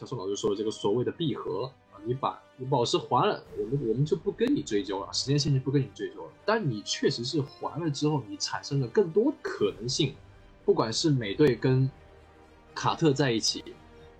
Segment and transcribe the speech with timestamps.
[0.00, 6.32] 像宋老师说的这个所谓的闭合啊，你把你宝石还了，我们我们就不跟你追究了，时间线就不跟你追究了。
[6.42, 10.14] 但你确实是还了之后，你产生了更多可能性，
[10.64, 11.90] 不管是美队跟
[12.74, 13.62] 卡特在一起，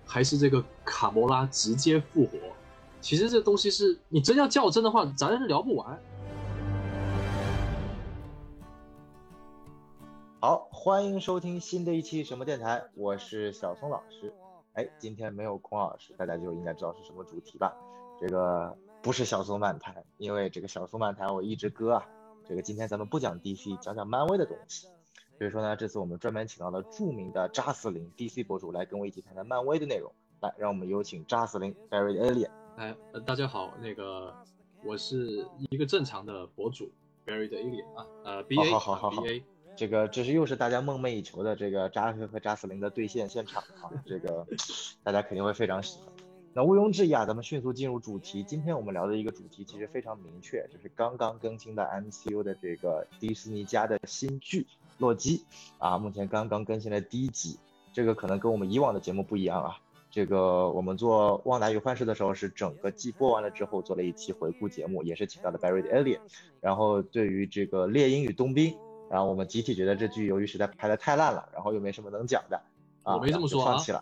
[0.05, 2.37] 还是这个卡魔拉直接复活，
[3.01, 5.99] 其实这东西是你真要较真的话，咱是聊不完。
[10.39, 14.31] 好，欢迎收听新的一期什么电台，我是小松老师。
[14.73, 17.75] 哎，今天没有孔老师，大家就应该知道是什么主题吧？
[18.19, 22.07] 这个不是小松漫谈，因为这个小松漫谈我一直搁啊。
[22.45, 24.87] 这个今天咱们不讲 DC，讲讲漫威的东西。
[25.37, 30.11] 所以说呢，这次我们专门请到了著名的扎斯林 DC 博主来跟我一起谈谈漫威的内容。
[30.39, 32.49] 来，让我们有请扎斯林 Barry Alien。
[32.77, 34.33] 哎，大家好，那个
[34.85, 36.89] 我是一个正常的博主
[37.25, 39.43] Barry 的 Alien 啊，呃，B A 好好好好 B A。
[39.75, 44.45] 这个这是又是大家梦寐以求的这个扎克和扎斯林的对线现场啊，这个
[45.03, 46.07] 大家肯定会非常喜欢。
[46.53, 48.43] 那毋庸置疑啊，咱们迅速进入主题。
[48.43, 54.61] 今天我们聊的一个主题其实非常明确，就是刚刚更新的 MCU 的这个迪士尼家的新剧
[54.97, 55.37] 《洛基》
[55.77, 57.57] 啊，目前刚刚更新了第一集。
[57.93, 59.77] 这个可能跟我们以往的节目不一样啊，
[60.11, 66.19] 这个我们做《旺达与幻视》的时候是整个季播完了之后做了一期回顾节目，也是请到了 Barry Allen。
[66.59, 68.73] 然后对于这个《猎鹰与冬兵》。
[69.11, 72.55] 然后我们集体觉得这剧由于实在拍的太烂了，然后又没什么能讲的，
[73.03, 74.01] 啊，我没这么说放弃了，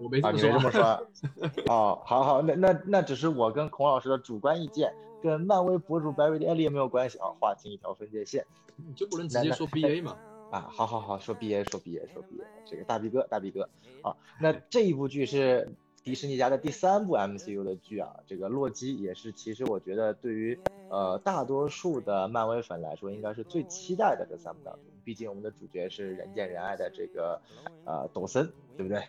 [0.00, 0.82] 我没啊，你没这么说，
[1.72, 4.92] 哦，好好，那那那只是我跟孔老师的主观意见，
[5.22, 8.44] 跟漫威博主 Barry 的 Ellie 没有关系啊，划清一条分界线，
[8.76, 10.16] 你就不能直接说 BA 吗？
[10.50, 13.68] 啊，好好好，说 BA 说 BA 说 BA，这个大 B 哥大 B 哥，
[14.02, 15.72] 好，那这一部剧是。
[16.02, 24.84] 迪士尼家的第三部 MCU 的剧啊，这个洛基也是，其实我觉得对于呃大多数的漫威粉来说，应该是最期待的这三部当中。
[25.04, 27.40] 毕竟我们的主角是人见人爱的这个
[27.84, 29.02] 呃抖森，对不对？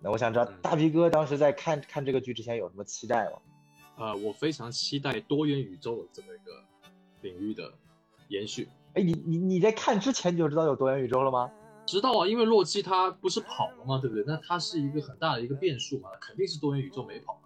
[0.00, 3.38] 那我想知道大皮哥当时在看看这个剧之前有什么期待吗？
[3.98, 6.62] 呃，我非常期待多元宇宙这么一个
[7.22, 7.72] 领域的
[8.28, 8.68] 延续。
[8.94, 11.50] 哎，你你你在看之前你就知道有多元宇宙了吗？
[11.86, 13.98] 知道啊，因为洛基他不是跑了吗？
[14.00, 14.24] 对不对？
[14.26, 17.40] 那他是一个很大的一个变数嘛，肯定是多元宇宙没跑。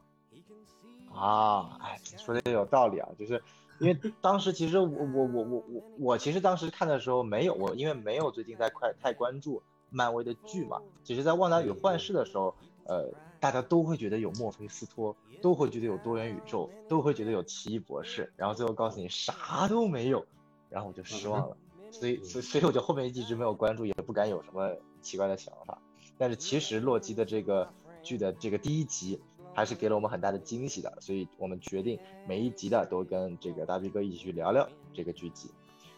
[1.12, 3.42] 啊，哎，说的也有道理啊，就是
[3.78, 10.80] 因为当时其实我我我我我我其实当时看的时候没有我，因为没有最近在快太关注漫威的剧嘛。
[11.04, 20.24] 其实，在旺达与幻视的时候，呃，大家都会觉得有墨菲斯托，都会觉得有多元宇宙，都会觉得有奇异博士，然后最后告诉你啥都没有，
[20.70, 21.56] 然后我就失望了。
[21.90, 25.78] 所以，所所以我就后面一直没有关注，也不敢有什么奇怪的想法。
[26.16, 27.68] 但是其实洛基的这个
[28.02, 29.20] 剧的这个第一集
[29.54, 35.50] 还是给了我们很大的惊喜的，所以我们决定每一集的都跟这个大 B 哥一起去聊聊这个剧集。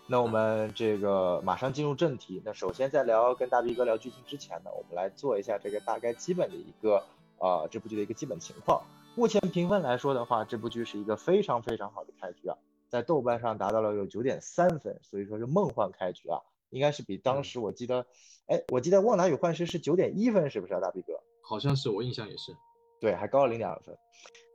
[0.06, 2.42] 那我们这个马上进入正题。
[2.44, 7.04] 那首先在聊跟大 B 哥聊剧情之前呢，我们来做一下这个大概基本的一个
[7.38, 8.82] 呃这部剧的一个基本情况。
[9.14, 12.56] 目前评分来说的话，这部剧是一个非常非常好的开局啊。
[12.92, 16.38] 在豆瓣上达到了有九点三分，所以说是梦幻开局啊，
[16.68, 18.06] 应该是比当时我记得，
[18.48, 21.14] 哎，我记得《旺达与幻视》是九点一分，是不是啊，大 B 哥？
[21.40, 22.54] 好像是，我印象也是，
[23.00, 23.96] 对，还高了零点二分。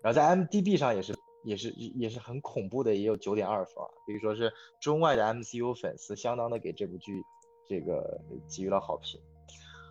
[0.03, 7.23] 然后在 M D B 上也是，也是，也是很恐怖的，也有九点二分啊，可以说是中外的 M C U 粉丝相当的给这部剧
[7.67, 9.19] 这个给予了好评。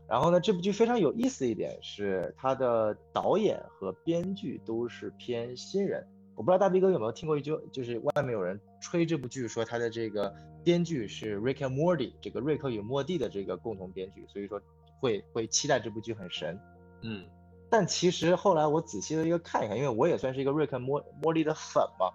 [0.08, 6.06] 然后呢，这部剧非常有意思一点是，它的导演和编剧都是偏新人。
[6.36, 10.32] 我不知道大 B 哥有没有听过一句，就是外面有人吹这部剧，说他的这个
[10.62, 14.60] 编剧是 Rick and Morty，这个瑞克与莫蒂的这个共同编剧，所以说
[15.00, 16.60] 会会期待这部剧很神。
[17.00, 17.24] 嗯，
[17.70, 22.10] 但其实后来我仔细的一个看一看，因为我也算是一个瑞克莫莫蒂的粉嘛，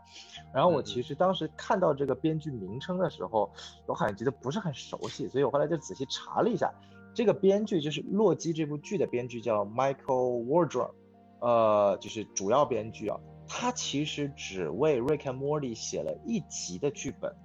[0.54, 3.52] 然后我其实当时看到这个编剧名称的时候，
[3.88, 6.72] 我好像觉得不是很熟悉，所以我后来就仔细查了一下，
[7.16, 10.92] 这个编剧就是《洛基》这部剧的编剧叫 Michael Wardrop，
[11.40, 13.20] 呃，就是主要编剧啊。
[13.54, 17.36] 他其实只为《Rick and Morty》写了一集的剧本，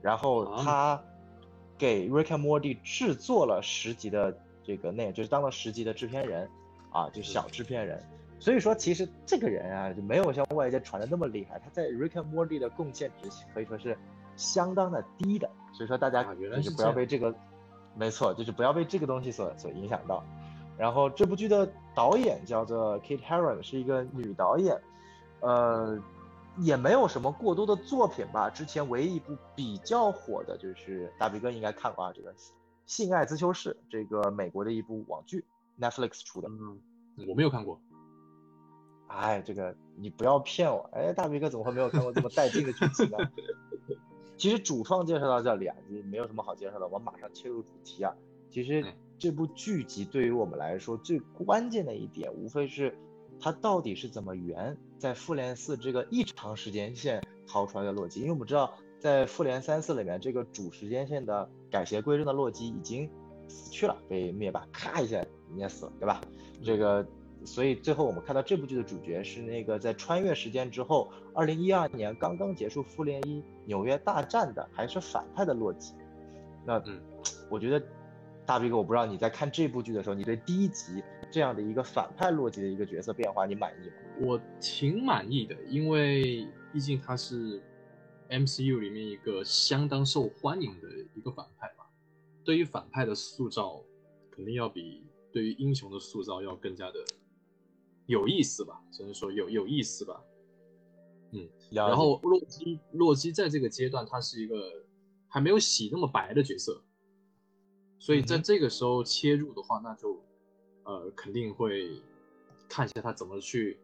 [0.00, 1.02] 然后他
[1.76, 6.48] 给《Rick and Morty》制作了十集的这个内容，就是当了十集的制片人，
[6.92, 8.00] 啊，就小制片人。
[8.38, 11.58] 所以说，其实这个人啊，就没有像外界传的那么厉害。
[11.58, 13.98] 他在《Rick and Morty》的贡献值可以说是
[14.36, 15.50] 相当的低的。
[15.72, 17.34] 所以说，大家就是不要被这个，
[17.96, 20.24] 没错，就是不要被这个东西所所影响到。
[20.78, 24.80] 然后这部剧的导演叫做 Kate Herron，是一个女导演。
[25.40, 25.98] 呃，
[26.58, 28.48] 也没有什么过多的作品吧。
[28.48, 32.32] 之前唯一一部比较火的就是大鼻哥应该看过啊，这个
[32.86, 35.44] 《性爱自修室》，这个美国的一部网剧
[35.78, 36.48] ，Netflix 出的。
[36.48, 36.80] 嗯，
[37.28, 37.80] 我没有看过。
[39.08, 40.88] 哎，这个你不要骗我。
[40.92, 43.18] 哎，大鼻哥怎么会没有看过这么带劲的剧情呢？
[44.36, 48.14] 其实主创介绍到这里啊，就没有什么好介绍的，我马上切入主题啊。
[48.50, 48.84] 其实
[49.18, 52.98] 这部剧集对于我们来说最关键的一点，无非是。
[53.38, 58.20] 它到底是怎么圆在复联四这个异常时间线逃出来的洛基？
[58.20, 63.08] 因为我们知道，在复联三四里面，这个主时间线的改邪归正的洛基已经
[63.48, 66.20] 死去了，被灭霸咔一下捏死了，对吧？
[66.64, 67.06] 这个，
[67.44, 75.94] 所以最后我们看到这部剧的主角是那个在穿越时间之后，二零一二年刚刚结束复联一纽约大战的，还是反派的洛基。
[76.64, 77.00] 那，嗯，
[77.50, 77.86] 我觉得
[78.46, 83.94] 大 B 哥，我不知道你在看这部剧的时候，你对第一集这样的一个反派洛基的一个角色变化，你满意吗？
[84.20, 87.60] 我挺满意的，因为毕竟他是
[88.30, 91.84] MCU 里面一个相当受欢迎的一个反派嘛。
[92.44, 93.82] 对于反派的塑造，
[94.30, 95.02] 肯定要比
[95.32, 97.00] 对于英雄的塑造要更加的
[98.06, 100.22] 有意思吧，只能说有有意思吧。
[101.32, 104.56] 嗯，然后洛基，洛基在这个阶段，他是一个。
[105.28, 106.80] 还没有洗那么白的角色，
[107.98, 110.20] 所以在这个时候切入的话，那就
[110.84, 111.90] 呃肯定会
[112.68, 113.78] 看一下他怎么去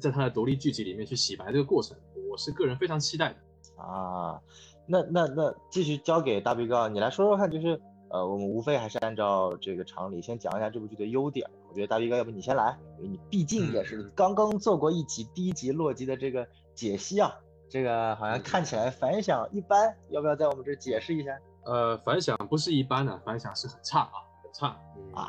[0.00, 1.96] 在他的独立剧集里面去洗白这个过程。
[2.30, 4.40] 我是个人非常期待的啊。
[4.86, 7.80] 那那那继续交给大 B 哥，你来说说看，就是
[8.10, 11.48] 呃我们无非还是按照这个常理先讲一下这部剧的优点。
[11.68, 17.34] 我觉得大 B 哥，要不你先来，因为你毕竟也是刚刚做过一集第一集洛基的这个解析啊。
[17.66, 21.36] 这个好像看起来反响一般，要不要在我们这解释一下？
[21.64, 24.68] 呃，反响不是一般的，反响是很差啊，很差
[25.14, 25.28] 啊。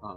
[0.00, 0.16] 啊，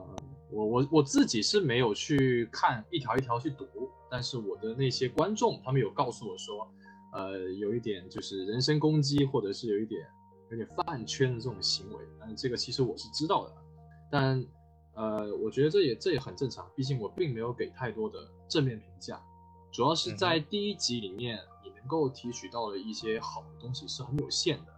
[0.51, 3.66] 我我我自己是没有去看一条一条去读，
[4.10, 6.68] 但是我的那些观众他们有告诉我说，
[7.13, 10.06] 呃，有一点就是人身攻击，或者是有一点
[10.51, 12.00] 有点饭圈的这种行为。
[12.19, 13.56] 但是这个其实我是知道的，
[14.12, 14.45] 但
[14.94, 19.19] 呃，我觉得这也这也很正常，毕竟我并没有给太多的正面评价。
[19.72, 24.70] 主要是在第一集里面，你能够提取到的一些好的东西是很有限的。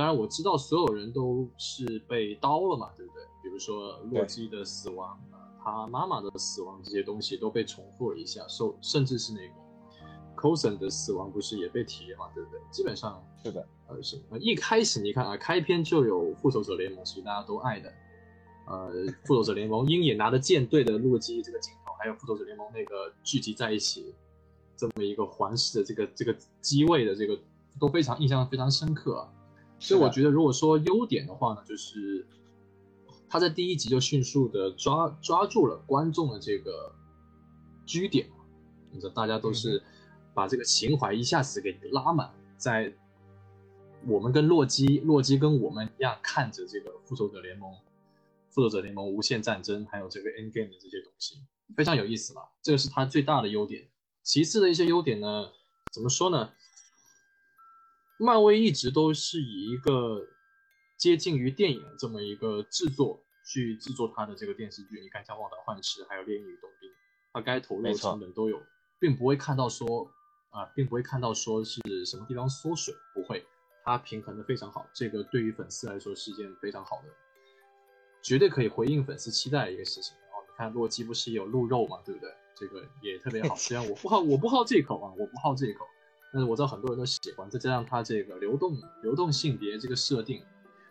[0.00, 3.22] 当然，我知道所有人都是被刀了嘛，对不对？
[3.42, 9.54] 比如说洛基的死亡啊，他妈妈的死亡这些东西都被重复了一下，受甚至是那个
[10.40, 12.58] Coulson 的死亡不是也被提了嘛，对不对？
[12.70, 17.92] 基本上是的，呃是呃一开始你看啊，开篇就有复仇者联盟，其实大家都爱的，
[18.68, 18.90] 呃
[19.26, 24.14] 复仇者联盟鹰眼拿着剑对着洛基这个镜头，还有复仇者联盟那个聚集在一起。
[24.78, 27.38] 这么一个环视的这个这个机位的这个
[27.78, 29.28] 都非常印象非常深刻，
[29.80, 32.26] 所以我觉得如果说优点的话呢，就是
[33.28, 36.94] 他在第一集就迅速的抓抓住了观众的这个
[37.86, 38.28] 居点，
[38.92, 39.82] 你知道大家都是
[40.34, 42.92] 把这个情怀一下子给拉满，在
[44.06, 47.72] 我们跟洛基洛基跟我们一样看着这个复仇者联盟
[48.50, 51.36] 复仇者联盟无限战争还有这个 End Game 的这些东西
[51.74, 53.88] 非常有意思吧，这个是他最大的优点。
[54.22, 55.48] 其次的一些优点呢，
[55.90, 56.50] 怎么说呢？
[58.20, 60.28] 漫威一直都是以一个
[60.96, 65.00] 接近于电影这么一个制作去制作它的这个电视剧。
[65.00, 66.90] 你看像《旺达幻视》还有《猎鹰与冬兵》，
[67.32, 68.60] 它该投入的成本都有，
[68.98, 70.10] 并不会看到说
[70.50, 73.42] 啊，并不会看到说是什么地方缩水，不会，
[73.82, 74.86] 它平衡的非常好。
[74.92, 77.08] 这个对于粉丝来说是一件非常好的，
[78.20, 80.14] 绝对可以回应粉丝期待的一个事情。
[80.16, 82.30] 哦，你看洛基不是有鹿肉嘛，对不对？
[82.54, 85.86] 这个也特别好， 虽然我不好，我不好这口啊，我不好这口，
[86.32, 87.48] 但是我知道很多人都喜欢。
[87.50, 90.42] 再加上它这个流动流动性别这个设定，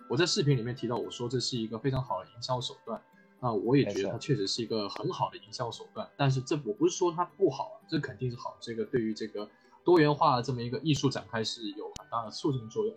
[0.10, 3.02] 我在视频里面提到，我说这是一个非常好的营销手段。
[3.42, 6.06] 那我也觉得它确实是一个很好的营销手段。
[6.18, 8.58] 但是这我不是说它不好，这肯定是好。
[8.60, 9.50] 这个对于这个
[9.84, 12.94] 多元化的这么一个艺术展开是有很大的促进作用。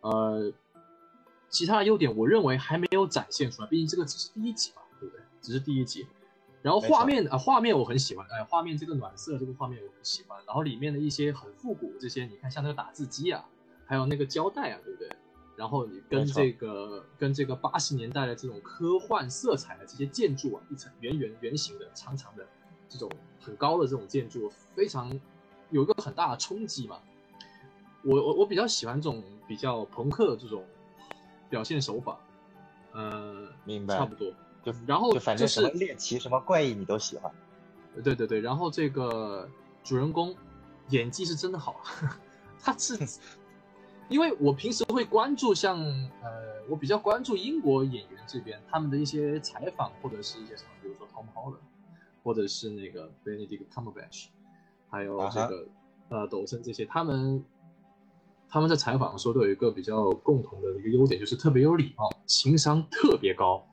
[0.00, 0.52] 呃，
[1.48, 5.24] 其他的优点我认为还没有展现出来，毕竟这个只是第一集嘛，对不对？
[5.40, 6.04] 只是第一集。
[6.64, 10.42] 然后画面啊，画面我很喜欢，哎，画面这个暖色这个画面我很喜欢。
[10.46, 13.44] 然后里面的一些很复古这些，你看像那个打字机啊，
[13.84, 15.10] 还有那个胶带啊，对不对？
[15.56, 22.46] 然后你跟这个跟这个八十年代的这种科幻色彩的这些建筑啊，一层圆圆圆形的、长长的
[22.88, 25.20] 这种很高的这种建筑，非常
[25.68, 26.98] 有一个很大的冲击嘛。
[28.02, 30.64] 我我我比较喜欢这种比较朋克的这种
[31.50, 32.18] 表现手法，
[32.94, 34.32] 嗯，明白，差不多。
[34.64, 37.30] 就然后就反正什么猎奇什么怪异你都喜欢，
[38.02, 39.48] 对对对，然后这个
[39.82, 40.34] 主人公
[40.88, 41.80] 演技是真的好，
[42.58, 42.98] 他是，
[44.08, 51.58] 因为我平时会关注像呃我比较关注英国演员这边他们的一些采访或者是一些什么，比如说 Tom Holland，
[52.22, 54.28] 或者是那个 Benedict Cumberbatch，
[54.88, 55.66] 还有这个
[56.08, 57.44] 呃抖森这些，他们
[58.48, 63.66] 他们在采访的时候都有一个比较共同的一个优点，就是特别有礼貌，情商特别高。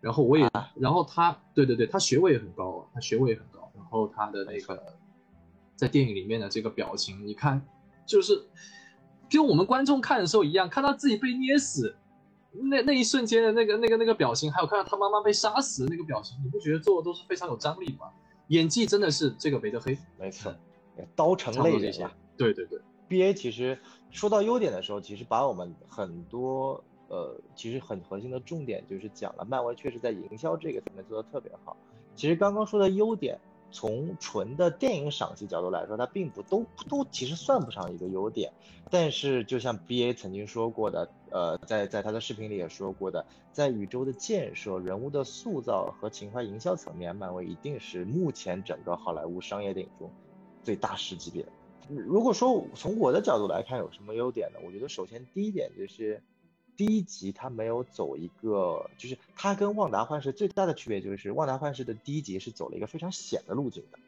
[0.00, 3.70] 然后我也，然后他，对对对，他学位也很高，他学位也很高。
[3.76, 4.82] 然后他的那个，
[5.76, 7.60] 在电影里面的这个表情，你看，
[8.06, 8.40] 就是
[9.28, 11.96] 跟我们观众看的时候一样，看到自己被捏死，
[12.52, 18.06] 那那一瞬间的那个那个那个表情，还有看到他妈妈被杀死的那个表情，你不觉得做的都是非常有张力吗？
[18.48, 20.54] 演技真的是这个韦德黑，没错，
[21.14, 22.10] 刀成泪人嘛。
[22.36, 23.78] 对对对，B A 其实
[24.10, 31.76] 说到优点的时候，其实把我们很多呃，其实很核心的重点就是讲了，漫威确实在营销这个层面做的特别好。
[32.16, 33.38] 其实刚刚说的优点。
[33.72, 38.52] 从纯的电影赏析角度来说，它并不都都其实算不上一个优点。
[38.90, 50.10] 但是就像 B A 曾经说过的，呃，在在他的视频里也说过的，在宇宙的建设、人物的塑造和情怀营销层面，漫威一定是目前整个好莱坞商业电影中
[50.64, 51.46] 最大师级别。
[51.88, 54.58] 如果说从我的角度来看有什么优点呢？
[54.66, 56.20] 我觉得首先第一点就是。
[56.80, 63.98] 第一集它没有走一个，就是它跟旺达幻视最大的区别就是旺达幻视的第一集是走了一个非常险的路径的，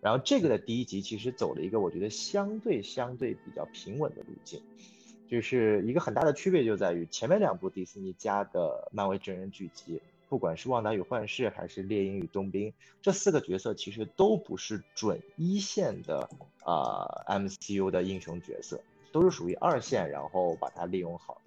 [0.00, 4.62] 然后这个的第一集其实走了一个我觉得相对相对比较平稳的路径，
[5.28, 16.30] 就是一个很大的区别就在于前面两部迪士尼家的漫威真人剧集，不管是旺达与幻视还是猎鹰与冬兵，这四个角色其实都不是准一线的
[16.62, 18.80] 啊 MCU 的英雄角色，
[19.10, 21.40] 都是属于二线，然后把它利用好。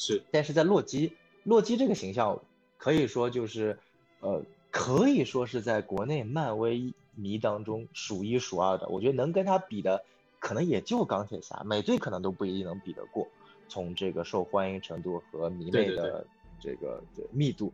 [0.00, 1.12] 是，但是在洛基，
[1.44, 2.40] 洛基这个形象
[2.78, 3.78] 可以说就是，
[4.20, 8.88] 呃，可以说是在国内漫威迷当中数一数二的。
[8.88, 10.02] 我觉得能跟他比的，
[10.38, 13.28] 可能也就钢铁侠，美队可能都不一定能比得过。
[13.68, 16.26] 从这个受欢迎程度和迷妹的
[16.58, 17.70] 这个密度，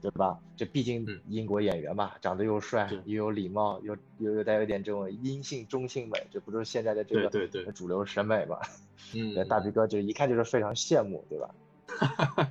[0.00, 0.38] 对吧？
[0.56, 8.60] 这毕竟英国演员嘛，长得又帅，又有礼貌，又又又带有点这种阴性中性美，这不就是现在的这个主流审美嘛？
[9.12, 11.52] 嗯，大皮哥就一看就是非常羡慕，对吧？
[11.86, 12.50] 哈哈哈，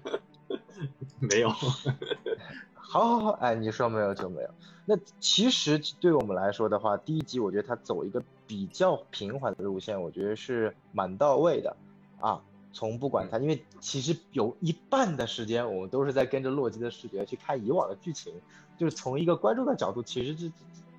[1.19, 4.49] 没有，好好好，哎，你说没有就没有。
[4.85, 11.75] 那其实对我们来说的话，第一集我觉得它走一个比较平缓的路线，我觉得是蛮到位的
[12.19, 12.41] 啊。
[12.73, 18.33] 从不管它，因为其实有一半的时间我们都是在跟着洛基的视觉去看以往的剧情，
[18.77, 20.51] 就是从一个观众的角度，其实这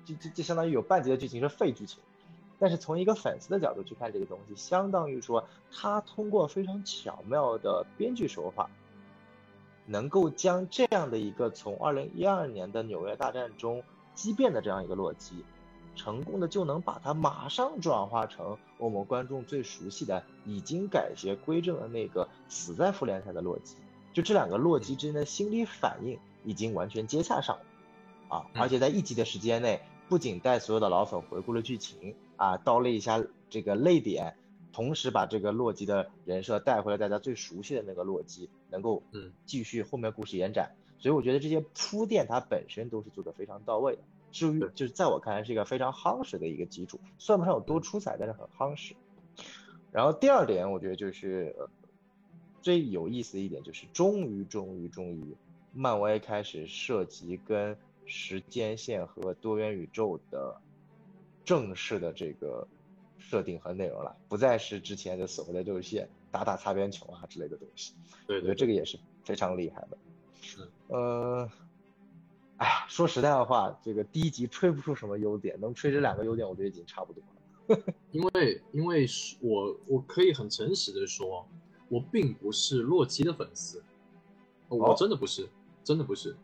[0.05, 1.99] 这这这相当于有半集的剧情是废剧情。
[2.59, 8.69] 但是从一个粉丝的角度去看这个东西，相当于说他通过非常巧妙的编剧手法，
[9.85, 13.83] 能够将这样的一个从二零一二年的纽约大战中
[14.13, 15.43] 激变的这样一个洛基，
[15.95, 23.75] 成功的就能把它马上转化成我们观众最熟悉的已经改邪归正的那个死在复联赛的洛基，
[24.13, 32.15] 就这两个洛基之间的心理反应已经完全接洽上了，啊，而且在一集的时间内，不仅带所有的老粉回顾了剧情。
[32.37, 34.35] 啊，刀了一下这个泪点，
[34.73, 40.75] 同时把这个洛基的人设带回了大家最熟悉的那个洛基，能够嗯继续后面故事延展。
[40.99, 44.01] 所以我觉得这些铺垫它本身都是做的非常到位的，
[44.33, 48.93] 至于就是在我看来是一个非常夯实的一个基础，算不上有多出彩，但是很夯实。
[49.93, 51.55] 然后第二点，我觉得就是
[52.61, 55.37] 最有意思的一点就是，终于终于终于，
[55.71, 60.61] 漫威开始涉及跟时间线和多元宇宙的。
[61.45, 62.67] 正式的这个
[63.19, 67.93] 设定和内容了，不再是之前的所谓的热线打打擦边球啊之类的东西。
[68.25, 69.97] 对，我觉得这个也是非常厉害的。
[70.41, 71.47] 是，呃，
[72.57, 77.79] 哎呀，说实在的话，这个第一集吹不出什么优点，能吹这两个优点，我觉得已经差不多了。
[78.11, 79.05] 因为，因为
[79.39, 81.47] 我我可以很诚实的说，
[81.89, 83.83] 我并不是洛基的粉丝，
[84.67, 85.47] 我真的不是，
[85.83, 86.35] 真的不是。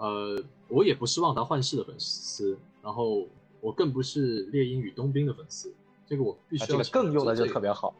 [0.00, 3.28] 呃，我也不是旺达幻视的粉丝，然后。
[3.62, 5.70] 我更不是猎鹰与冬兵的粉丝，
[6.06, 6.66] 这个我必须要。
[6.66, 7.94] 这个更用的就特别好，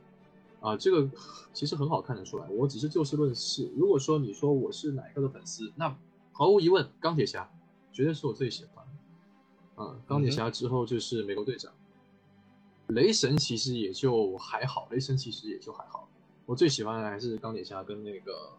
[0.62, 1.06] 啊，这个
[1.52, 2.48] 其实很好看得出来。
[2.48, 3.70] 我只是就事论事。
[3.76, 5.94] 如果说你说我是哪一个的粉丝，那
[6.32, 7.46] 毫无疑问，钢铁侠
[7.92, 8.82] 绝对是我最喜欢
[9.76, 9.84] 的。
[9.84, 11.70] 啊，钢铁侠之后就是美国队长，
[12.86, 16.08] 雷神其实也就还好，雷神其实也就还好。
[16.46, 18.50] 我最喜欢的还是钢铁侠跟那个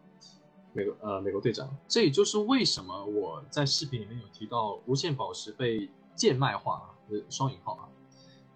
[0.73, 1.69] 美国呃美国队长。
[1.87, 5.89] 这也就是为什么我在视频里面有提到无限宝石被。
[6.13, 6.93] 贱卖化，
[7.29, 7.89] 双引号啊，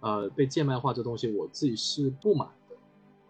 [0.02, 2.76] 呃，被贱卖化这东西，我自己是不满的，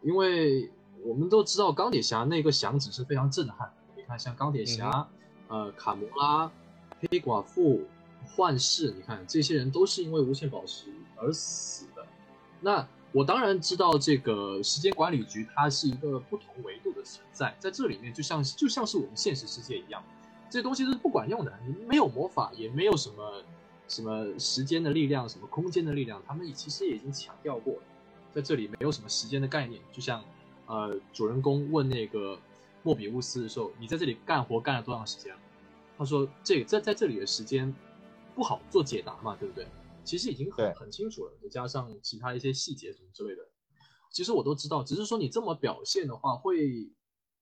[0.02, 0.70] 因为
[1.06, 3.74] 我们都知道钢铁侠那个响指是非常震撼的。
[3.96, 5.08] 你看，像钢铁侠，
[5.48, 6.52] 呃，卡魔拉、
[7.00, 7.84] 黑寡妇、
[8.26, 12.06] 幻视，你看这些人都是因为无限宝石而死的。
[12.60, 12.86] 那
[13.16, 20.04] 我当然知道这个时间管理局它是一个不同维度的存在，在这里面就像就像是我们现实世界一样，
[20.50, 23.42] 这东西是不管用的，你没有魔法，也没有什么。
[23.88, 27.82] 什么时间的力量，什么空间的力量，他们其实也已经强调过了，
[28.34, 29.80] 在这里没有什么时间的概念。
[29.94, 30.24] 就像，
[30.66, 32.36] 呃，主人公问那个
[32.82, 35.36] 莫比乌斯的时候，你在这里干活干了多长时间？
[36.00, 37.72] 他说，这在在这里的时间
[38.34, 39.68] 不好做解答嘛，对不对？
[40.06, 43.42] 其实已经很很清楚了，再加上其他一些细节什么之类的，
[44.12, 46.90] 其实我都知道，只是说你这么表现的话，会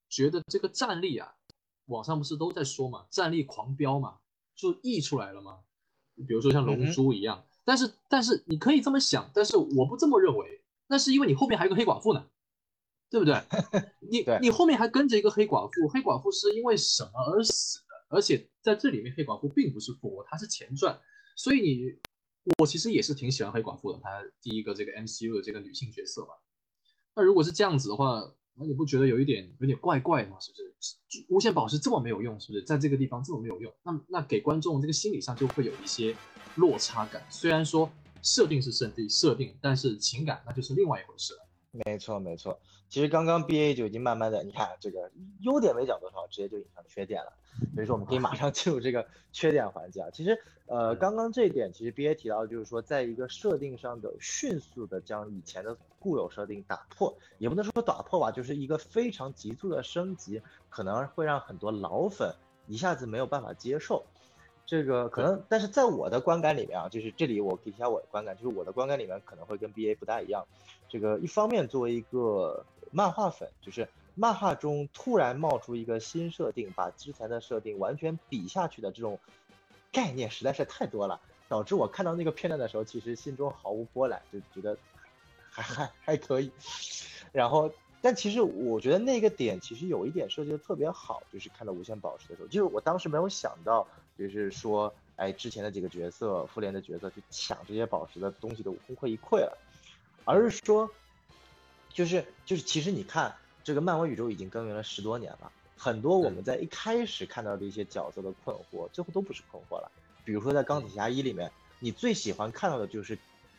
[0.09, 1.35] 觉得这个战力啊，
[1.85, 4.17] 网上不是都在说嘛，战力狂飙嘛，
[4.55, 5.59] 就溢出来了嘛。
[6.27, 10.63] 比如说像龙珠一样，但是但是你可以这么想，但是我不这么认为。
[10.87, 12.29] 那是因为你后面还有个黑寡妇呢，
[13.09, 13.33] 对不对？
[13.99, 17.85] 你你后面还跟着一个黑寡妇，黑寡妇是因为什么而死的？
[18.09, 20.99] 而且在这里面，黑寡妇并不是复活，她是前传。
[21.35, 21.97] 所以你
[22.59, 26.29] 我其实也是挺喜欢黑寡妇的，她第一个这个 MCU 的这个女性角色嘛。
[27.15, 30.37] 那如果是这样子的话，那你不觉得有一点有点怪怪吗？
[30.39, 31.25] 是不是？
[31.29, 32.63] 无限宝石这么没有用，是不是？
[32.63, 36.15] 在这个地方这么没有用，那那给观众这个心理上就会有一些
[36.55, 37.25] 落差感。
[37.29, 37.91] 虽然说。
[38.25, 41.45] 设定是圣地设定，但是情感那就是另外一回事了。
[41.85, 42.57] 没错没错，
[42.87, 47.33] 其实刚刚 B A 就已经慢慢的，你看这个优点没讲多少，直接就引上缺点了。
[47.73, 50.09] 所以说我们可以马上进入这个缺点环节啊。
[50.11, 62.33] 其实呃刚刚这一点，其实 B A 提到就是说，在一个设定上的迅速的将以前的固有设定打破，也不能说打破吧，就是一个非常急促的升级，可能会让很多老粉
[62.67, 64.03] 一下子没有办法接受。
[64.65, 70.45] 这个可能，但是在我的观感里面啊，就是这里我提一下我的观感，就是我的观感里面可能会跟 B A 不大一样。
[70.87, 79.19] 这个一方面作为一个漫画粉，就是漫画中突然冒出一个新设定，把之前的设定完全比下去的这种
[79.91, 84.77] 概念实在是太多了，导致我看到那个片段的时候，其实心中毫无波澜，就觉得
[85.49, 86.51] 还还还可以。
[87.31, 87.71] 然后。
[88.05, 93.87] 但其实我觉得那个点其实有一点设计的特别好，就是看到无限宝石的时候，就是我当时没有想到，
[94.19, 99.57] 就是说，哎，之前的几个角色，复联的角色去抢这些宝石的东西都功亏一篑了，
[100.25, 100.91] 而是说，
[101.87, 109.91] 就是就是其实你看这个漫威宇宙已经耕耘了十多年了，很多我们在一开始看到的一些角色的困惑，最后都不是困惑了。
[110.25, 113.17] 比如说在钢铁侠一里面，你最喜欢看到的就是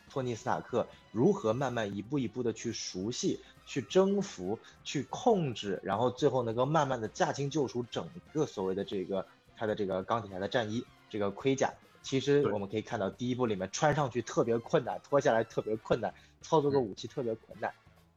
[0.09, 3.39] 托尼斯塔克如何慢慢一步一步的去熟悉。
[3.67, 9.25] 去征服，去控制，然后最后能够慢慢的驾轻就熟整个所谓的这个
[9.57, 16.13] 他的这个钢铁侠的战衣，这个盔甲，其实我们可以看到第一部里面穿上去特别困难，脱下来特别困难，
[16.43, 17.73] 操作个武器特别困难，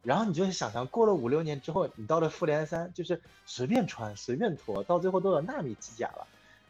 [0.09, 6.27] 然后你就想象过了五六年之后，你到了复联三，就是随便穿随便脱，到最后都有纳米机甲了，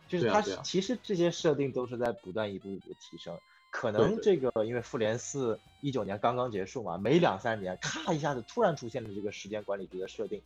[0.08, 3.38] 就是它其实这些设定都是在不断一步一步提升。
[3.70, 10.42] 可能这个因为复联四一九年刚刚结束嘛，没两三年，咔一下子突然出现了这个时间管理局的设定，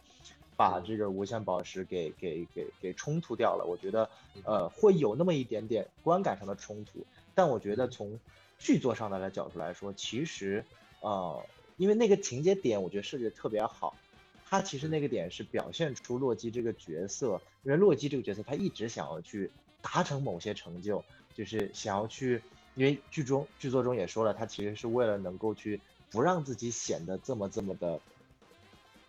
[0.55, 3.65] 把这个无限宝石给给给给冲突掉了。
[3.65, 4.11] 我觉得
[4.45, 8.21] 呃会有那么一点点观感上的冲突，但我觉得从
[8.59, 10.63] 剧作上的角度来说，其实
[11.01, 11.43] 呃
[11.77, 13.97] 因为那个情节点我觉得设计的特别好，
[14.45, 21.05] 他其实那个点是表现出洛基这个角色，因为洛基这个角色他一直想要去达成某些成就，
[21.35, 22.43] 就是想要去。
[22.75, 25.79] 因为剧中剧作中也说了，他其实是为了能够去
[26.11, 28.01] 不让自己显得这么这么的，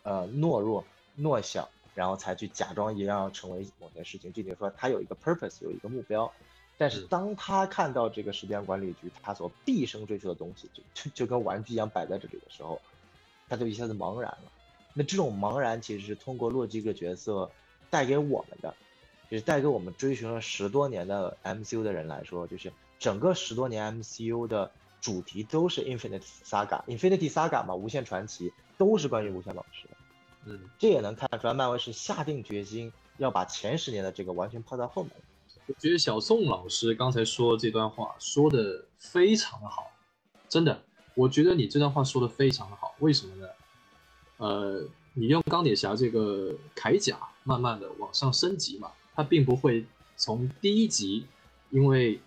[0.01, 0.83] 呃懦弱
[1.15, 4.33] 弱小，然后才去假装一样要成为某件事情。
[4.33, 6.29] 就比如说他有一个 purpose，有一个目标，
[6.77, 12.81] 但是当他看到这个时间管理局他所毕生追求的东西，就就就跟玩具一样摆在这里的时候，
[13.47, 14.51] 他就一下子茫然了。
[14.93, 17.49] 那这种茫然其实是通过洛基这个角色
[17.89, 18.75] 带给我们的，
[19.29, 22.71] 就是带给我们追寻了十多年的 MCU 的人来说，就是。
[22.99, 29.97] 整个十多年 MCU 的主题都是 Infinity Saga，Infinity Saga 嘛，无限传奇都是关于无限宝石的。
[30.45, 35.11] 嗯，这也能看出来，漫威是下定决心要把前十年的这个完全抛在后面。
[35.67, 39.91] 我觉得小宋老师刚才说的这段话说的非常的好，
[40.49, 40.83] 真的，
[41.15, 42.93] 我觉得你这段话说的非常的好。
[42.99, 43.47] 为什么呢？
[44.37, 49.85] 呃，你用钢铁侠这个铠甲慢慢的往上升级嘛，它并不会
[50.17, 51.25] 从第一集
[51.69, 52.19] 因为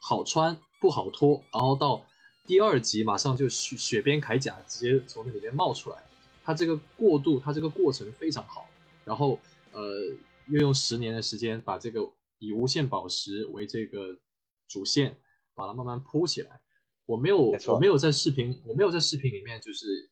[0.00, 2.02] 好穿不好脱，然后到
[2.46, 5.96] 第二集马上就雪雪边铠甲直接从那里面冒出来，
[6.42, 8.66] 它这个过渡，它这个过程非常好。
[9.04, 9.38] 然后
[9.72, 9.82] 呃，
[10.46, 12.00] 又用十年的时间把这个
[12.42, 14.18] 以无限宝石为这个
[14.66, 15.16] 主线，
[15.54, 16.60] 把它慢慢铺起来。
[17.06, 20.10] 我没有我没有在视频我没有在视频里面就是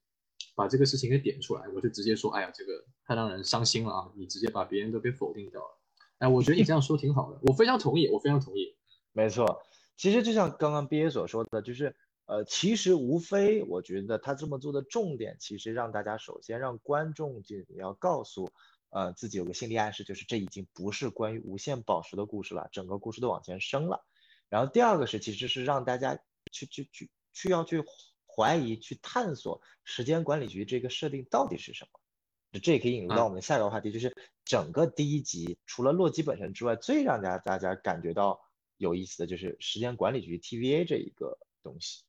[0.55, 4.12] 把这个事情给点出来，我就直接说，哎呀，这个太让人伤心了啊！
[4.14, 5.79] 你直接把别人都给否定掉了。
[6.19, 8.77] 哎，我觉得你这样说挺好的，我非常同意，我非常同意。
[9.12, 9.61] 没错。
[9.97, 18.51] 其实就像刚刚 B A 所说的，就是呃，其实无非我觉得他这么做的重点，其实让大家首先让观众就你要告诉
[18.90, 24.05] 呃自己有个心理暗示，就是这已经不是关于无限宝石的故事了，整个故事都往前升了。
[24.48, 26.18] 然后第二个是其实是让大家
[26.53, 27.83] 去去去去要去
[28.26, 32.61] 怀疑、去探索时间管理局这个设定到底是什么。
[32.62, 38.40] 这也可以引入到我们下一个话题，就是整个第一集除了洛基本身之外，最让大家大家感觉到。
[38.81, 42.03] 有意思的就是时间管理局 TVA 这一个东西，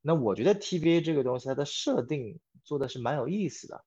[0.00, 3.84] 那我觉得 TVA 这个东西它的设定做的是蛮有意思的，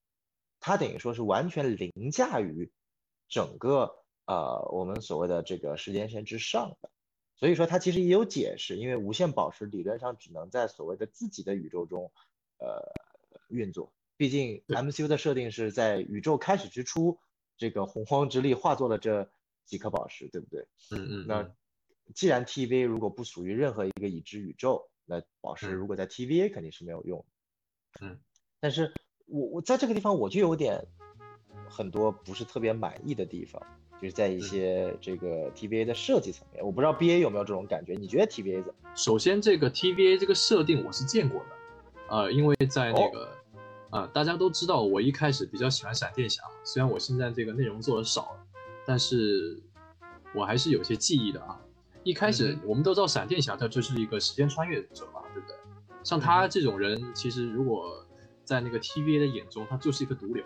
[0.60, 2.72] 它等于说是完全凌驾于
[3.28, 6.90] 整个呃我们所谓的这个时间线之上的。
[7.36, 12.12] 所以说它其实也有解释，因为无限宝石理论上只能在所谓的自己的宇宙中
[12.58, 12.94] 呃
[13.48, 17.18] 运作，毕竟 MCU 的设定是在宇宙开始之初，
[17.56, 19.32] 这个洪荒之力化作了这
[19.66, 20.68] 几颗宝石，对不对？
[20.92, 21.28] 嗯嗯。
[21.28, 21.56] 那
[22.14, 27.26] 既然 TVA 如果不属于任何一个已知宇宙，那宝石如果在 TVA 肯定是没有用。
[28.02, 28.20] 嗯。
[28.60, 28.94] 但是
[29.30, 30.86] 我我在这个地方我就有点
[31.68, 33.62] 很多不是特别满意的地方。
[34.02, 37.96] 就是在一些这个 TVA 的设计层面，我不知道 BA 有没有这种感觉？
[37.96, 38.90] 你觉得 TVA 怎么？
[38.96, 41.46] 首先，这个 TVA 这个设定我是见过的，
[42.08, 43.30] 呃，因为在那个，
[43.90, 48.46] 呃，大家都知道我一开始比较喜欢闪电侠，虽然我现在这个内容做的少了，
[48.86, 49.62] 但是
[50.34, 51.60] 我还是有些记忆的啊。
[52.04, 55.58] 一开始我们都知道闪电侠他就是一个时间穿越者嘛，对不对？
[56.06, 58.06] 像他这种人，其实如果
[58.50, 60.44] 在那个 TVA 的眼中，他就是一个毒瘤。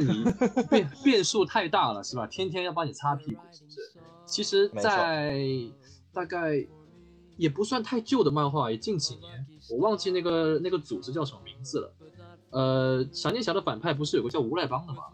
[0.00, 0.24] 你
[0.68, 2.26] 变变数太大了，是吧？
[2.26, 3.80] 天天要帮你擦屁股，是不是？
[4.26, 5.46] 其实，在
[6.12, 6.66] 大概
[7.36, 11.94] 也不算太旧的漫画，也近几年，我忘记那个那个组织叫什么名字了。
[12.50, 15.04] 呃，闪电侠的反派不是有个叫无赖帮的吗？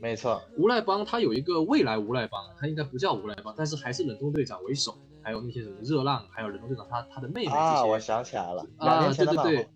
[0.00, 9.68] 没错，无赖帮他有一个未来无赖帮，他应该不叫无赖帮，但是还是冷冻队长为首，还有那些什么热浪，还有冷冻队长他他的妹妹啊，我想起来了，啊，对对对。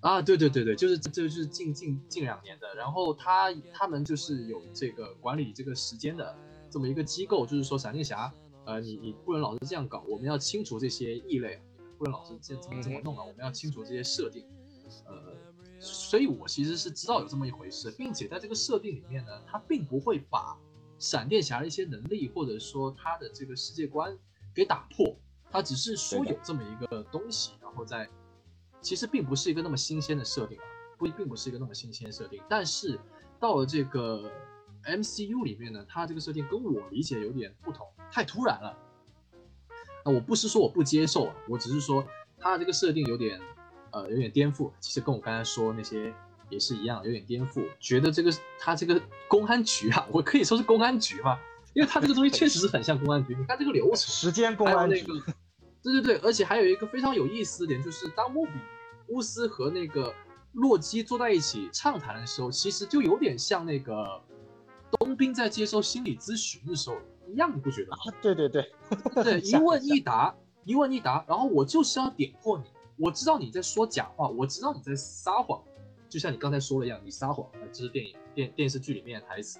[0.00, 6.36] 啊，对对对对，就是这就是近近近两年的，然后他他们就是有这个管理这个时间的
[6.70, 8.32] 这么一个机构，就是说闪电侠，
[8.64, 11.60] 呃，你你不能老是这样搞，我们要清除这些异类，
[11.98, 14.46] 不能老是这怎么怎么弄啊，我们要清除这些设定，
[15.06, 15.34] 呃，
[15.80, 20.56] 所以我其实是知道有这么一回事，并且在这个设定里面呢，他并不会把
[21.00, 24.16] 闪电侠的一些能力或者说他的这个世界观
[24.54, 25.12] 给打破，
[25.50, 28.08] 他只是说有这么一个东西，然后在。
[28.88, 30.64] 其实并不是一个那么新鲜的设定啊，
[30.96, 32.42] 不，并不是一个那么新鲜设定。
[32.48, 32.98] 但是
[33.38, 34.32] 到了这个
[34.82, 38.68] MCU 里面呢，它这个设定跟我理解有点不同，太突然了。
[40.04, 42.02] 啊，我不是说我不接受啊，我只是说
[42.38, 43.38] 它这个设定有点，
[43.90, 44.70] 呃，有点颠覆。
[44.80, 46.14] 其实跟我刚才说那些
[46.48, 47.62] 也是一样，有点颠覆。
[47.78, 48.98] 觉得这个它这个
[49.28, 51.38] 公安局啊，我可以说是公安局吧，
[51.74, 53.36] 因为它这个东西确实是很像公安局。
[53.38, 55.04] 你看这个流程，时间公安局。
[55.80, 58.52] 对对对，而且还有一个非常有意思的点，就是当莫比
[59.08, 60.14] 乌斯和那个
[60.52, 64.22] 洛基坐在一起畅谈的时候，其实就有点像那个
[64.92, 67.96] 冬兵在接受心理咨询的时候一样，你不觉得吗？
[68.22, 68.72] 对对对，
[69.22, 72.64] 对， 一问一答，一问一答，然后我就是要点破你，
[72.96, 75.62] 我知道你在说假话，我知道你在撒谎，
[76.08, 79.58] 就像你刚才说的一样，你撒谎，这是电影电电视剧里面的台词，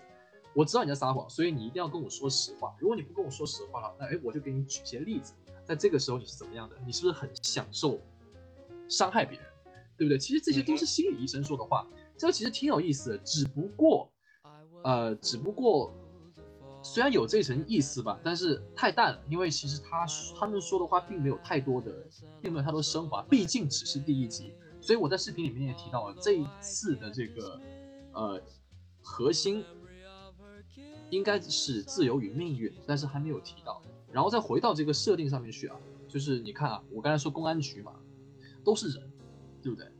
[0.55, 5.35] 我知道你在撒谎，所以你一定要跟我说实话，如果你不跟我说实话了，那哎，我就给你举些例子。
[5.65, 6.77] 在这个时候你是怎么样的？
[6.87, 8.01] 你是不是很享受
[8.88, 9.46] 伤害别人，
[9.96, 10.18] 对不对？
[10.18, 13.18] 其实这些都是心理医生说的话，这个其实挺有意思的。
[13.18, 14.11] 只不过，
[14.85, 15.94] 呃，只不过
[16.83, 19.20] 虽然有这层意思吧，但是太淡了。
[19.29, 20.07] 因为其实他
[20.38, 21.92] 他们说的话并没有太多的，
[22.40, 23.22] 并没有太多升华。
[23.22, 27.61] 毕竟只是第一集，所以我在视频里面也提到了这一次的这个
[28.12, 28.40] 呃
[29.03, 29.64] 核心
[31.11, 33.83] 应该是自由与命运，但是还没有提到。
[34.11, 35.77] 然后再回到这个设定上面去啊，
[36.09, 37.92] 就是你看啊，我刚才说公安局嘛，
[38.68, 39.11] 都是人，
[39.62, 39.90] 对不对？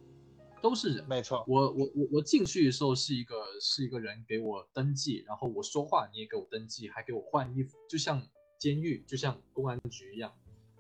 [0.61, 1.43] 都是人，没错。
[1.49, 8.23] 我我我我进去的时候是一个是一个人给我登记，然后我说话你也给我登记，还给我换衣服，就像
[8.59, 10.31] 监狱，就像公安局一样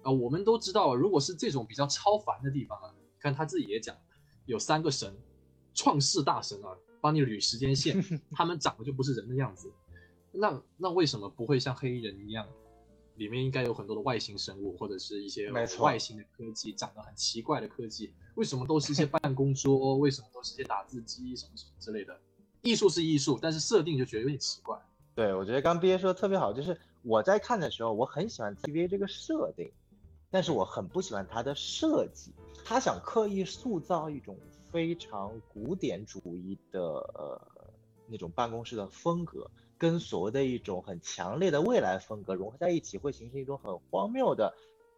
[0.03, 0.13] 啊。
[0.13, 3.97] 我们都知道，如果是这种比较超凡的地方啊，看他自己也讲，
[4.45, 5.17] 有三个神，
[5.73, 7.99] 创世大神啊，帮你捋时间线，
[8.33, 9.73] 他们长得就不是人的样子，
[10.31, 12.47] 那那为什么不会像黑衣人一样？
[13.19, 18.13] 里面应该有很多的外星生物，或者是一些外星的科技，长得很奇怪的科技。
[18.37, 19.99] 为什么都是一些办公桌？
[19.99, 22.19] 为什么都是一些打字机什么什么之类的？
[22.63, 24.81] 艺术是艺术，但是设定就觉得有点奇怪。
[25.15, 29.71] 对，我觉得刚毕业说的特别好，就是我在看的时候，我很喜欢 T V A 这个设定，
[30.31, 32.33] 但是我很不喜欢它的设计。
[32.65, 34.37] 他想刻意塑造一种
[34.71, 37.41] 非常古典主义的呃
[38.07, 39.51] 那种办公室的风格。
[39.79, 44.53] 跟所谓的一种很强烈的未来风格融合在一起，会形成一种很荒谬的，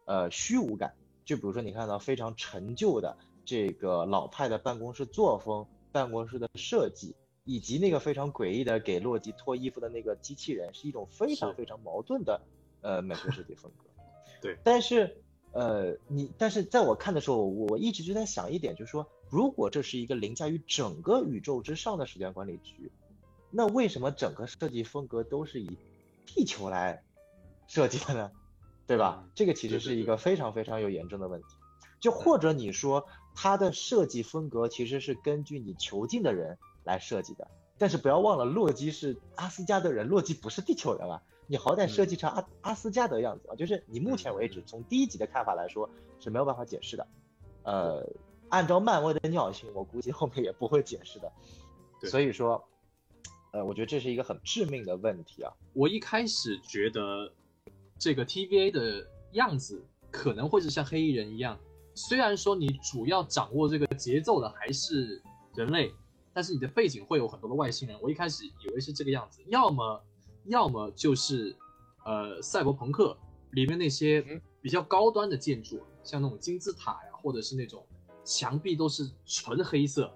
[0.05, 0.95] 呃，虚无感。
[1.23, 3.15] 就比如说你看到非常陈旧的
[3.45, 7.15] 这个老派的办公室作风、办公室的设计，
[7.45, 12.41] 以及那个非常诡异的给洛基脱衣服的那个机器人，是一种非常非常矛盾的
[12.81, 13.85] 呃美学设计风格。
[14.41, 15.15] 对，但是
[15.51, 22.91] 呃，你但是在我看的时候，我一直就在想一点，就是说，如果这是一个凌驾于整个宇宙之上的时间管理局。
[23.51, 25.77] 那为什么整个设计风格都是以
[26.25, 27.03] 地球来
[27.67, 28.31] 设计的呢？
[28.87, 29.23] 对吧？
[29.35, 31.47] 这个其实是一个非常非常有严重的问题。
[31.99, 37.47] 就或者你说它的设计风格其实是根据你囚禁的人来设计的。
[37.77, 41.21] 但是不要忘了，洛基是阿斯加德人，洛基不是地球人啊。
[41.47, 47.07] 你好歹设计成阿阿斯加德样子啊，就是你目前为止从第一集的看法来说是没有办法解释的。
[47.63, 48.07] 呃，
[48.49, 51.31] 按照漫威的尿性，我估计后面也不会解释的。
[52.09, 52.63] 所以说，
[53.51, 55.51] 呃，我觉得这是一个很致命的问题啊。
[55.73, 57.31] 我一开始觉得
[57.97, 61.59] 这个 TVA 的样子可能会是像黑衣人一样，
[61.93, 65.21] 虽然说你主要掌握这个节奏的还是
[65.55, 65.93] 人类，
[66.33, 67.97] 但是你的背景会有很多的外星人。
[68.01, 70.01] 我一开始以为是这个样子，要么。
[70.45, 71.55] 要么就是，
[72.03, 73.15] 呃，赛博朋克
[73.51, 77.85] 里面那些比较高端的建筑，像那种金字塔呀，或者是那种
[78.25, 80.11] 墙壁都是纯黑色，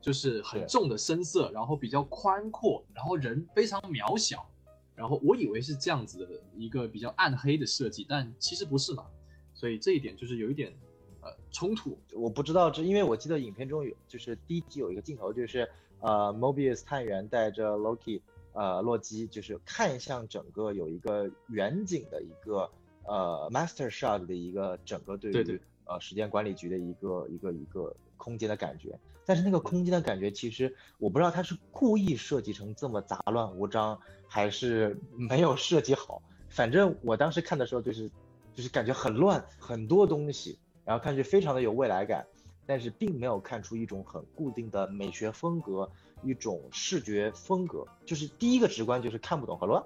[0.00, 4.48] 就是很重的深色，然后比较宽阔，然后人非常渺小，
[4.94, 9.06] 然后我以为是这样子的一个比较暗黑的设计，但其实不是嘛，
[9.54, 10.72] 所以这一点就是有一点
[11.20, 11.98] 呃冲突。
[12.12, 15.68] 我不知道这，因为我记得影片中有，就是第一集有一个镜头，就是
[16.00, 18.20] 呃，Mobius 探员带着 Loki。
[18.52, 22.68] 呃，洛基就是看向整个有一个远景的一个
[23.04, 28.98] 呃 master shot 的一个整个对于呃时间管理局的一个一个一个空间的感觉，
[29.30, 36.20] 但是那个空间的感觉其实我不知道他是故意设计成这么杂乱无章，还是 没有设计好。
[36.48, 38.10] 反正我当时看的时候就是
[38.52, 42.26] 就是感觉很乱，很多东西，然后看去非常的有未来感，
[42.66, 45.88] 但是并没有看出一种很固定的美学风格。
[46.22, 49.82] 一种视觉风格，就是第一个直观就是看不懂和乱。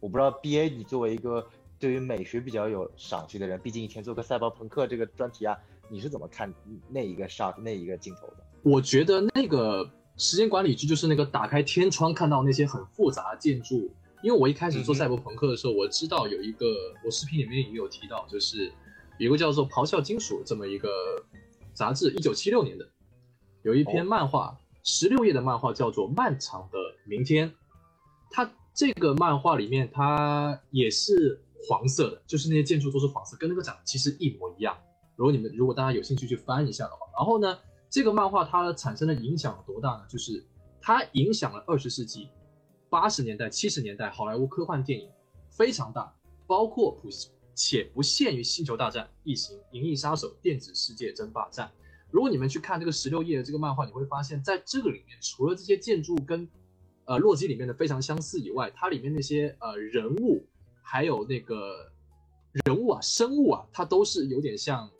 [0.00, 1.46] 我不知道 B A，你作为一个
[1.78, 5.56] 对于美学比较有赏析的人，毕竟以前做过赛博朋克这个专题啊，
[5.90, 6.52] 你是怎么看
[6.88, 8.36] 那一个 shot 那一个镜头的？
[8.62, 13.90] 我觉得那个时间管理局就是那个打开天窗看到那些很复杂的建筑。
[14.22, 16.66] 因为我一开始做赛博朋克的时候，我知道有一个
[17.04, 18.70] 我视频里面也有提到，就是
[19.18, 20.88] 有个叫做《咆哮金属》这么一个
[21.72, 22.86] 杂志，一九七六年的，
[23.62, 24.56] 有一篇漫画。
[24.82, 27.50] 十六页的漫画叫做《漫长的明天》，
[28.30, 34.74] 它这个漫画里面它也是黄色的，就是那些建筑都是黄色，跟那个长得其实一模一样。
[35.20, 37.58] 如果你们如果大家有兴趣去翻一下的话，然后呢，
[37.90, 40.06] 这个漫画它产生的影响有多大呢？
[40.08, 40.42] 就是
[40.80, 42.30] 它影响了二十世纪
[42.88, 45.10] 八十年代、七十年代好莱坞科幻电影
[45.50, 46.10] 非常大，
[46.46, 47.10] 包括普
[47.54, 51.68] 且不限于《星球大战》《异形》《银翼杀手》《电子世界争霸战》。
[52.10, 56.48] 如果你们去看这个十六页的这个漫画，你会发现在这个里面，除了这些建筑跟，
[57.04, 60.42] 呃，洛基里面的非常相似以外，它里面那些呃人物，
[60.80, 61.92] 还有那个
[62.64, 64.90] 人物啊、生物啊，它都是有点像，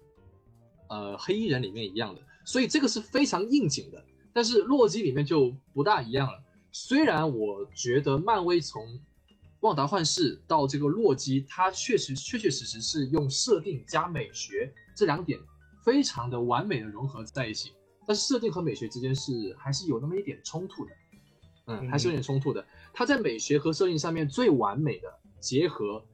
[0.90, 4.05] 呃，黑衣人里面一样的，所以这个是非常应景的。
[4.33, 6.42] 但是洛基里面就不大一样了。
[6.70, 9.00] 虽然我觉得漫威从
[9.61, 15.40] 旺达幻视到这个洛基，它确实确确实实是用设定加美学这两点。
[15.83, 17.72] 非常的完美的融合在一起，
[18.07, 20.92] 但是设定和美学之间是还是有那么一点冲突的，
[21.68, 22.62] 嗯，还是有点冲突的。
[22.92, 25.09] 它在美学和设定上面最完美的
[25.40, 26.05] 结合，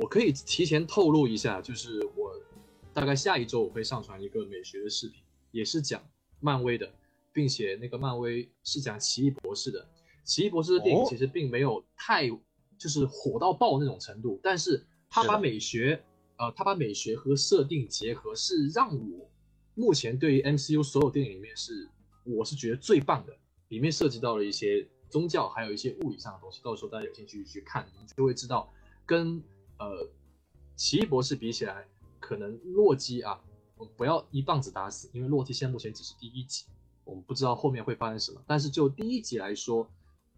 [0.00, 2.32] 我可以提前透露一下，就是我
[2.94, 6.02] 大概下一周我会上传一个美学的视频，也是讲
[6.40, 6.90] 漫威的，
[7.32, 9.86] 并且那个漫威是讲奇异博士的。
[10.24, 12.28] 奇异博士的电影其实并没有太
[12.78, 16.02] 就是火到爆那种程度，但是他把美学。
[16.36, 19.30] 呃，他把美学和设定结合，是让我
[19.76, 21.88] 目前对于 MCU 所有电影里面是
[22.24, 23.32] 我是觉得最棒的。
[23.68, 26.60] 里面涉及到了一些宗教，还有一些物理上的东西。
[26.60, 28.68] 到时候大家有兴趣去看，你就会知道，
[29.06, 29.40] 跟
[29.78, 30.10] 呃
[30.74, 31.86] 奇异博士比起来，
[32.24, 33.38] 可能洛基啊，
[33.76, 36.64] 我不要一棒子打死，因为洛基现在目前只是第一集，
[37.04, 38.40] 我们不知道后面会发生什么。
[38.46, 39.86] 但是就第一集来说，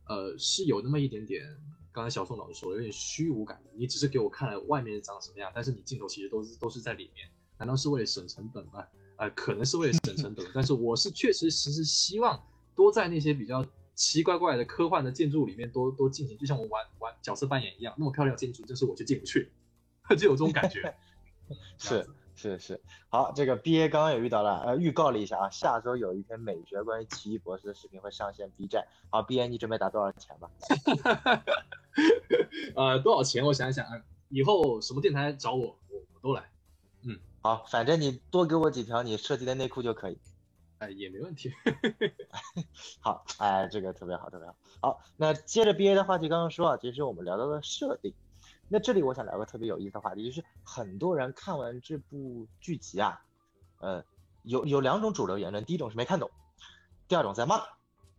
[0.09, 1.44] 呃，是有那么一点点。
[1.92, 8.85] 刚才小宋老师说有点虚无感，你只是给我看了外面长什么样，但是你镜头其实都是都是在里面，难道是为了省成本吗？
[9.16, 12.44] 呃，可能是为了省成本，但是我是确实实是希望
[12.75, 19.51] 多在那些比较奇怪怪的科幻的建筑里面多多进行，就像我玩玩角色扮演一样，那么漂亮的建筑，就是我就进不去，
[20.18, 20.94] 就有这种感觉，
[21.79, 22.07] 是。
[22.39, 22.79] 是是，
[23.09, 28.87] 好，这个 B A 刚刚也遇到了，呃，预告了一下啊，下周有一篇美学关于奇异博士的视频会上线 B 站。
[29.09, 30.51] 好，B A 你准备打多少钱吧？
[32.77, 33.43] 呃，多少钱？
[33.43, 36.51] 我想想啊，以后什么电台找我，我我都来。
[37.05, 40.19] 嗯，好，反正你多给我几条你设计的内裤就可以。
[40.77, 41.51] 哎，也没问题。
[43.01, 44.55] 好，哎，这个特别好，特别好。
[44.83, 48.13] 好，那接着 B A 的话题，刚刚说啊，其实我们聊到了设定。
[48.69, 53.23] 那这里我想聊个特别有意思的话题，就是很多人看完这部剧集啊，
[53.79, 54.05] 呃，
[54.43, 56.31] 有有两种主流言论，第一种是没看懂，
[57.09, 57.63] 第二种在骂。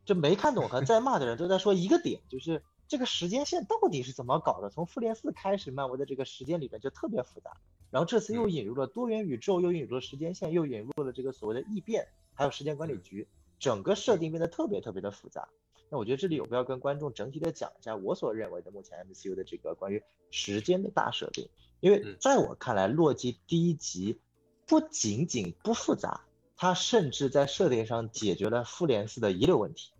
[0.05, 4.69] 这没看懂和在骂的人都在说一个点，就是这个时间线到底是怎么搞的？
[4.69, 7.57] 从复联四开始，漫威的这个时间里面就特别复杂，
[7.91, 13.27] 然后这次又引入了多元宇宙，又引入了时间线，又引入了这个所谓的异变，还有时间管理局，
[13.59, 15.49] 整个设定变得特别特别的复杂。
[15.89, 24.19] 那我觉得这里有必要跟观众整体的讲一下我所认为的目前 MCU 的这个关于时间的大设定，因为在我看来，洛基第一集
[24.65, 26.21] 不仅仅不复杂，
[26.55, 29.91] 它甚至在设定上解决了复联四的遗留问题。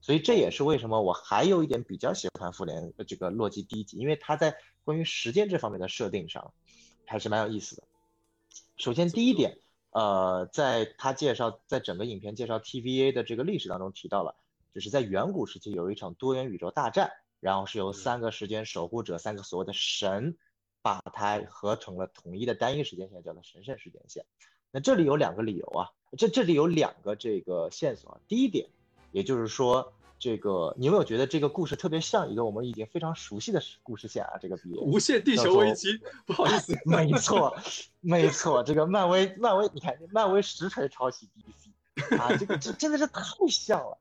[0.00, 6.52] 所以这也是为什么我还有一点比较喜欢复联这个洛基第一集，因为它在关于时间这方面的设定上
[7.06, 7.82] 还是蛮有意思的。
[8.76, 9.58] 首先第一点，
[9.90, 14.36] 呃，在他介绍在整个影片介绍 TVA 的这个历史当中提到了，
[14.74, 20.36] 就是在远古时期有一场多元宇宙大战，然后是由三个时间守护者，三个所谓的神，
[20.82, 24.24] 把它合成了统一的单一时间线，叫做神圣时间线。
[24.70, 28.10] 那这里有两个理由啊，这这里有两个这个线索。
[28.10, 28.68] 啊第一点，
[29.12, 29.92] 也就是说。
[30.18, 34.38] 这个你有没有觉得这个故事特别像一个我们已经非常熟悉的故事线啊？
[34.40, 37.54] 这个比无限地球危机，不好意思， 没错，
[38.00, 43.20] 没错，这个漫威，漫威，你看，漫威实锤抄袭 DC 啊，这个这真的是太
[43.50, 43.98] 像了。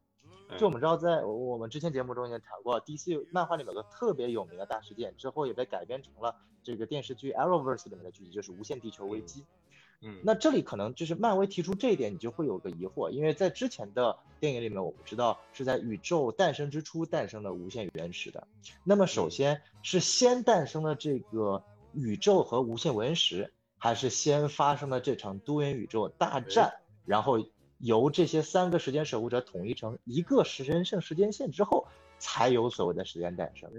[0.58, 9.44] 就我们知道，在我们之前节目中也谈过，DC 漫画里面有个特别有名的大事件，之后也被改编成了这个电视剧 Arrowverse 里面的剧集，就是无限地球危机。
[10.02, 18.46] 嗯，那这里可能就是漫威提出这一点，你就会有个疑惑，因为在之前的电影里面，我们知道是在宇宙诞生之初诞生了无限原始的。
[18.84, 21.63] 那么首先是先诞生了这个
[21.94, 26.74] 宇宙和无限原石，还是先发生了这场多元宇宙大战，
[27.06, 27.39] 然后
[27.80, 31.88] 由这些三个时间守护者统一成一个时间圣时间线之后，
[32.20, 33.70] 才有所谓的时间诞生？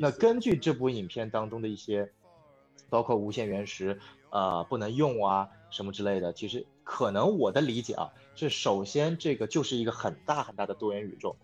[0.00, 2.12] 那根据这部影片当中的一些，
[2.88, 4.00] 包括无限原石。
[4.30, 6.32] 呃，不能用啊，什么之类的。
[6.32, 11.36] 其实可能我的理解啊，是首先这个就是一个很大很大的多元宇宙，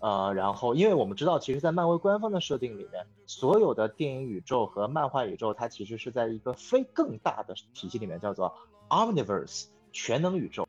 [0.00, 8.54] 呃，然后因为我们知道，其实，在漫威官方的设定里面，所有的电影宇宙和漫画宇宙，它其实是在一个非更大的体系里面，叫做
[8.90, 10.68] Omniverse 全能宇宙。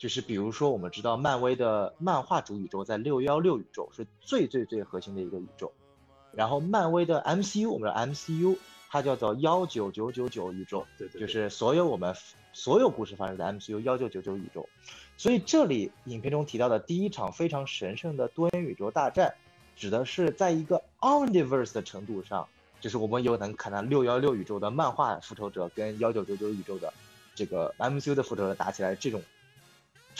[0.00, 5.70] 就是比如说，我们知道漫威的漫画主宇宙在六幺六宇宙是最最最核心的一个宇宙，
[6.32, 8.56] 然后漫威的 MCU，我们的 MCU。
[8.92, 12.12] 它叫做幺九九九九宇宙，对对，就是所有我们
[12.52, 14.68] 所有故事发生在 MCU 幺九九九宇宙，
[15.16, 19.32] 所以这里影片中提到的第一场非常神圣的多元宇宙大战，
[19.76, 22.48] 指的是在一个 Omniverse 的程度上，
[22.80, 26.92] 就是我们有能看到六幺六宇宙的漫画复仇者跟幺九九九宇宙的
[27.36, 29.22] 这个 MCU 的复仇者打起来这种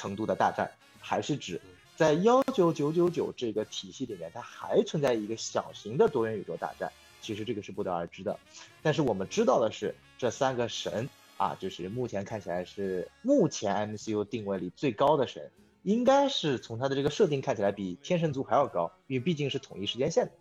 [0.01, 1.61] 程度的大战，还是指
[1.95, 6.91] 在幺九九九九这个体系里面，它还存在一个小型的多元宇宙大战。
[7.21, 8.39] 其实这个是不得而知的，
[8.81, 15.51] 但是我们知道的是，这三个神啊，就是目前看起来是目前 MCU 定位里最高的神，
[15.83, 20.33] 应该是从它的这个设定看起来比天神族还要高，因为毕竟是统一时间线的。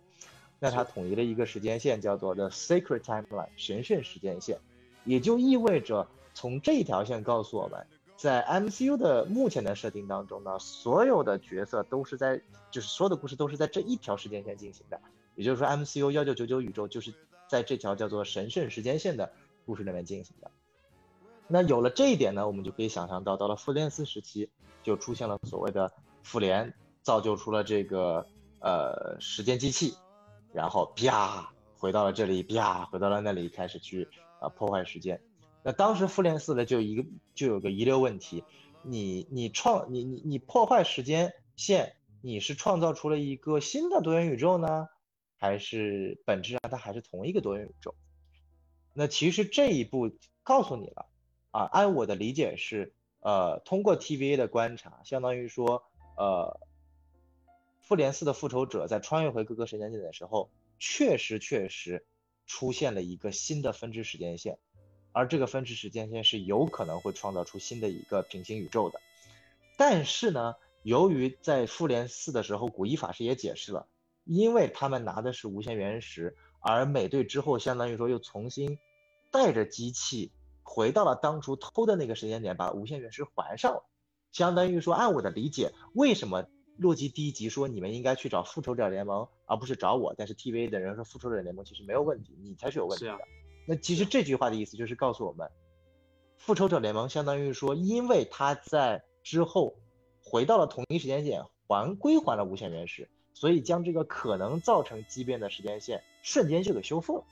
[0.58, 4.58] 那它统一了一个时间线叫做 The Sacred Timeline 神圣时间线，
[5.04, 7.86] 也就意味着从这条线告诉我们，
[8.20, 12.38] 在 MCU 的目前的设定当中呢，所有的角色都是在，
[12.70, 15.00] 就是所有的故事都是在这一条时间线进行的。
[15.36, 17.14] 也就是说，MCU 幺九九九宇宙就是
[17.48, 19.32] 在这条叫做神圣时间线的
[19.64, 20.50] 故事里面进行的。
[21.48, 24.50] 那有了这一点呢，我们就可以想象到，到了复联四时期，
[24.82, 25.90] 就出现了所谓的
[26.22, 28.26] 复联，造就出了这个
[28.58, 29.94] 呃时间机器，
[30.52, 34.06] 然后啪回到了这里，啪回到了那里，开始去
[34.40, 35.18] 啊破坏时间。
[35.62, 38.44] 那当时复联四的，就一个就有个遗留问题，
[38.82, 44.88] 你你创你你你破坏时间线，你是创造出了一个新的多元宇宙呢？
[45.36, 47.94] 还是本质上它还是同一个多元宇宙。
[48.92, 50.10] 那其实这一步
[50.42, 51.06] 告诉你了
[51.50, 55.84] 啊，按我的理解是，呃，通过 TVA 的观察，相当于说，
[56.16, 56.60] 呃，
[57.80, 62.04] 复联四的复仇者在穿越回各个时间点的时候，确实确实
[62.46, 64.58] 出现了一个新的分支时间线，
[65.12, 69.00] 而这个分支时间线是有可能会创造出新的一个平行宇宙的。
[69.76, 73.86] 但是呢，由于在复联四的时候，古一法师也解释了。
[74.24, 78.78] 因为他们拿的是无限原石，而美队之后相当于说又重新
[79.32, 80.30] 带着机器
[80.62, 83.82] 回到了当初偷的那个时间点，把无限原石还上了。
[84.30, 86.44] 相当于说，按我的理解，为什么
[86.76, 90.14] 洛基第一集说你们应该去找复仇者联盟，而不是找我？
[90.16, 93.18] 但是 TVA 的人说复仇者联盟其实没有问题，你才是有问题的。
[93.70, 95.48] 那其实这句话的意思就是告诉我们，
[96.38, 99.76] 复仇者联盟相当于说，因为他在之后
[100.24, 103.08] 回到了同一时间线，还归还了无限原石。
[103.32, 107.24] 所以将这个可能造成畸变的时间线瞬间就给修复了。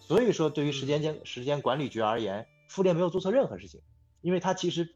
[0.00, 3.82] 所以说，对于时间间时间管理局而言，复联没有做错任何事情，
[4.22, 4.94] 因为他其实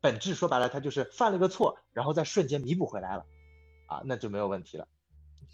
[0.00, 3.26] 本质说白了，他就是犯了个错，然后在瞬间弥补回来了，
[3.86, 4.86] 啊，那就没有问题了。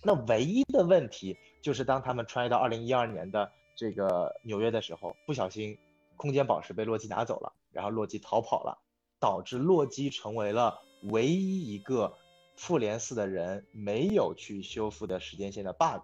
[0.03, 5.79] 那唯一的问题就是当他们穿越到二零一二年的这个纽约的时候，不小心
[6.17, 8.79] 空间宝石被洛基拿走了，然后洛基逃跑了，
[9.19, 12.17] 导致洛基成为了唯一一个
[12.57, 16.03] 复联四的人没有去修复的时间线的 bug，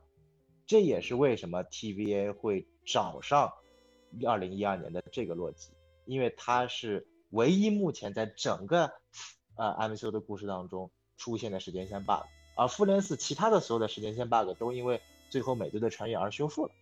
[0.66, 3.52] 这也是为什么 TVA 会找上
[4.26, 5.70] 二零一二年的这个洛基，
[6.06, 8.90] 因为他是唯一目前在整个
[9.56, 12.24] 呃 MCU 的故事当中出现的时间线 bug，
[12.56, 16.72] 而复联四其他的所有的时间线 bug 都因为最后美队的穿越而修复了。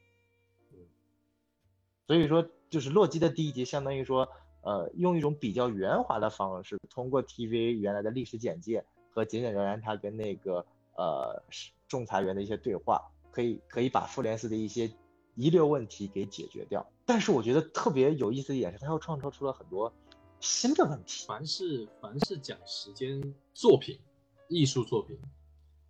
[2.07, 4.29] 所以说，就是洛基的第一集，相当于说，
[4.63, 10.65] 呃，用一种比较圆滑的方式，通过 TVA 原来的历史简介和简简单单他跟那个
[10.97, 11.43] 呃
[11.89, 14.91] 仲裁员的一些对话，可以可以把复联四的一些
[15.35, 16.87] 遗留问题给解决掉。
[17.05, 19.93] 但是我觉得特别有意思的一点是，他又创造出了很多
[20.41, 21.27] 新的问题。
[21.27, 23.21] 凡是凡是讲时间
[23.53, 23.99] 作品、
[24.49, 25.19] 艺术作品，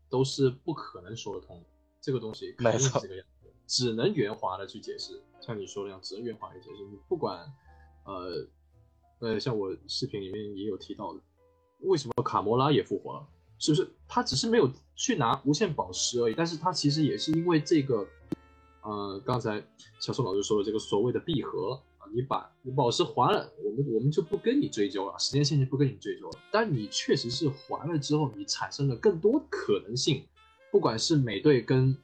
[0.08, 1.66] 都是不可能说得通的。
[2.00, 3.35] 这个东西肯定是这个样子，
[3.66, 5.20] 只能圆滑的去解释。
[5.40, 6.84] 像你说的那样，只能圆滑的解释。
[6.84, 7.38] 你不管，
[8.04, 8.46] 呃，
[9.20, 11.20] 呃，像我视频里面也有提到的，
[11.80, 13.26] 为什么卡魔拉也复活了？
[13.58, 16.34] 是不是他只是没有去拿无限宝石而已？
[16.36, 18.06] 但是他其实也是因为这个，
[18.82, 19.62] 呃，刚才
[19.98, 26.38] 小宋老师说的这个所谓的闭合啊，你把宝石还了，我们我们就不跟你追究了，时间线就不跟你追究了。
[26.52, 30.26] 但你确实是还了之后，你产生了更多可能性，
[30.70, 31.96] 不管是美队跟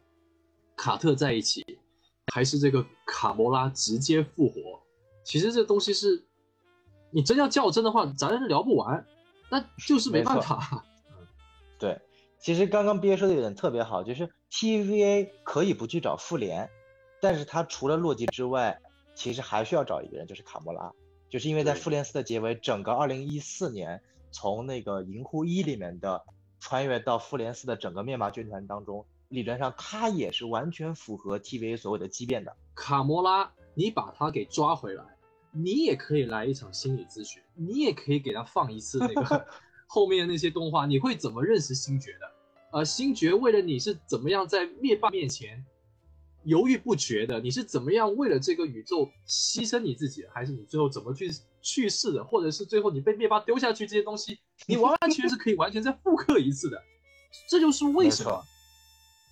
[0.77, 1.79] 卡特在一起。
[2.33, 4.81] 还是这个卡魔拉直接复活，
[5.23, 6.25] 其实这东西是，
[7.11, 9.05] 你真要较真的话，咱聊不完，
[9.51, 10.83] 那就是没办法。
[11.79, 12.01] 对，
[12.39, 16.71] 其实刚刚毕业说的有点特别好，就是 TVA 可以不去找复联，
[17.21, 18.81] 但是他除了洛基之外，
[19.15, 20.91] 其实还需要找一个人，就是卡魔拉，
[21.29, 24.01] 就是因为在复联四的结尾，整个二零一四年
[24.31, 26.25] 从那个银护一里面的
[26.61, 29.05] 穿越到复联四的整个灭霸军团当中。
[29.33, 32.55] 理论上，他也是完全符合 TVA 所谓的畸变的。
[32.75, 35.03] 卡魔拉，你把他给抓回来，
[35.51, 39.47] 你也可以来一场心理咨询，你也可以给他放一次那个
[39.89, 40.85] 后面的那些动画。
[40.85, 42.31] 你会怎么认识星爵的？
[42.73, 45.65] 呃，星爵为了你是怎么样在灭霸面前
[46.45, 47.41] 犹豫不决的？
[47.41, 51.31] 你是怎么样为了这个宇宙牺牲你自己，还是你最后怎么去
[51.63, 52.23] 去世的？
[52.23, 56.83] 或者是最后你被灭霸丢下去这些东西，你完完全是可以完全再复刻一次的。
[57.49, 58.45] 这就是为什么。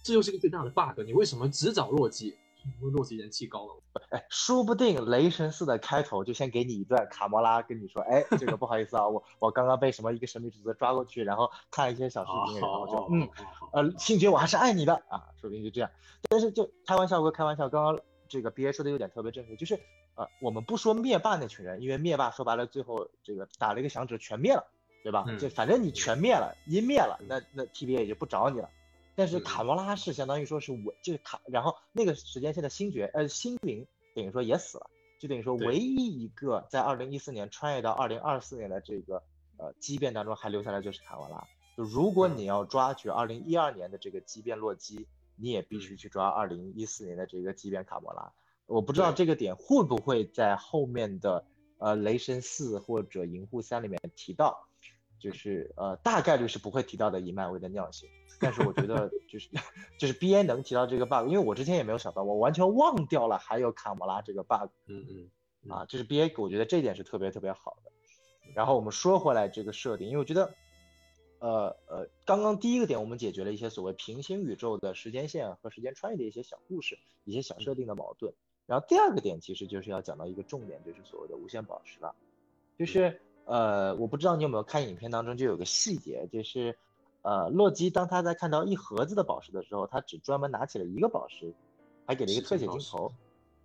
[0.02, 2.36] 这就是个最大的 bug，你为什么只找洛基？
[2.78, 3.74] 因为洛基人气高了。
[4.10, 13.28] 哎，说不定雷神四的开头就先给你一段卡魔拉跟你说，哎，这个不好意思啊，我我刚刚被什么一个神秘组织抓过去，然后看一些小视频，然后就嗯，
[13.72, 15.90] 呃，星爵我还是爱你的啊，说不定就这样。
[16.28, 17.98] 但是就开玩笑归开玩笑，刚刚
[18.28, 19.74] 这个 B A 说的有点特别正确，就是
[20.16, 24.62] 呃，我们不说灭霸那群人，因为灭霸说白了最后这个打了一个响指全灭了，
[25.02, 25.24] 对吧？
[25.38, 28.68] 就反正你全灭了，一灭了，那那 T B A 也就不找你了。
[29.20, 39.22] 但是卡魔拉是相当于说是我就是卡，然后那个时间线的星爵呃星灵等于说也死了，就等于说唯一一个在二零一四年穿越到二零二四年的这个
[39.58, 41.46] 呃畸变当中还留下来就是卡魔拉。
[41.76, 45.06] 就如果你要抓取二零一二年的这个畸变洛基，
[45.36, 48.32] 你也必须去抓二零一四年的这个畸变卡魔拉。
[48.64, 51.44] 我不知道这个点会不会在后面的
[51.76, 54.66] 呃雷神四或者银护三里面提到。
[55.20, 58.08] 就是呃，大概率是不会提到的以漫威的尿性，
[58.40, 59.48] 但是我觉得就是
[60.00, 64.70] 就是 B A 能提到这个 bug，因为我之前也没有想到，我完全忘掉了还有卡魔拉这个 bug。
[64.86, 65.30] 嗯
[65.62, 67.92] 嗯，啊，这是 B A，我觉得这点是特别特别好的。
[68.54, 70.54] 然后我们说回来这个设定，因为我觉得，
[71.38, 78.32] 呃呃，刚刚第一个点我们解决了一些所谓平行宇宙的时间线和时间穿越的一些小故事、一些小设定的矛盾。
[78.66, 82.14] 然后第二个点其实就是要讲到一个重点，就是所谓的无限宝石了，
[82.78, 83.20] 就是。
[83.50, 86.78] 呃，我不知道你有没有看影片当中就有个细节，就是，
[87.22, 91.52] 呃，洛基当他在看到一盒子的宝石的时候，他只专门拿起了一个宝石，
[92.06, 93.12] 还给了一个特写镜头，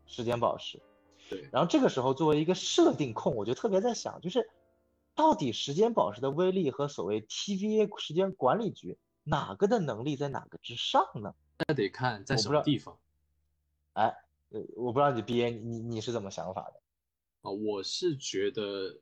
[0.07, 0.81] 时间宝石。
[1.29, 1.47] 对。
[1.51, 4.49] 然后这个时候作为一个设定控，我就特别在想，就是
[5.13, 11.35] 到底时间宝石的威力和所谓 TVA 时间管理局哪个的能力在哪个之上呢？
[11.67, 12.97] 那得看在什么地方。
[13.93, 14.17] 哎，
[14.49, 16.79] 呃，我不知道你 B A 你你是怎么想法的？
[17.43, 18.97] 啊，我是觉得。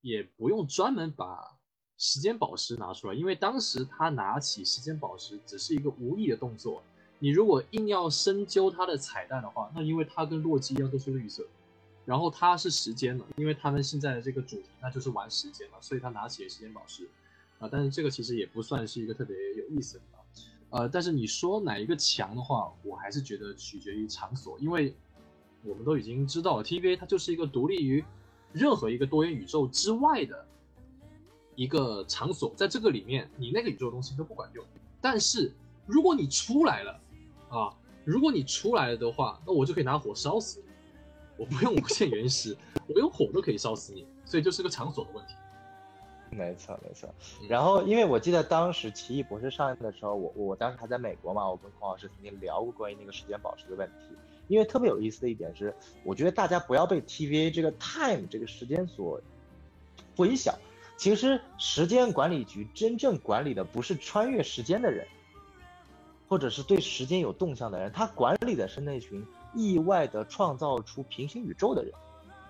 [0.00, 1.58] 也不用专门把
[1.98, 6.82] 时间宝石拿出来，因为当时他拿起时间宝石只是一个无意的动作。
[7.18, 11.46] 你如果硬要深究他的彩蛋的话，那因为他跟洛基一样都是绿色，
[12.06, 17.06] 然后他是时间嘛，因为他们现在的这个主题那就是玩时间嘛，所以他拿起了时间宝石
[17.58, 17.68] 啊。
[17.70, 20.04] 但是这个其实也不算是一个特别有意思的，
[20.70, 24.94] 呃，但是你说哪一个强的话，我还是觉得取决于场所，因为
[25.62, 28.02] 我们都已经知道了，TVA 它就是一个独立于。
[28.52, 30.46] 任何一个多元宇宙之外的
[31.54, 34.64] 一个场所，在这个里面，你那个宇宙的东西都不管用。
[35.00, 35.52] 但是
[35.86, 37.00] 如果你出来了，
[37.48, 37.74] 啊，
[38.04, 40.66] 如果你出来了的话，那我就可以拿火烧死你。
[41.36, 44.06] 我不用无限原石， 我用火都可以烧死你。
[44.24, 45.34] 所以就是个场所的问题。
[46.30, 47.12] 没错没错。
[47.40, 54.16] 嗯然后，因为我记得当时《奇异博士》上映的时候，我我当时还在美国嘛，我跟孔老师曾经聊过关于那个时间宝石的问题。
[54.50, 55.72] 因为特别有意思的一点是，
[56.02, 59.20] 我觉得大家不要被 TVA 这个 time 这个时间所
[60.16, 60.52] 混淆。
[60.96, 65.06] 其实时间管理局真正管理的不是穿越时间的人，
[66.28, 69.24] 或者是对时间有动向的人，他管理的是那群
[69.54, 71.92] 意外的创造出平行宇宙的人。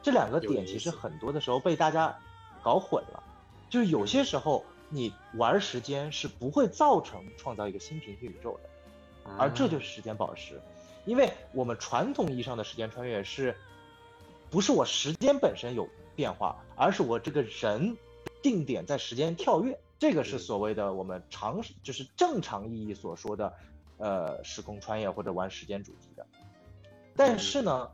[0.03, 2.18] 这两个点其实很多的时候被大家
[2.62, 3.22] 搞混了。
[3.68, 10.59] 就是有些时候你玩时间是不会造成创造一个新平行宇宙的，而这就是时间宝石。
[11.05, 13.57] 因为我们传统意义上的时间穿越是，
[14.51, 17.96] 不是我时间本身有变化，而是我这个人
[18.42, 23.53] 定点在时间跳跃，这个是嗯所谓的我们常就是正常意义所说的，
[23.98, 26.26] 呃，时空穿越或者玩时间主题的。
[27.16, 27.90] 但是呢，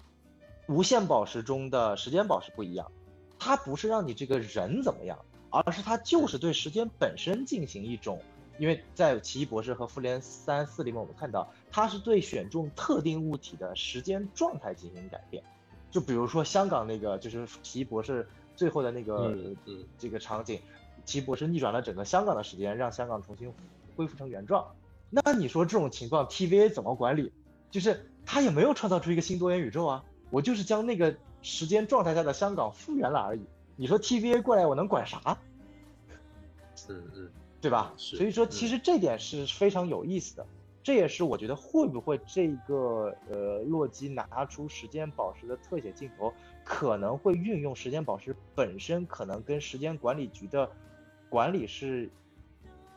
[0.67, 2.91] 无限宝石中的时间宝石不一样，
[3.39, 5.19] 它不是让你这个人怎么样，
[5.51, 8.21] 而是它就是对时间本身进行一种，
[8.59, 15.43] 因为在奇异博士和复联三四里面，我们看到它是对选中特定物体的时间状态进行改变，
[15.91, 20.61] 就比如说香港那个就是奇异博士最后的那个、嗯嗯这个场景，
[21.05, 23.53] 奇异博士逆转了整个香港的时间，让香港重新
[23.97, 24.67] 恢复成原状。
[25.11, 27.33] 那你说这种情况 TVA 怎么管理？
[27.71, 33.41] 就是他也没有创造出一个新多元宇宙啊，我就是将那个时间状态下的香港复原了而已。
[33.77, 35.37] 你说 TVA 过来，我能管啥？
[36.89, 37.31] 嗯嗯，
[37.67, 37.93] 对吧？
[37.97, 40.47] 所以说，其实这点是非常有意思的。
[40.85, 50.71] 这也是我觉得会不会这个呃洛基拿出时间宝石的特写镜头，可能会运用时间宝石本身可能跟时间管理局的
[51.29, 52.09] 管理是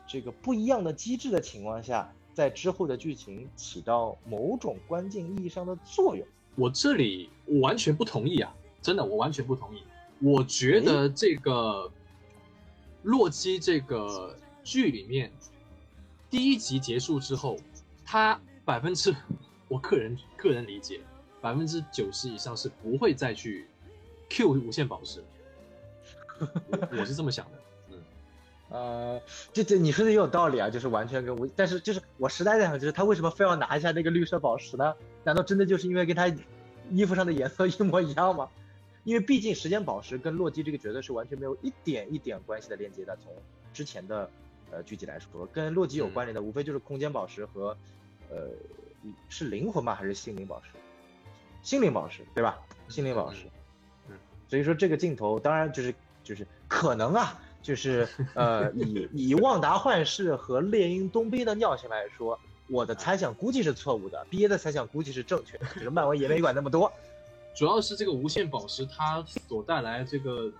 [0.06, 6.24] 这个不一样的机制的情况下，在之后的剧情起到某种关键意义上的作用。
[6.54, 9.82] 我这里我完全不同意啊，真的，我完全不同意。
[10.20, 11.90] 我觉得这个
[13.02, 15.30] 洛基这个剧里面，
[16.28, 17.58] 第一集结束之后，
[18.04, 19.14] 他百分之
[19.68, 21.00] 我个人个人理解，
[21.40, 23.66] 百分之九十以上是不会再去
[24.28, 25.22] Q 无限宝石。
[26.40, 27.58] 我我是这么想的，
[27.90, 27.98] 嗯，
[28.70, 34.94] 呃，这这你说的也有道理啊，就是完全跟我，但是就是我实在在想，就是他为什么非要拿一下那个绿色宝石呢？
[35.24, 36.28] 难道真的就是因为跟他
[36.90, 38.48] 衣服上的颜色一模一样吗？
[39.04, 43.16] 因为毕竟时间宝石跟洛基这个角色是完全没有一点一点关系的链接的。
[43.22, 43.32] 从
[43.72, 44.30] 之前的
[44.70, 47.76] 呃具体来说，跟洛基有关联的无非就是空间宝石和
[48.30, 48.48] 呃
[49.28, 50.70] 是灵魂吧还是心灵宝石？
[51.62, 52.58] 心灵宝石对吧？
[52.88, 53.46] 心灵宝石。
[54.08, 54.16] 嗯，
[54.48, 55.94] 所以说这个镜头当然就是
[56.24, 66.90] 就是可能啊，就是呃 以以旺达幻视和猎鹰冬兵的尿性来说，我的猜想估计是错误的，B A 的猜想估计是正确的，只是漫威也没管那么多。
[67.52, 70.50] 主要是这个无限宝石它所带来这个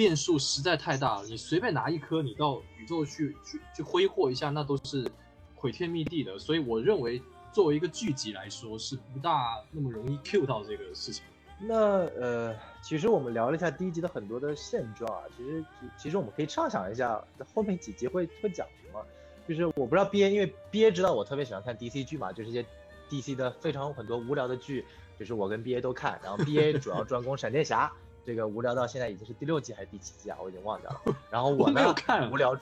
[0.00, 5.06] 变数实在太大了，你随便拿一颗，你到宇宙去去去挥霍一下，那都是
[5.54, 6.38] 毁天灭地的。
[6.38, 7.20] 所以我认为，
[7.52, 11.22] 作为一个剧集来说，是不大那么容易 Q 到这个事情。
[11.60, 17.22] 那呃，其实我们聊了一下第一集的很多的现状啊，其实其其实我们可以畅想一下
[17.54, 19.04] 后面几集会会讲什么。
[19.46, 22.64] 就是我不知道 B A，因为 B A 知道我特别喜欢看 D C 剧嘛，就是一些
[23.10, 24.86] D C 的非常很多无聊的剧，
[25.18, 26.18] 就是我跟 B A 都看。
[26.22, 27.92] 然后 B A 主要专攻闪电侠，
[28.24, 30.38] 这个无聊到现在已经是第六季还是第七季啊？
[30.42, 31.16] 我已经忘掉了。
[31.30, 32.58] 然后我呢有看无聊，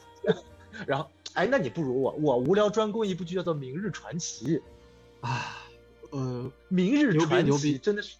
[0.86, 4.58] 然后哎，那你不如我，我无聊专攻一部剧叫做《明日传奇》。
[5.20, 5.68] 啊，
[6.10, 8.16] 呃，明日传奇真的是，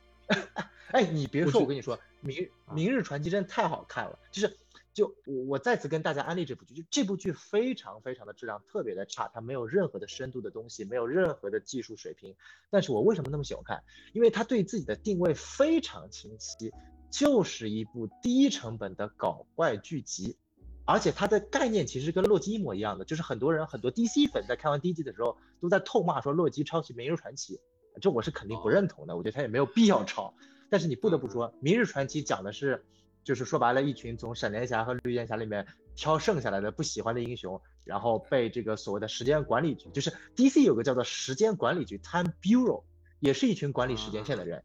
[0.91, 4.57] 哎，你别说，我跟你说，明啊明日传奇真的太好看了，就是
[4.93, 12.35] 就我我再次跟大家安利这部剧，就这部剧非常非常的质量特别的差，它没有任何的深度的东西，没有任何的技术水平，
[12.69, 13.85] 但是我为什么那么喜欢看？
[14.13, 16.73] 因为它对自己的定位非常清晰，
[17.11, 20.37] 就是一部低成本的搞怪剧集。
[20.85, 27.57] 而且它的概念其实跟洛基一模一样的，就是很多人很多 DC 粉在看完第一季的时候都在痛骂说洛基抄袭《明日传奇》，
[28.01, 30.33] 这我是肯定不认同的，我觉得他也没有必要抄。
[30.71, 32.83] 但是你不得不说，《明日传奇》讲的是，
[33.23, 42.85] 就是说白了，一群从闪电侠和绿箭侠里面挑剩下来的不喜欢的英雄，然后被这个所谓的时间管理局，就是 DC 有个叫做时间管理局 （Time Bureau），
[43.21, 44.65] 也是一群管理时间线的人。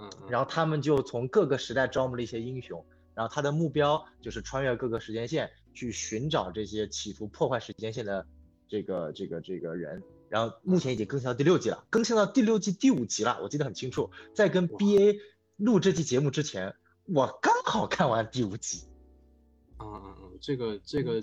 [0.00, 2.84] 嗯嗯，然后他们就从各个时代招募了一些英雄，
[3.14, 8.26] 然后他的目标就是穿越各个时间线，去寻找这些企图破坏时间线的
[8.66, 10.02] 这个这个这个人。
[10.28, 14.10] 然后目前已经更新到第六季了，更新到第六季第五集了，我记得很清楚。
[14.32, 15.18] 在跟 BA
[15.56, 16.76] 录这期节目之前，
[17.06, 18.84] 我刚好看完第五集。
[19.80, 21.20] 嗯嗯嗯，这个这个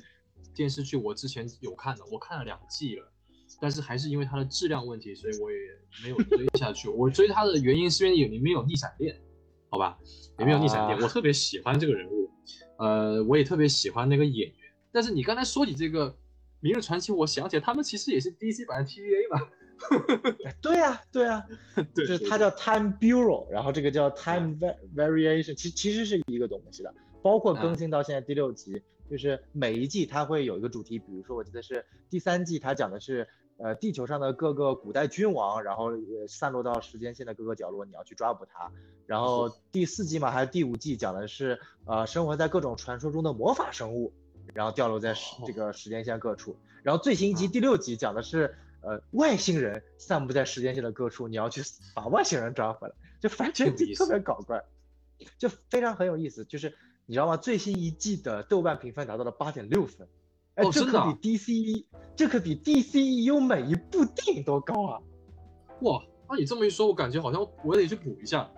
[0.53, 3.09] 电视剧我之前有看的，我看了两季了，
[3.59, 5.57] 但是还是因为它的质量问题，所以我也
[6.03, 6.87] 没有追下去。
[6.89, 9.19] 我追它的原因是因为里面有逆闪电，
[9.69, 9.97] 好吧，
[10.37, 12.29] 里面有逆闪电，啊我特别喜欢这个人物。
[12.77, 14.57] 呃，我也特别喜欢那个演员。
[14.91, 16.11] 但是你刚才说起这个
[16.59, 19.49] 《明日传奇》，我想起来他们其实也是 DC 版的 TVA 嘛。
[20.61, 21.45] 对 呀，对呀，
[21.93, 24.57] 就是它叫 Time Bureau，然后这个叫 Time
[24.95, 33.27] Variation，其其实是一个东西的，包括更新到现在第六集，就是每一季它会有一个主题，比如说我记得是第三季，它讲的是
[33.57, 35.91] 呃地球上的各个古代君王，然后
[36.27, 38.71] 散落到时间线的各个角落，你要去抓捕他。
[39.05, 44.13] 然后第四季嘛还是第五季讲的是呃生活在各种传说中的魔法生物，
[44.53, 45.13] 然后掉落在
[45.45, 46.55] 这个时间线各处。
[46.83, 48.55] 然后最新一集第六集讲的是。
[48.79, 51.61] 呃，外星人散布在时间线的各处，你要去
[51.95, 54.63] 把外星人抓回来，就反正就特别搞怪，
[55.37, 56.45] 就非常很有意思。
[56.45, 56.73] 就是
[57.07, 57.35] 你知道吗？
[57.35, 60.07] 最新一季的豆瓣评分达到了八点六分，
[60.57, 61.85] 哎，这可比 DC，
[62.15, 64.99] 这可比 DCU 每一部电影都高啊！
[65.81, 68.49] 哇，那你这么一说，我感觉好像我得去补一下。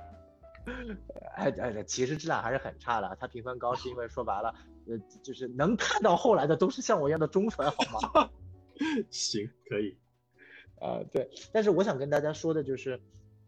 [1.36, 3.18] 哎哎，其实质量还是很差的。
[3.20, 4.54] 它评分高是因为说白了，
[4.88, 7.84] 呃，就是能看到后来的都是像我一样的忠粉，好
[8.14, 8.30] 吗？
[9.12, 9.98] 行，可以。
[10.80, 12.98] 啊，对，但是我想跟大家说的就是，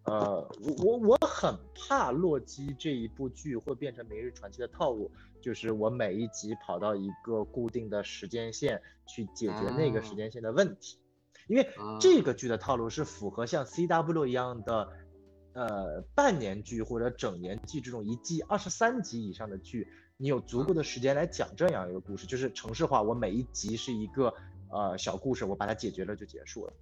[0.03, 0.45] 呃，
[0.83, 5.09] 我我很怕洛基这一部剧会变成《明日传奇》的套路，
[5.41, 10.97] 就是我每一集跑到一个固定的时间线去解决那个时间线的问题，
[11.47, 11.67] 因为
[11.99, 14.89] 这个剧的套路是符合像 CW 一样的，
[15.53, 19.87] 呃，半年剧或者整年剧这种一季二十三集以上的剧，
[20.17, 24.33] 你有足够的时间来讲这样一个故事，就是城市化，我每一集是一个
[24.69, 26.73] 呃小故事，我把它解决了就结束了。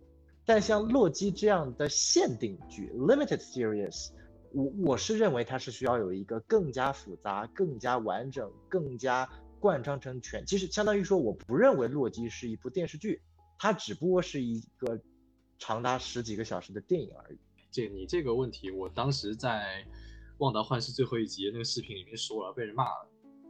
[0.45, 4.09] 但像洛基这样的限定剧 （limited series），
[4.51, 9.29] 我我是认为它是需要有一个更加复杂、更加完整、更加
[9.59, 10.45] 贯穿成全。
[10.45, 13.21] 其实相当于说，我不认为洛基是一部电视剧，
[13.57, 14.99] 它只不过是一个
[15.57, 17.37] 长达十几个小时的电影而已。
[17.71, 19.85] 这你这个问题，我当时在
[20.39, 23.09] 《旺达幻视》最后一集那个视频里面说了，被人骂了。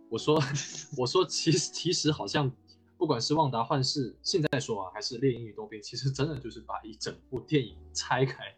[0.09, 0.41] 我说
[0.97, 2.51] 我说其实其实好像。
[2.97, 8.53] 不管是旺达幻视现在说啊，还是猎鹰与冬兵，其实真的就是把一整部电影拆开，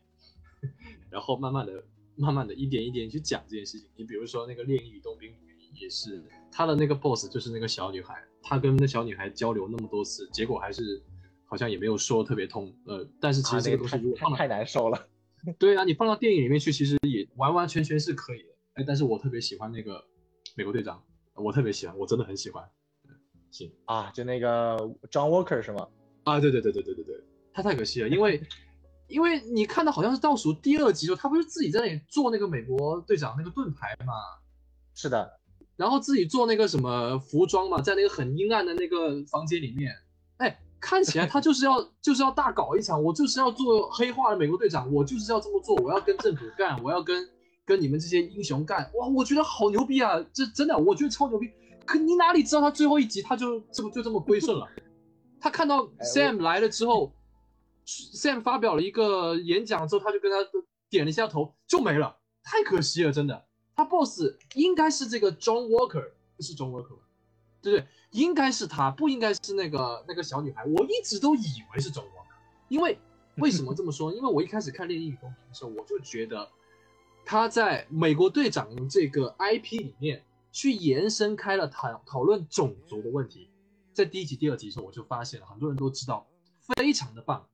[1.12, 1.84] 然后慢慢的、
[2.16, 3.89] 慢慢的一点一点去讲这件事情。
[3.95, 11.01] 你比如说那个猎鹰与冬兵里面也是，他的那个 boss 就是那个小女孩，他跟那小女孩交流那么多次，结果还是
[11.45, 12.74] 好像也没有说特别通。
[12.86, 15.07] 呃，但是其实这个东西如果放太难受了。
[15.57, 18.49] 对啊，你放到电影里面去，其实也完完全全是可以的。
[18.74, 20.03] 哎，但是我特别喜欢那个
[20.55, 21.03] 美国队长，
[21.34, 22.64] 我特别喜欢，我真的很喜欢。
[23.49, 24.78] 行啊，就那个
[25.09, 25.88] John Walker 是吗？
[26.24, 27.16] 啊，对对对对对对对，
[27.51, 28.39] 他太可惜了，因为
[29.12, 34.14] 因为你看到好像是倒数第二集时候，他不是自己在那里做那个美国队长那个盾牌嘛？
[34.95, 35.39] 是的，
[35.76, 39.93] 然后自己做那个什么服装嘛，在那个很阴暗的那个房间里面，
[40.38, 47.28] 哎，看起来他就是要就是要大搞一场，我就是要做黑化的美国队长，我就是要这么做，我要跟政府干，我要跟
[47.66, 51.49] 跟你们这些英雄干，哇，我觉得好牛逼啊，这真的，我觉得超牛逼。
[51.86, 54.68] 可你哪里知道他最后一集他就这么就这么归顺了？
[55.39, 57.12] 他看到 Sam 来了之后
[58.14, 60.38] ，Sam 发表了一个演讲之后，他就跟他
[60.89, 63.46] 点了一下头就没了，太可惜了，真的。
[63.76, 64.22] 他 boss
[64.56, 67.00] 应该是这个 John Walker，不是 John Walker
[67.62, 67.88] 对不对？
[68.12, 70.64] 应该是他，不应该是那个那个小女孩。
[70.66, 72.36] 我一直都以为是 John Walker，
[72.70, 73.00] 因为
[73.38, 74.14] 为什么这么说？
[74.14, 76.50] 因为我一开始看《猎鹰与冬兵》的时候，我就觉得
[77.26, 80.24] 他在美国队长这个 IP 里面。
[80.54, 83.50] 去延伸开了讨讨论种族的问题，
[83.94, 86.28] 在第一集、第二集的时候，我就发现了很多人都知道，
[86.76, 87.48] 非常的棒。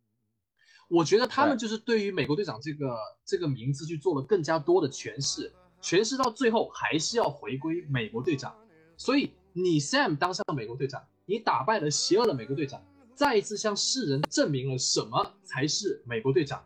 [0.87, 8.55] 我觉得他们就是对于美国队长这个这个名字去做了更加多的诠释，诠释到最后还是要回归美国队长。
[8.95, 12.81] 所以你 Sam 当上美国队长，你打败了邪恶的美国队长，
[13.13, 16.65] 再一次向世人证明了什么才是美国队长。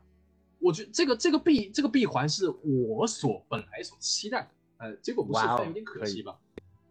[0.59, 4.49] 我觉得这个这个闭这个闭环是我所本来所期待的。
[4.77, 6.37] 呃，结果不是，有点可惜吧？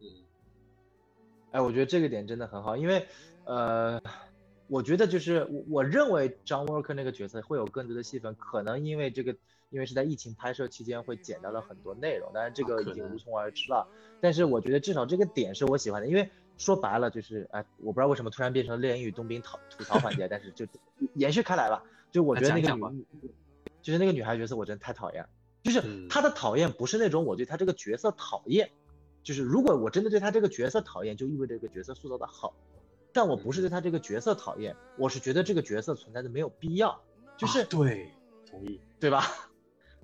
[0.01, 0.07] 嗯，
[1.53, 3.07] 哎，我觉得这个点真的很好，因为，
[3.45, 4.01] 呃，
[4.71, 9.35] 我觉得就是我我认为 John Walker 那个角色会有更多的戏份，可能因为这个，
[9.71, 13.89] 因为是在疫情拍摄期间会剪掉了很多内容，但是这个已经无从而知了。
[14.21, 20.65] 但是我觉得至少这个点是我喜欢的，因为说白了就是，哎，我不知道为什么突然变成《猎鹰与冬兵》讨吐槽环节，但是就
[21.15, 21.83] 延续开来了。
[22.13, 23.05] 就我觉得那个女，
[23.83, 25.27] 就是那个女孩角色，我真的太讨厌。
[25.65, 28.71] 就是她的讨厌不是那种我对她这个角色讨厌，
[29.25, 32.55] 就是如果我真的对她这个角色讨厌，就意味着这个角色塑造的好，
[33.13, 37.01] 但我不是对他这个角色讨厌，我是觉得这个角色存在的没有必要，
[37.37, 38.11] 就是对，
[38.49, 39.25] 同意，对吧？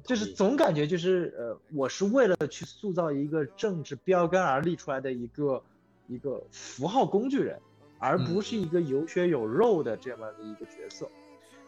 [0.05, 5.63] 就是总感觉就是呃，我是为了去塑造一个政治标杆而立出来的一个
[6.07, 7.61] 一个符号工具人，
[7.99, 11.09] 而不是一个有血有肉的这么的一个角色。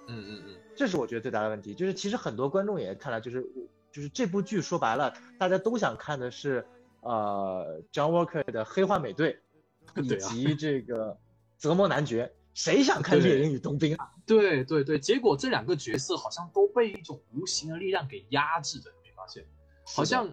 [0.06, 3.46] 嗯嗯嗯，这是我觉得最大的问题，就是其实很多观众也看来，就是。
[3.90, 6.64] 就是这部剧说白了，大家都想看的是
[7.00, 9.40] 呃 John Walker 的黑化美队，
[9.96, 11.16] 以及这个
[11.58, 14.10] 泽莫男爵，谁想看猎鹰与冬兵啊？
[14.24, 19.44] 对对对，结果这两个角色好像都被一种无形的力量给压制着，你没发现？
[19.84, 20.30] 好像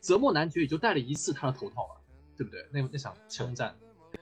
[0.00, 2.00] 泽莫男爵也就戴了一次他的头套吧，
[2.36, 2.64] 对不对？
[2.70, 3.76] 那那场枪战，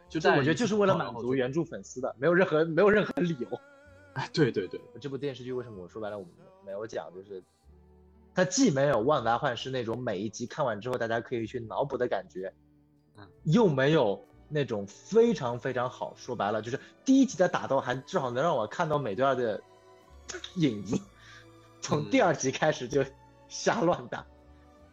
[0.08, 3.48] 就这我觉得就是为了满足原著粉丝的，没有任何没有任何理由。
[4.14, 6.32] 哎，对对对，这部电视剧为什么我说白了我们
[6.64, 7.44] 没有讲，就是
[8.34, 12.50] 它既没有万达幻视那种每一集看完之后大家可以去脑补的感觉，
[13.18, 19.60] 嗯，又没有那种非常非常好，说白了就是第一集的打斗还至少能让我看到美队二的
[20.56, 20.98] 影子，
[21.80, 23.04] 从嗯第二集开始就
[23.48, 24.24] 瞎乱打。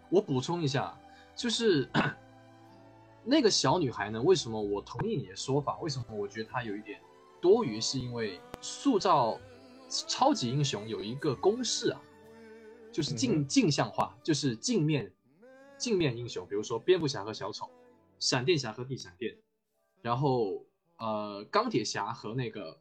[0.09, 0.95] 我补充一下，
[1.35, 1.89] 就是
[3.23, 5.77] 那个小女孩呢，为什么我同意你的说法？
[5.79, 6.99] 为什么我觉得她有一点
[7.41, 7.79] 多余？
[7.79, 9.39] 是因为塑造
[9.89, 12.01] 超级英雄有一个公式啊，
[12.91, 15.11] 就是镜、嗯镜像化，就是镜面
[15.77, 17.69] 镜面英雄，比如说蝙蝠侠和小丑，
[18.23, 19.35] 闪电侠和地闪电，
[20.01, 20.65] 然后
[20.95, 22.79] 呃钢铁侠和那个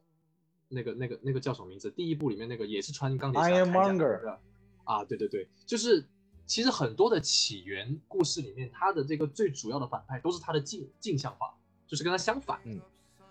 [0.69, 1.91] 那个那个那个叫什么名字？
[1.91, 4.39] 第一部里面那个也是穿钢铁侠铠甲的
[4.85, 6.07] 啊，对对对，就是
[6.45, 11.53] 其实很多的起源故事里面，他的这个最主要的反派都是他的镜镜像化，
[11.85, 12.61] 就是跟他相反。
[12.63, 12.79] 嗯，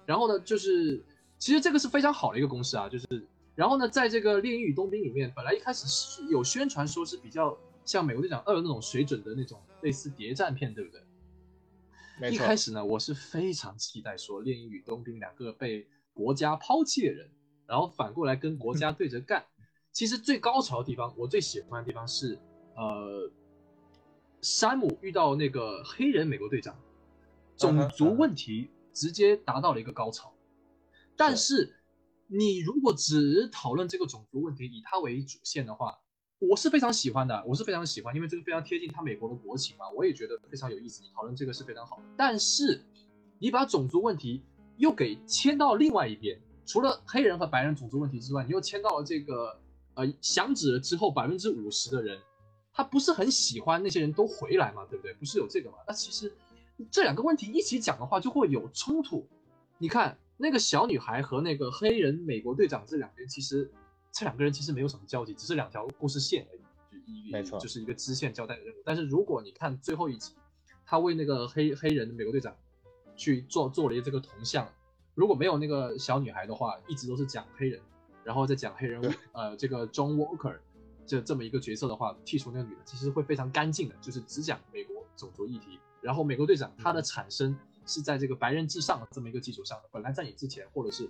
[0.04, 1.02] 然后呢，就是
[1.38, 3.06] 其实这个是非常好的一个公式啊，就是
[3.54, 7.56] 然后呢，在这个《猎鹰与冬兵》里面，本来一开始是有宣传说是比较
[7.86, 11.02] 像《美国队长二》那种水准的那种类似谍战片，对不对？
[12.30, 17.30] 一开，始呢，我是非常期待说猎鹰与冬兵两个被国家抛弃的人，
[17.66, 19.44] 然后反过来跟国家对着干。
[19.90, 22.38] 其实最高潮的地方，我最喜欢的地方是，
[22.76, 23.30] 呃，
[24.40, 26.78] 山姆遇到那个黑人美国队长，
[27.56, 30.32] 种族问题直接达到了一个高潮。
[31.16, 31.76] 但是
[32.26, 35.98] 你如果只讨论这个种族问题，以它为主线的话，
[36.48, 41.00] 我是非常喜欢的，我是非常喜欢，因为这个非常贴近他美国的国情嘛，我也觉得非常有意思。
[41.00, 42.84] 你讨论这个是非常好的，但是
[43.38, 44.42] 你把种族问题
[44.76, 46.36] 又给牵到另外一边，
[46.66, 49.56] 除了黑人和白人种族问题之外，你又牵到了这个
[49.94, 52.18] 呃响指之后百分之五十的人，
[52.72, 55.14] 他不是很喜欢那些人都回来嘛，对不对？
[55.14, 55.76] 不是有这个嘛？
[55.86, 56.32] 那其实
[56.90, 59.24] 这两个问题一起讲的话，就会有冲突。
[59.78, 63.70] 你看那个小女孩和那个黑人美国队长这两边，其实
[64.12, 66.60] 这两个人其实没有什么交集，只是两条故事线而已，
[66.90, 68.76] 就一没错就是一个支线交代的任务。
[68.84, 70.34] 但是如果你看最后一集，
[70.84, 72.54] 他为那个黑黑人的美国队长
[73.16, 74.70] 去做做了一这个铜像，
[75.14, 77.80] 如果没有那个小女孩的话，一直都是讲黑人，
[78.22, 80.58] 然后再讲黑人对呃这个 John Walker
[81.06, 85.80] 这这么一个角色的话，剔除那个女的，其实会非常干净的，就是只讲美国种族议题。
[86.02, 87.56] 然后美国队长他的产生
[87.86, 91.08] 是在这个白人至上的这么一个基础上的，本来在你之前，或者是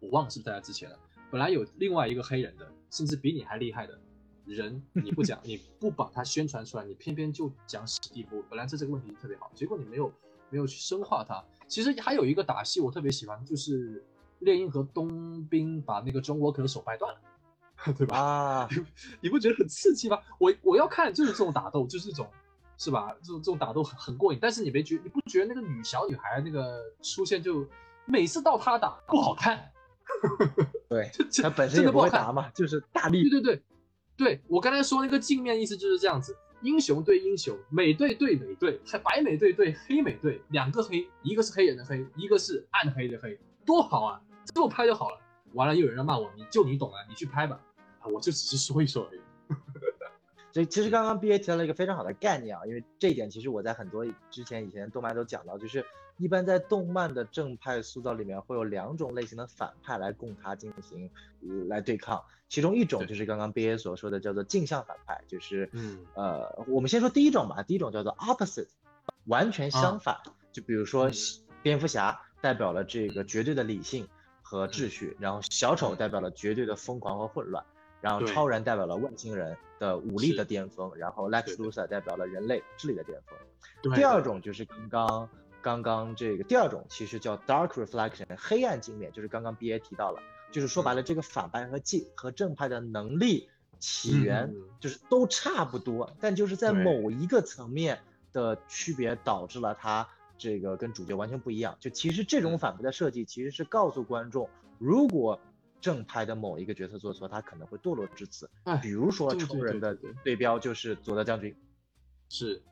[0.00, 0.98] 我忘了是不是在他之前了，
[1.32, 3.98] 本来有另外一个黑人的，甚至比你还厉害的
[4.44, 10.12] 人，你不讲， 你不把他宣传出来，你偏偏就讲史蒂夫，本来这这个问题特别好，结果你没有
[10.50, 11.42] 没有去深化它。
[11.66, 14.04] 其实还有一个打戏我特别喜欢，就是
[14.40, 17.20] 猎鹰和冬兵把那个 John Walker 的手掰断了，
[17.96, 18.18] 对吧？
[18.18, 18.68] 啊，
[19.22, 20.18] 你不觉得很刺激吗？
[20.38, 22.28] 我我要看就是这种打斗，就是这种，
[22.76, 23.16] 是吧？
[23.22, 24.38] 这种这种打斗很很过瘾。
[24.38, 27.66] 但是你没觉你不觉得那个女小女孩那个出现就
[28.04, 29.71] 每次到她打不好看，
[30.88, 31.10] 对，
[31.42, 33.62] 他本身也不会打嘛，就是大力对对对，
[34.16, 44.20] 对我刚才说那个镜面意思就是这样子，英雄对英雄，美队对美队，还白美队对黑美队，两个黑，一个是黑人的黑，一个是暗黑的黑，多好啊！
[44.54, 45.18] 这么拍就好了。
[45.54, 47.60] 完了又有人要骂我，你就你懂啊，你去拍吧。
[48.00, 49.20] 啊，我就只是说一说而已。
[50.52, 55.84] 所以其实刚刚 B A 提到了一个非常好的概念啊，因为这一点其实我在很多之前以前动漫都讲到，就是
[56.18, 68.68] 一般在动漫的正派塑造里面会有两种类型的反派来供他进行、呃来对抗，其中一种就是刚刚 B A 所说的叫做镜像反派，就是嗯呃我们先说第一种吧，第一种叫做 opposite，
[69.24, 70.16] 完全相啊反，
[70.52, 71.12] 就比如说嗯。
[71.62, 74.08] 蝙蝠侠代表了这个绝对的理性
[74.42, 77.64] 和秩序，然后小丑嗯代表了绝对的疯狂和混乱。
[78.02, 83.38] 然后超人代表了外星人的武力的巅峰，然后 Lex Luthor 代表了人类智力的巅峰。
[83.80, 85.28] 对第二种就是刚刚
[85.62, 93.48] 刚刚这个第二种其实叫 Dark Reflection 黑暗镜面，就是刚刚 B A 提到了，就是说白了这个反派和正和正派的能力
[93.78, 98.00] 起源就是都差不多，但就是在某一个层面
[98.32, 101.76] 的区别导致了他这个跟主角完全不一样。
[101.78, 102.58] 就其实这种嗯。
[102.58, 105.40] 反派的设计其实是告诉观众，如果
[105.82, 108.48] 正派的某一个角色做错，他可能会堕落至此。
[108.62, 111.54] 哎比如说超人的对标就是佐德将军，
[112.30, 112.62] 是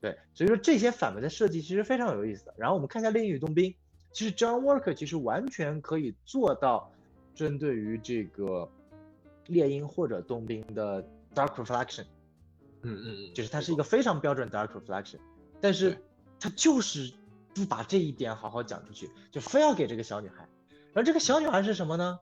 [0.00, 2.54] 对，所以说这些反派的设计其实非常有意思的。
[2.56, 3.70] 然后我们看一下《猎鹰与冬兵》，
[4.12, 6.92] 其实 John Walker 其实完全可以做到
[7.34, 8.70] 针对于这个
[9.46, 11.02] 猎鹰或者冬兵的
[11.34, 12.04] Dark Reflection，
[12.82, 15.18] 嗯嗯嗯，就是它是一个非常标准 Dark Reflection。
[15.60, 15.98] 但是
[16.38, 17.12] 他就是
[17.54, 20.48] 不把这一点好好讲出去，就非要给这个小女孩。
[20.94, 22.18] 而这个小女孩是什么呢？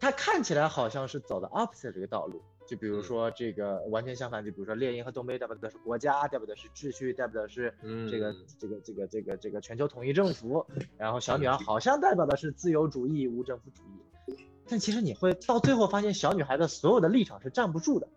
[0.00, 7.74] 她看起来好像是走的 opposite 这个道路，就比如说这个完全相反，就比如说猎鹰和东北代表的是国家，代表的是秩序，代表的是
[8.10, 10.66] 这个这个这个这个这个全球统一政府。
[10.98, 14.36] 然后小女孩好像代表的是自由主义、无政府主义。
[14.66, 18.08] 但其实你会到最后发现，小女孩的所有的立场是站不住的。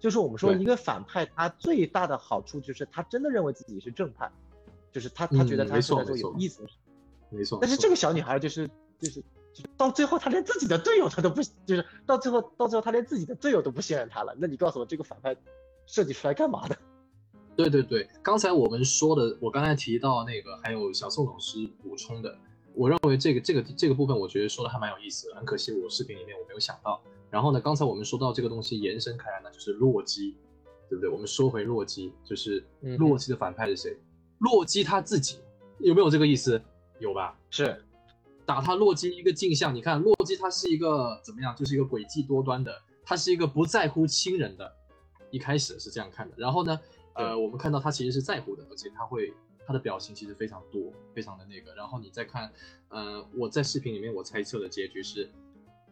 [0.00, 4.30] 就是我们说一个反派，他最大的好处就是他真的认为自己是正派，
[4.92, 6.74] 就是他他觉得他是在做有意思的事。
[7.30, 7.58] 没错。
[7.60, 9.22] 但是这个小女孩就是就是
[9.76, 14.34] 到最后，他连自己的队友他都不，就是到最后到最后他连自己的队友都不信任他了。
[14.38, 15.36] 那你告诉我，这个反派
[15.86, 16.76] 设计出来干嘛的？
[17.56, 22.38] 对对对，刚才我们说的，我刚才提到那个，还有小宋老师补充的。
[22.74, 25.34] 我认为这个这个这个部分，我觉得说的还蛮有意思的。
[25.34, 27.02] 很可惜我视频里面我没有想到。
[27.28, 30.36] 然后呢，刚才我们说到这个东西延伸开来呢，就是洛基，
[30.88, 31.10] 对不对？
[31.10, 32.64] 我们说回洛基，就是
[32.96, 33.98] 洛基的反派是谁？
[34.38, 35.40] 洛基他自己
[35.80, 36.62] 有没有这个意思？
[37.00, 37.36] 有吧？
[37.50, 37.84] 是
[38.48, 41.54] 打他洛基一个镜像，你看洛基他是一个怎么样？
[41.54, 42.74] 就是一个诡计多端的，
[43.04, 44.72] 他是一个不在乎亲人的。
[45.30, 46.34] 一开始是这样看的。
[46.38, 46.80] 然后呢，
[47.12, 49.34] 呃，我们看到他其实是在乎的，而且他会。
[49.66, 51.74] 他的表情其实非常多，非常的那个。
[51.74, 52.50] 然后你再看，
[52.88, 55.30] 呃，我在视频里面我猜测的结局是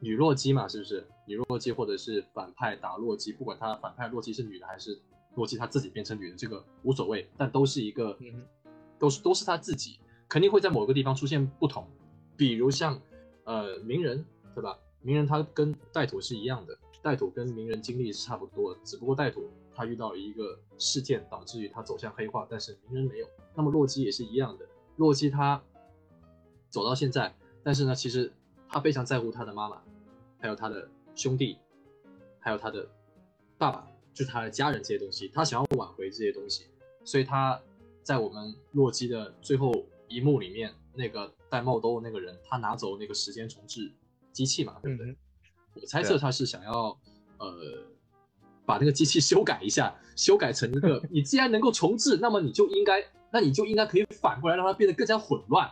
[0.00, 1.06] 女洛基嘛，是不是？
[1.26, 4.98] 女洛基或者是反派打洛基，不管他反派洛基是女的还是
[5.34, 8.16] 洛基他自己变成女的，这个无所谓，但都是一个，
[8.98, 11.86] 都是都是他自己，肯定会在某个地方出现不同。
[12.36, 13.00] 比如像，
[13.44, 14.24] 呃，鸣人，
[14.54, 14.78] 对吧？
[15.02, 19.48] 鸣人他跟带土是一样的，带土跟鸣人经历是差不多的，只不过带土。
[19.78, 23.28] 他遇到了一个事件，导致于他走向黑化，但是鸣人没有。
[23.54, 24.66] 那么洛基也是一样的，
[24.96, 25.62] 洛基他
[26.70, 28.32] 走到现在，但是呢，其实
[28.70, 29.82] 他非常在乎他的妈妈，
[30.38, 31.58] 还有他的兄弟，
[32.40, 32.88] 还有他的
[33.58, 36.64] 爸爸，就是他的家人这些东西，他想要挽回这些东西。
[37.04, 37.60] 所以他
[38.02, 43.92] 在我们洛基的最后一幕里面，那个戴帽兜的那个人，他拿走那个时间重置
[44.32, 45.16] 机器嘛，对不对？
[45.74, 46.98] 我猜测他是想要
[47.38, 47.86] 呃。
[48.68, 55.70] 把那个机器修改一下，修改成一个， 你既然能够重置，那么你就应该，那你就应该可以反过来让它变得更加混乱。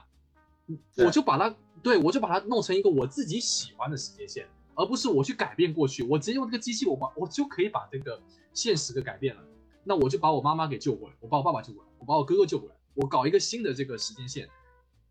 [0.99, 4.47] 我就把它，对我就把它弄成一个我自己喜欢的时间线，
[4.77, 6.05] 而不是我去改变过去。
[6.05, 8.16] 我直接用这个机器，我把我就可以把这个
[8.53, 9.43] 现实的改变了。
[9.83, 14.49] 那我就把我妈妈给救过来，我把我爸爸救过来，我把我哥哥救过来，我搞一个新的这个时间线，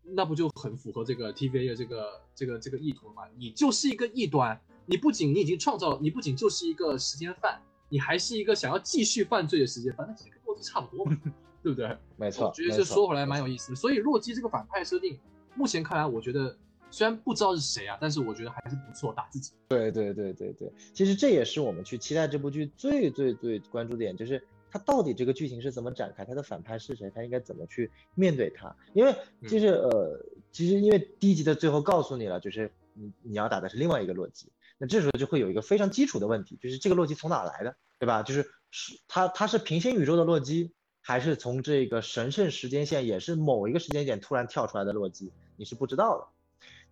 [0.04, 3.22] 那不就很符合这个 TVA 的这个这个这个意图吗？
[3.36, 7.60] 你就是一个异端，你不仅你已经创造，你不仅就是一个时间犯。
[7.90, 11.16] 你还是一个想要继续犯罪的时间，犯，那其实跟洛基差不多嘛，
[11.62, 11.96] 对不对？
[12.16, 13.76] 没错，我觉得这说回来蛮有意思的。
[13.76, 15.16] 所以洛基这个反派设定，
[15.54, 16.56] 目前看来，我觉得
[16.90, 19.52] 虽然不知道是谁啊，但是我觉得还是不错，打自己。
[19.68, 24.42] 对对对对对，其实这也是我们去期待这部剧最最最关注点，就是
[24.74, 28.74] 他到底这个剧情是怎么展开，他的反派是谁，他应该怎么去面对他。
[28.92, 30.18] 因为就是呃，
[30.50, 34.48] 其实因为第一集的最后告诉你了，就是你你要打的是另外一个洛基。
[34.76, 38.24] 那这时候就会有一个非常基础的问题，就是这个洛基从哪来的，对吧？
[38.24, 45.30] 就是是他他是平行宇宙的洛基，还是从这个神圣时间线也是某一个时间点突然跳出来的洛基？
[45.56, 46.26] 你是不知道的，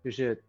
[0.04, 0.44] 就是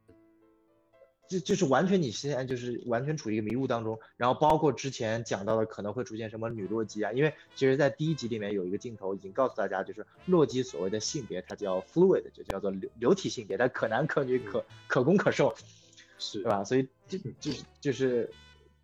[1.34, 3.99] 就就是完全你现在就是完全处于一个迷雾当中。
[4.17, 15.55] 然后包括之前讲到的可能会出现什么女洛基啊，因为其实在第一集里面有一个镜头已经告诉大家，就是洛基所谓的性别它叫 fluid，就叫做流流体性别，它可男可女，可可攻可受。
[16.19, 16.63] 是对吧？
[16.63, 18.31] 所以就就是就是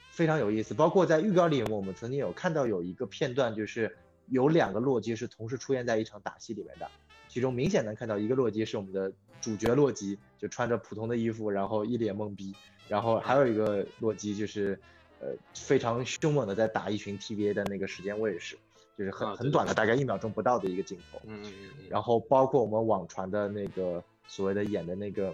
[0.10, 0.74] 非常有意思。
[0.74, 3.96] 包括在预告里，我们曾经有看到有一个片段，就是
[4.28, 6.90] 有两个洛基是同时出现在一场打戏里面的。
[7.30, 9.10] 其中明显能看到一个洛基是我们的
[9.40, 12.54] 主角洛基，就穿着普通的衣服，然后一脸懵逼。
[12.90, 14.78] 然后还有一个洛基就是
[15.22, 18.58] 呃非常凶猛的在打一群 TVA 的那个时间卫士，
[18.98, 21.22] 就是很很短的，大概一秒钟不到的一个镜头。
[21.24, 21.50] 嗯。
[21.90, 25.34] 然后包括我们网传的那个所谓的演的那个。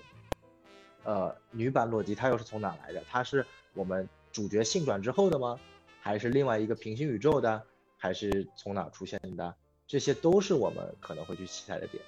[1.08, 3.00] 呃，女版洛基她又是从哪来的？
[3.08, 5.60] 她是我们主角性转之后的吗？
[6.02, 7.62] 还是另外一个平行宇宙的？
[7.96, 9.56] 还是从哪出现的？
[9.88, 12.04] 这些都是我们可能会去期待的点。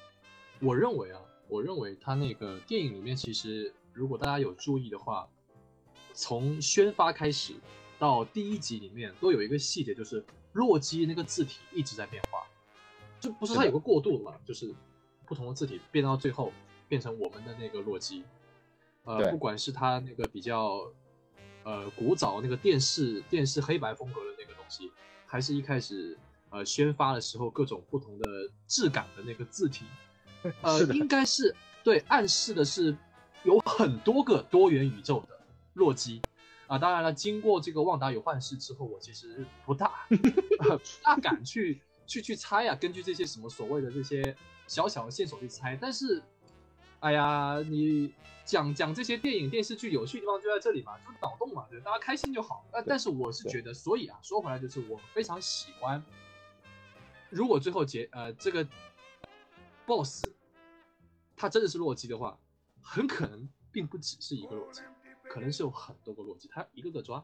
[0.60, 5.28] 我认为啊，我认为他那个电影里面，其实如果大家有注意的话，
[6.14, 7.54] 从宣发开始
[8.00, 12.44] 到第一集里面，都有一个细节，就是洛基那个字体一直在变化，
[13.20, 14.74] 就不是它有个过渡嘛，就是
[15.26, 16.52] 不同的字体变到最后
[16.88, 18.24] 变成我们的那个洛基。
[19.04, 20.92] 呃，不管是他那个比较，
[21.64, 24.92] 呃，古早那个电视电视黑白风格的那个东西，
[25.26, 26.18] 还是一开始
[26.50, 28.26] 呃宣发的时候各种不同的
[28.68, 29.86] 质感的那个字体，
[30.62, 32.96] 呃，应该是对暗示的是
[33.44, 35.40] 有很多个多元宇宙的
[35.74, 36.22] 洛基
[36.68, 36.78] 啊。
[36.78, 44.36] 当然了，经过这个旺达有幻视之后，我其实不大 不大敢去去去猜啊，根据这些什么所谓的这些
[44.68, 45.78] 小小的线索去猜。
[45.80, 46.22] 但是，
[47.00, 48.14] 哎呀，你
[48.46, 52.66] 讲讲这些电影电视剧有趣的地方就在这里嘛，就脑洞嘛，对，大家开心就好。
[52.72, 56.02] 呃，但是我是觉得，所以啊，说回来就是我非常喜欢，
[57.30, 58.66] 如果最后结呃这个
[59.86, 60.26] boss
[61.36, 62.38] 他真的是洛基的话，
[62.82, 64.82] 很可能并不只是一个洛基，
[65.30, 67.24] 可能是有很多个洛基，他一个个抓。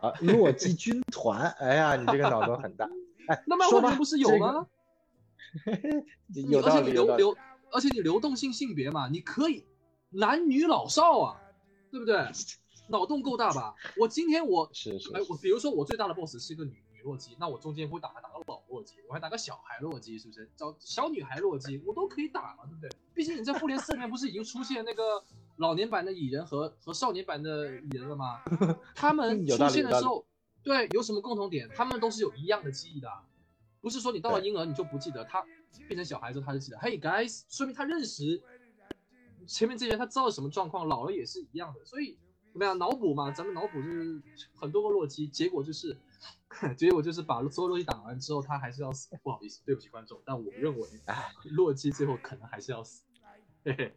[0.00, 2.88] 啊，洛基军团， 哎呀，你这个脑洞很大。
[3.28, 4.66] 哎，那漫画里不是有吗？
[6.48, 7.36] 有道理，流流，
[7.70, 9.64] 而且你流动性性别嘛，你可以
[10.10, 11.40] 男女老少啊，
[11.90, 12.16] 对不对？
[12.88, 13.74] 脑洞够大吧？
[13.96, 20.50] 我今天我是是，哎，我比如说我最大的 boss 是一个女女洛基，那我中间会打打个老洛基，我还打个小孩洛基，是不是？
[20.56, 22.90] 找小女孩洛基，我都可以打嘛，对不对？
[23.14, 25.24] 毕竟你在复联四里面不是已经出现那个。
[25.58, 28.42] 老年版的蚁人和和少年版的蚁人了吗？
[28.92, 30.26] 他们 出现的时候，
[30.64, 31.70] 对，有什么共同点？
[31.76, 33.08] 他们都是有一样的记忆的，
[33.80, 35.44] 不是说你到了婴儿你就不记得，他
[35.86, 36.78] 变成小孩之后他就记得。
[36.78, 38.42] Hey guys，说明他认识
[39.46, 41.84] 前面这些，他知道什么状况，老了也是一样的。
[41.84, 42.18] 所以
[42.50, 43.30] 怎么样脑补嘛？
[43.30, 44.20] 咱们脑补就是
[44.56, 45.96] 很多个洛基，结果就是
[46.76, 49.08] 结果就是把所有东西打完之后，他还是要死。
[49.22, 53.02] 不好意思，对不起观众，但我认为，哎，洛基最后可能还是要死。
[53.64, 53.94] 嘿嘿。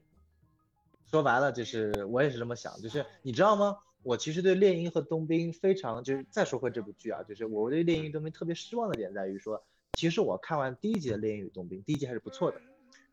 [1.09, 3.78] 说白了就是我也是这么想，就是你知道吗？
[4.03, 12.61] 我其实对猎鹰和冬兵非常就是再说回这部剧啊，就是我对猎鹰冬兵特别失望的点在于说，其实我看完第一集的猎鹰与冬兵，第一集还是不错的。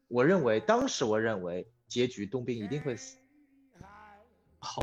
[0.08, 3.18] 我认为当时我认为结局冬兵一定会死。
[4.58, 4.80] 好，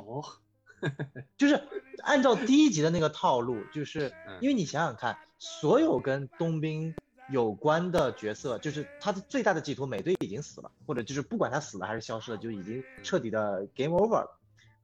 [1.37, 1.61] 就是
[2.03, 6.93] 按照第一集的那个套路，就是因为你想想看，所有跟冬兵。
[7.29, 14.37] 有关的角色就是他的最大的寄托，美队已经死了，或者就是不管他死了还是消失了，就已经彻底的 game over 了。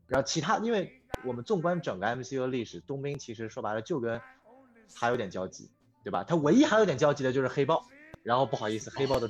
[0.06, 4.22] 然后其他，因为我们纵观整个 MCU 的历史，冬兵其实说白了就跟
[4.96, 5.70] 他有点交集，
[6.06, 6.24] 对吧？
[6.24, 7.84] 他唯一还有点交集的就是黑豹。
[8.24, 9.30] 然后不好意思，黑豹的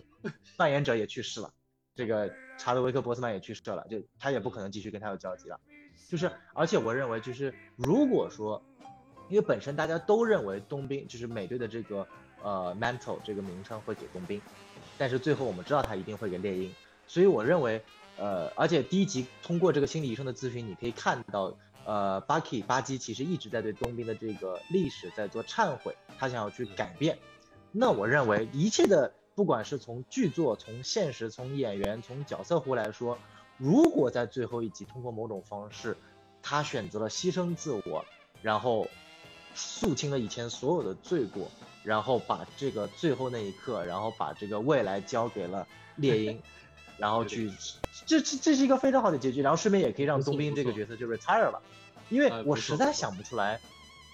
[0.56, 1.52] 扮演者也去世了，
[1.96, 5.60] 这个查德维克·博斯曼也去世了，就他也不可能继续跟他有交集了。
[6.08, 8.62] 就是，而且我认为就是如果说，
[9.30, 12.08] 因为本身大家都认为冬兵就是美队的这个。
[12.44, 14.40] 呃，Mantle 这个名称会给冬兵，
[14.96, 16.72] 但是最后我们知道他一定会给猎鹰，
[17.08, 17.84] 所以我认为，
[18.16, 27.18] 呃，而且第一集通过这个心理医生的咨询，你可以看到，呃，Bucky 巴基其实一直在对冬兵的这个历史在做忏悔，他想要去改变。
[27.72, 33.18] 那我认为一切的，不管是从剧作、从现实、从演员、从角色弧来说，
[33.58, 35.98] 如果在最后一集通过某种方式，
[36.42, 38.06] 他选择了牺牲自我，
[38.42, 38.88] 然后
[39.54, 41.50] 肃清了以前所有的罪过。
[41.84, 46.42] 然后把这个最后那一刻，然后把这个未来交给了猎鹰，
[47.00, 47.50] 然后去，
[48.06, 49.42] 这这这是一个非常好的结局。
[49.42, 51.62] 然后顺便也可以让冬兵这个角色就 retire 了，
[52.10, 53.62] 因为我实在想不出来，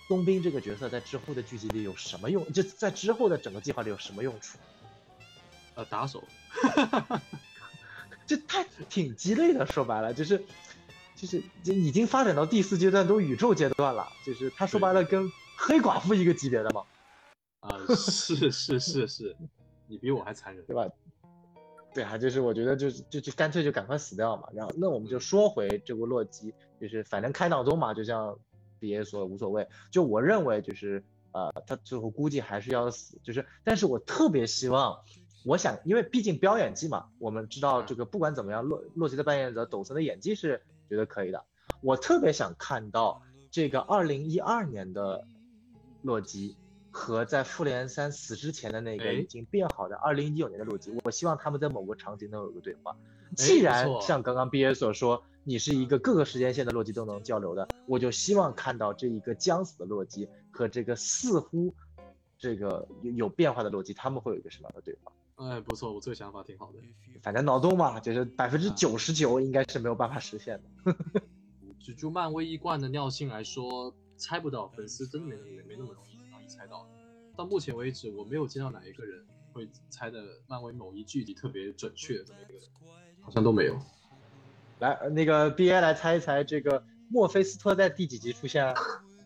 [0.07, 4.59] 冬兵这个角色在之后的剧集里有什么用，就在之后的整个计划里有什么用处？
[5.73, 6.23] 呃，打手，
[8.25, 9.65] 这太挺鸡肋的。
[9.65, 10.43] 说白了就是，
[11.15, 14.07] 就是就已经发展到第四阶段，都宇宙阶段了。
[14.25, 16.83] 就是他说白了跟黑寡妇一个级别的嘛。
[17.61, 19.35] 啊，是是是是，
[19.87, 20.85] 你比我还残忍，对吧？
[21.93, 24.49] 对啊，就是我觉得就就就干脆就赶快死掉嘛。
[24.53, 28.37] 然后那我们就说回这部洛基，就是反正开脑洞嘛，就像
[28.79, 29.65] B A 说的无所谓。
[29.91, 31.01] 就我认为就是
[31.31, 34.99] 呃，他最后估计还是要死，就是但是我特别希望，
[35.45, 41.43] 我想因为毕竟飙演技嘛，我们知道这个不管怎么样，洛洛基的扮演者抖森的演技是觉得可以的。
[41.81, 43.21] 我特别想看到
[43.51, 45.25] 这个二零一二年的
[46.01, 46.55] 洛基。
[46.95, 52.95] 和在复联三死之前的那个已经变好的二零一九年的洛基，我希望他们在某个场景能有一个对话。
[53.35, 61.73] 既然像刚刚 B A 所说，你是一个各个时间线的洛基都能交流的，我就希望看到这一个将死的洛基和这个似乎
[62.37, 65.11] 这个有有变化的洛基，他们会有一个什么样的对话？
[65.35, 66.79] 哎，不错，我这个想法挺好的。
[67.21, 70.95] 反正脑洞嘛，就是百分之九十九应该是没有办法实现的。
[71.79, 76.13] 就就漫威一贯的尿性来说，猜不到，粉丝真的没没没那么容易。
[76.45, 76.85] 猜到，
[77.35, 82.61] 到目前为止，我没有见到哪一个人会猜的漫威某一剧集特别准确的这么一个人，
[83.21, 83.79] 好像都没有。
[84.79, 88.73] 来，那个 B A 来猜一猜，这个墨菲斯托在第几集出现啊？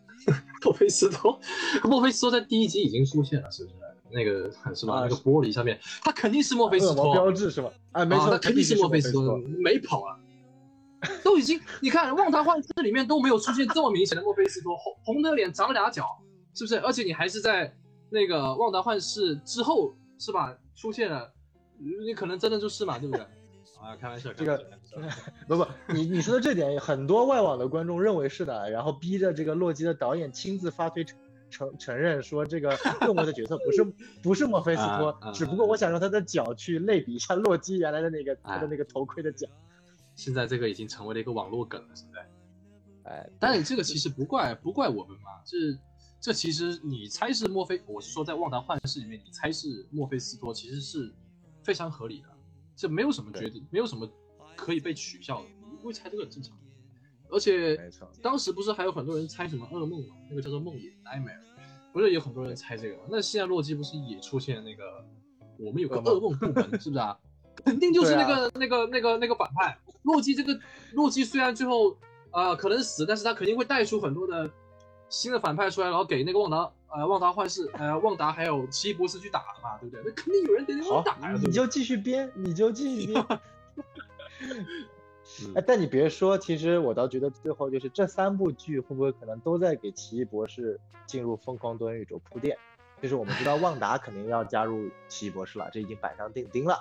[0.64, 1.38] 墨菲斯托，
[1.84, 3.76] 墨菲斯托在第一集已经出现了，是不是？
[4.10, 5.00] 那个是吧？
[5.00, 7.70] 那个玻璃上面，他肯定是墨菲斯托标志是吧？
[7.92, 10.18] 啊，没错，那肯定是墨菲斯托，没跑啊。
[11.22, 16.06] 都已经，你看《旺达幻视》里面都没有出现这么明显的墨菲斯托，红红的脸，长俩脚。
[16.54, 16.80] 是不是？
[16.80, 17.72] 而且你还是在
[18.10, 20.52] 那个旺达幻视之后，是吧？
[20.74, 21.30] 出现了，
[21.78, 23.24] 你可能真的就是嘛，对不对？
[23.80, 24.60] 啊，开玩笑，这个
[25.46, 31.04] 不不，你你说的这点，很多外网的观众认为是的，然后逼着这个洛基的导演亲自发推
[31.50, 32.70] 承承认说这个
[33.02, 33.84] 恶魔的角色不是
[34.22, 39.46] 不是墨菲斯托，啊啊只不过我想用他的脚去类比一下洛基原来的那个他的啊那个头盔的脚。
[40.14, 42.28] 现在这个已经成为了一个网络梗了，现在。
[43.10, 45.56] 哎，但是这个其实不怪不怪我们嘛，这
[46.20, 51.14] 这其实你猜是墨菲，我是说在《旺达幻视》里面你猜是墨菲斯托，其实是
[51.62, 52.28] 非常合理的，
[52.76, 54.06] 这没有什么决定，没有什么
[54.56, 56.57] 可以被取笑的，你不会猜这个很正常。
[57.30, 57.78] 而且
[58.22, 61.38] 当时不是还有很多人猜什么噩梦吗，那个叫做梦魇 nightmare，
[61.92, 63.02] 不是有很多人猜这个吗？
[63.08, 65.04] 那现在洛基不是也出现那个
[65.58, 67.18] 我们有个噩噩梦部门，是不是啊？
[67.64, 70.34] 肯定就是那个、那个那个那个反派洛基。
[70.34, 70.58] 这个
[70.92, 71.96] 洛基虽然最后
[72.30, 74.48] 呃可能死，但是他肯定会带出很多的
[75.08, 80.02] 新的反派出来，然后给那个旺达呃旺达幻视呃旺达还有奇异博士去打嘛，对不对？
[80.04, 81.32] 那肯定有人给那个好打？
[81.32, 83.26] 你就继续编，你就继续编。
[85.46, 92.56] 嗯哎，但你别说，其实我倒觉得最后就是这三部剧会不会可能都在给奇异博士进入疯狂多元宇宙铺垫？
[93.00, 96.78] 就是我们知道旺达肯定要加入奇异博士了，这已经板上钉钉了。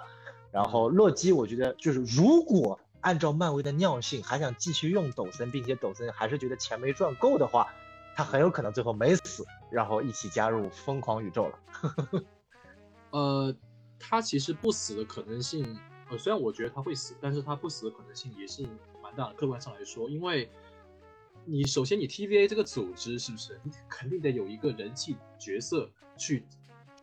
[0.52, 7.68] 然后洛基，我觉得就是如果按照漫威的尿性还想继续用抖森，并且抖森还是觉得钱没赚够的话，
[8.16, 12.24] 他很有可能最后没死，然后一起加入疯狂宇宙了。
[13.12, 13.56] 呃，
[14.00, 15.78] 他其实不死的可能性，
[16.10, 18.64] 呃，虽然我觉得他会死，但是他不死的可能性也是
[19.02, 19.34] 蛮大的。
[19.34, 20.50] 客观上来说，因为
[21.46, 26.46] 你首先你 TVA 这个组织是不是，你肯定得有一个人气角色去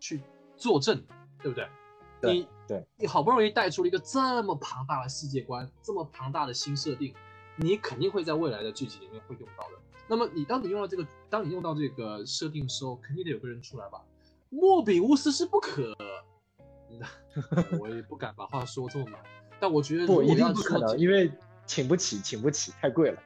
[0.01, 0.21] 去
[0.57, 1.05] 坐镇，
[1.43, 1.69] 对不对？
[2.21, 7.15] 对你对你好不容易带出了一个这么庞大的世界观，这么庞大的新设定，
[7.57, 9.79] 你肯定会在未来的剧集里面会用到的。
[10.09, 14.03] 那么你当你用到这个，当你用到这个设定的时候，肯定得有个人出来吧？
[14.49, 15.95] 莫比乌斯是不可，
[17.80, 19.20] 我也不敢把话说这么满，
[19.61, 21.30] 但我觉得不，一定不可能，因为
[21.66, 23.22] 请不起，请不起，太贵了。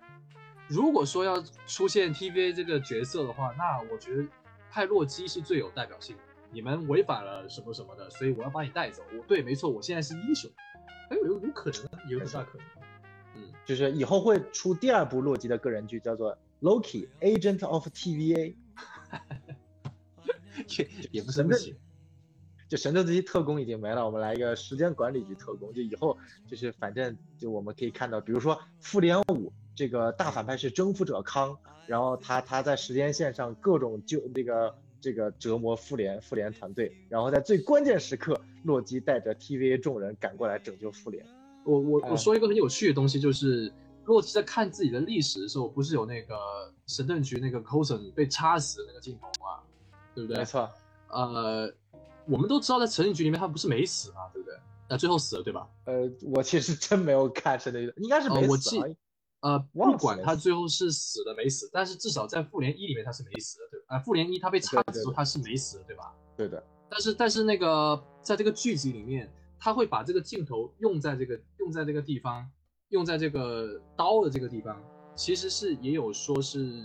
[0.69, 4.27] 如果说要出现 TVA 这个角色的话，那我觉得
[4.71, 6.23] 派洛基是最有代表性的。
[6.51, 9.03] 你们违反了什么什么的，所以我要把你带走。
[9.13, 10.51] 我对，没错，我现在是英雄。
[11.11, 12.67] 哎，有有可能啊，有很大可能。
[13.37, 18.55] 嗯，就是以后会出第二部洛基的个人剧，叫做 Loki Agent of TVA，
[20.79, 21.77] 也也不是不行。
[22.69, 25.73] 就神盾局特工已经没了，我们来一个时间管理局特工。
[25.73, 26.17] 就以后
[26.47, 31.57] 就是反正就我们可以看到，比如说复联五这个大反派是征服者康，
[31.87, 41.25] 然后他他在时间线上各种救这个这个折磨复联复联团队，然后在最关键时刻，洛基带着 TVA 众人赶过来拯救复联。
[41.65, 43.73] 我我哎我说一个很有趣的东西，就是
[44.05, 46.35] 洛基在看自己的历史的时候，不是有那个
[46.87, 49.63] 神盾局那个 Coulson 被插死的那个镜头吗？
[50.15, 50.39] 对不对？
[50.39, 50.45] 没。
[50.45, 50.69] 错，
[51.09, 51.73] 呃，
[52.29, 54.57] 我们都知道在神盾局里面他不是没死嘛，对不对？
[54.89, 55.69] 那最后死了，对吧？
[55.85, 58.97] 呃，我其实真没有看神盾局，应该是呃我记没死啊。
[59.41, 63.97] 呃，忘不管他最后是死了没死，但是至少在复联一里面他是没死的，对吧？
[63.97, 66.13] 啊、复联一他被插的时候他是没死的，对吧？
[66.37, 72.51] 对的，但是但是那个在这个剧集里面，他会把这个镜头用在这个用在这个地方，
[72.89, 74.83] 用在这个刀的这个地方，
[75.15, 76.85] 其实是也有说是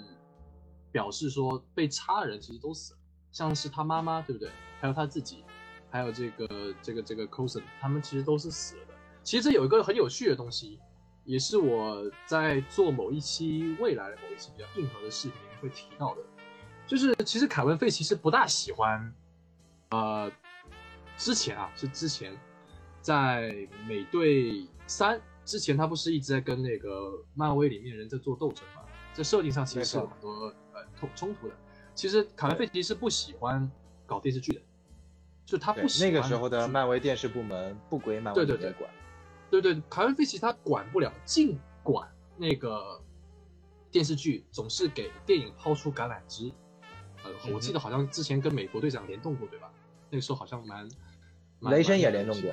[0.91, 2.99] 表示说被插的人其实都死了，
[3.33, 4.49] 像是他妈妈对不对？
[4.79, 5.43] 还有他自己，
[5.89, 8.93] 还有这个这个这个 Coulson，他们其实都是死了的。
[9.23, 10.79] 其实这有一个很有趣的东西，
[11.25, 16.21] 也是我在做某一期未来的某一期比较硬核的视频里面会提到的，
[16.85, 19.13] 就是其实凯文费奇是不大喜欢。
[19.89, 20.31] 呃，
[21.17, 22.37] 之前啊，是之前
[23.01, 28.81] 在美队三之前，他不是一直在跟那个漫威里面人在做斗争嘛？
[29.13, 30.29] 在设定上其实是有很多
[30.73, 31.55] 呃冲冲突的。
[31.95, 33.69] 其实卡文费奇是不喜欢
[34.05, 34.61] 搞电视剧的，
[35.45, 38.89] 就他不喜欢那个时候的漫威电视部门不归漫威对对对管。
[39.49, 42.99] 对对，卡文费奇他管不了，尽管那个
[43.91, 46.51] 电视剧总是给电影抛出橄榄枝。
[47.23, 49.71] 呃，我记得好像之前跟美国队长联动过，对吧？
[50.09, 50.89] 那个时候好像蛮，
[51.59, 52.51] 蛮雷神也联动过。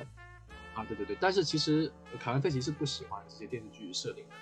[0.75, 4.35] 啊，对对对，但是其实呃凯文费奇是不喜欢这些电视剧设定的，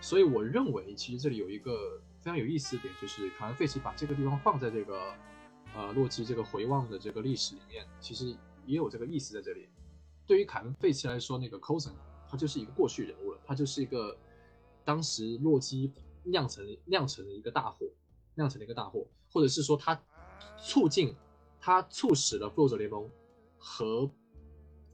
[0.00, 5.12] 所以我认为其实这里有一个非常有意思一点，就是凯文费奇把这个地方放在这个
[5.74, 9.68] 呃洛基这个回望的这个历史里面，其实也有这个意思在这里。
[10.24, 11.90] 对于凯文费奇来说，那个 Coulson
[12.28, 14.16] 他就是一个过去人物了，他就是一个
[14.84, 15.92] 当时洛基
[16.22, 17.86] 酿成酿成的一个大祸，
[18.36, 20.00] 酿成了一个大祸，或者是说他
[20.56, 21.16] 促进
[21.60, 23.10] 他促使了复仇者联盟
[23.58, 24.06] 和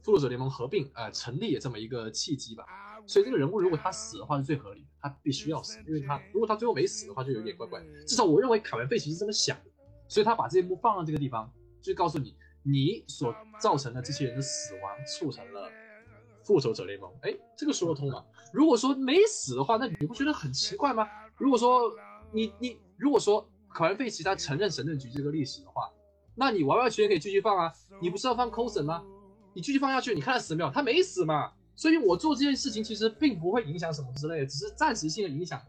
[0.01, 2.65] 复仇者联盟合并呃成立的这么一个契机吧。
[3.09, 7.83] 所以这个人物如果他死的话是最合理的，他必须要死，因为他如果他最后没死的话就有点怪怪。
[8.05, 9.71] 至少我认为卡文费奇是这么想的，
[10.07, 15.71] 所以他把这一幕放到这个地方，就告诉你你所造成的这些人的死亡促成了
[16.43, 17.11] 复仇者联盟。
[17.23, 18.23] 哎，这个说得通吗？
[18.53, 21.07] 如果说没死的话，那你不觉得很奇怪吗？
[21.35, 21.91] 如果说
[22.31, 25.89] 你你如果说卡文费奇他承认神盾局这个历史的话，
[26.35, 27.73] 那你完完全全可以继续放啊！
[27.99, 29.03] 你不是要放 c o s n 吗？
[29.55, 30.69] 你继续放下去，你看他死没有？
[30.69, 31.51] 他没死嘛！
[31.79, 35.61] 所以我做这件事情其实并不会影响什么之类的，只是暂时性的影响，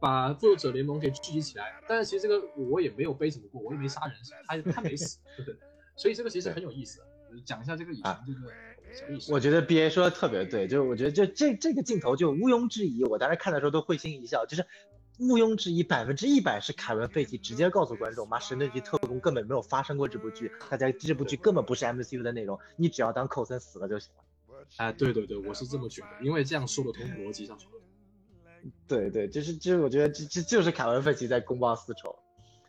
[0.00, 1.78] 把复仇者联盟给聚集起来。
[1.86, 4.14] 但是其实这个我也没有背什么锅，我也没杀人，
[4.46, 5.58] 他他没死，对不对？
[5.94, 7.00] 所以这个其实很有意思，
[7.44, 8.40] 讲一下这个以前这个
[8.94, 9.30] 小历史。
[9.30, 14.64] 我觉得 B A 说的特别对，就是我觉得就这这个镜头就毋庸置疑，我当时看的时候都会心一笑，就是
[15.18, 24.24] 毋庸置疑，百分之一百是凯文费奇直接告诉观众，妈神盾局特工根本没有发生过这部剧，大家这部剧根本不是 M C U 的内容，你只要当寇森死了就行了。
[24.76, 27.86] 哎，对对对，我是这么觉得，因为这样说得通，逻辑上说得通。
[28.86, 32.14] 对对，就是就是，我觉得这这就是凯文·费奇在公报私仇，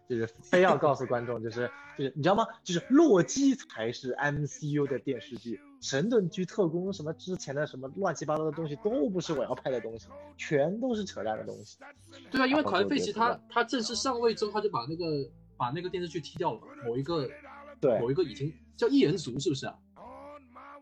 [0.07, 2.45] 就是非要告诉观众，就是就是你知道吗？
[2.63, 10.07] 就是洛基才是 MCU 的电视剧，神盾局特工什么之前的什么乱七八糟的东西都不是我要拍的东西，
[10.37, 11.79] 全都是扯淡的东西。
[12.29, 17.27] 对啊，因为凯文·费奇他他正式上位之后，他就把那个把那个电视剧踢掉了，某一个
[17.81, 19.75] 对某一个已经叫异人族，是不是啊？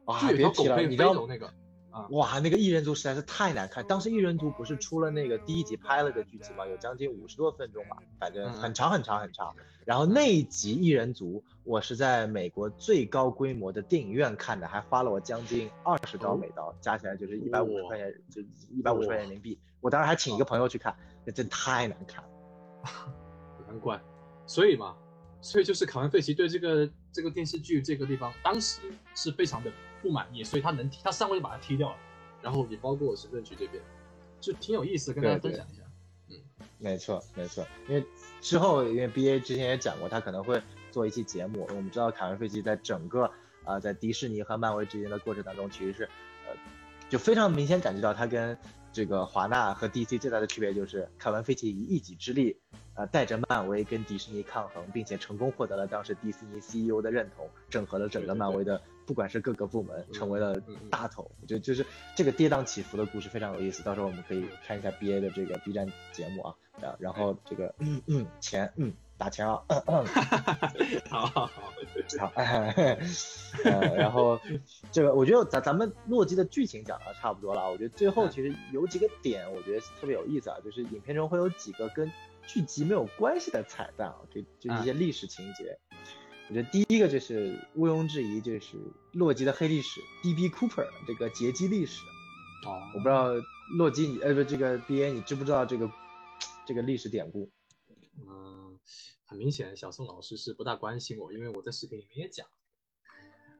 [0.07, 1.47] 啊，别提了，你知道那个
[1.91, 3.85] 啊，哇，那个异人族实在是太难看。
[3.85, 9.53] 当时异人族不是出了那个第一集拍了个剧集嘛，有将近五十多分钟吧，反正很长很长很长。
[9.85, 19.59] 然后那一集异人族，我是在美国最高规模的电影院看的，还花了我将近二十刀美刀，加起来就是一百五十块钱，就一百五十块钱人民币。
[19.79, 22.29] 我当时还请一个朋友去看，那真太难看了，
[23.67, 24.01] 难怪。
[24.45, 24.95] 所以嘛，
[25.47, 28.81] 所以就是凯文费奇对这个这个电视剧这个地方，当时
[29.15, 29.71] 是非常的。
[29.99, 31.95] 不满意，所以他能踢，他上位就把他踢掉了，
[32.39, 33.81] 然后也包括神盾局这边，
[34.39, 35.81] 就挺有意思，跟大家分享一下。
[36.29, 36.35] 嗯，
[36.77, 38.05] 没错没错，因为
[38.39, 40.61] 之后因为 B A 之前也讲过，他可能会
[40.91, 41.67] 做一期节目。
[41.71, 43.29] 我们知道凯文费奇在整个
[43.65, 46.03] 啊在迪士尼和漫威之间的过程当中，其实是
[46.47, 46.55] 呃
[47.09, 48.55] 就非常明显感觉到他跟
[48.91, 52.57] 这个华纳和 D C 最大的区别就是凯文费奇以一己之力。
[52.95, 60.59] 呃，带着漫威跟迪士尼抗衡，并且成功获得了当时迪士尼 CEO 的认同，整合了整个漫威的，不管是各个部门，成为了
[60.89, 61.29] 大头。
[61.39, 61.85] 我觉得就是
[62.15, 69.59] 这个跌宕起伏的故事非常有意思，到时候我们可以看一下 BA 的这个 B 站节目啊，然然后这个嗯嗯钱嗯打钱啊，
[71.09, 71.73] 好好好
[72.19, 72.67] 好，呃，
[73.97, 74.39] 然后
[74.91, 82.11] 这个我觉得咱咱们洛基的剧情讲的差不多了，我觉得最后其实有几个点我觉得特别有意思啊，就是影片中会有几个跟
[82.45, 85.77] 剧集没有关系的彩蛋啊，就就一些历史情节。
[86.49, 88.77] 我觉得第一个就是毋庸置疑，就是
[89.11, 90.47] 洛基的黑历史，D.B.
[90.47, 92.01] Cooper 这个劫机历史。
[92.65, 93.33] 哦，我不知道
[93.77, 95.11] 洛基你呃不这个 B.A.
[95.11, 95.91] 你知不知道这个
[96.65, 97.49] 这个历史典故？
[98.25, 98.46] 嗯，
[99.29, 102.47] 很明显小宋老师是不大关心我，因为我在视频里面也讲，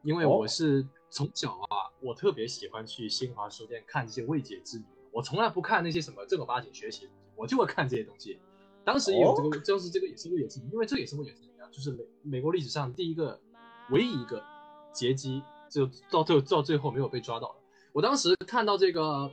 [0.02, 8.40] 因为我是从小啊，我特别喜欢去新华书店看这些未解之谜，我从来不看那些什么正儿八经学习，我就会看这些东西。
[8.86, 13.38] 当时也有这个，就是这个也是未解之谜，因为这也是未解之谜啊，就是美美国历史上第一个、
[13.90, 14.42] 唯一一个
[14.94, 17.56] 劫机，就到最到最后没有被抓到的。
[17.92, 19.30] 我当时看到这个，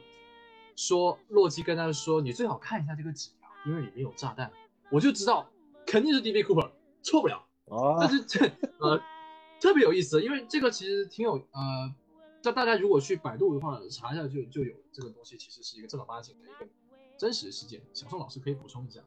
[0.75, 4.51] 说洛基跟他说，你最好看一下这个纸条，因为里面有炸弹，
[4.91, 5.49] 我就知道
[5.87, 6.43] 肯定是 D.B.
[6.43, 6.71] Cooper，
[7.03, 7.47] 错不了。
[7.67, 8.45] 哦，但是这
[8.79, 9.01] 呃
[9.61, 11.95] 特别有意思，因为这个其实挺有呃，
[12.43, 16.71] 叫大家如果去百度的话查一下就就有这个东西，其实是一个正儿八经的一个
[17.17, 17.81] 真实事件。
[17.93, 19.01] 小宋老师可以补充一下。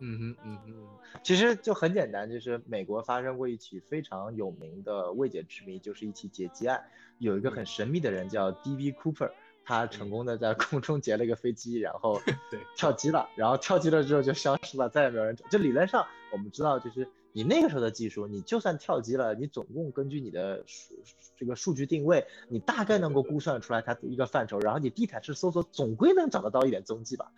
[0.00, 0.88] 嗯哼嗯哼，
[1.22, 6.84] 其实就很简单，就是美国发生过一起非常有名的未解之谜，就是一起劫机案。
[7.18, 8.92] 有一个很神秘的人叫 D.B.
[8.92, 9.30] Cooper，
[9.64, 12.20] 他成功的在空中劫了一个飞机，然后
[12.50, 15.34] 对跳机了，然后跳机了之后就消失了，再也没有人。
[15.50, 20.94] 就理论上我们知道，就是你那个时候的技术，你就算跳机了，你总共根据你的数
[21.36, 27.32] 这个数据定位，你大概能够估算出来它的一个范畴，然后你地毯式搜索总归能找得到一点踪迹吧。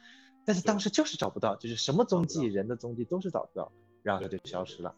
[0.45, 3.73] 但是当时就是找不到，就是什么踪迹，人的踪迹都是找不到，
[4.03, 4.95] 然后他就消失了。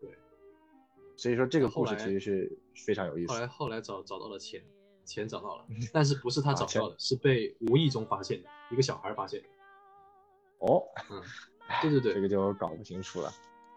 [0.00, 0.10] 对，
[1.16, 3.32] 所以说这个故事其实是非常有意思。
[3.32, 4.62] 后来后来找找到了钱，
[5.10, 9.48] 钱找到了，但是不是他找到的，是被无意中发现的，一个小孩发现的。
[10.58, 11.20] 哦，嗯，
[11.82, 13.32] 对对对， 这个就搞不清楚了。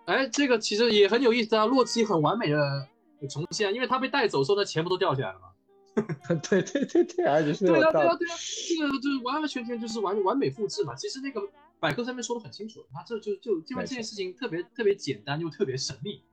[0.05, 2.87] 哎，这个其实也很有意思啊，洛基很完美的
[3.29, 5.47] 重现，因为他被带走时候，那钱不都掉下来了吗？
[6.49, 8.35] 对对对对，而且是对啊对啊对啊，
[8.67, 10.95] 这个就是完完全全就是完完美复制嘛。
[10.95, 11.41] 其实那个
[11.79, 16.23] 百科上面说的很清楚，他这就就因为这件事情特别特别简单又特别神秘，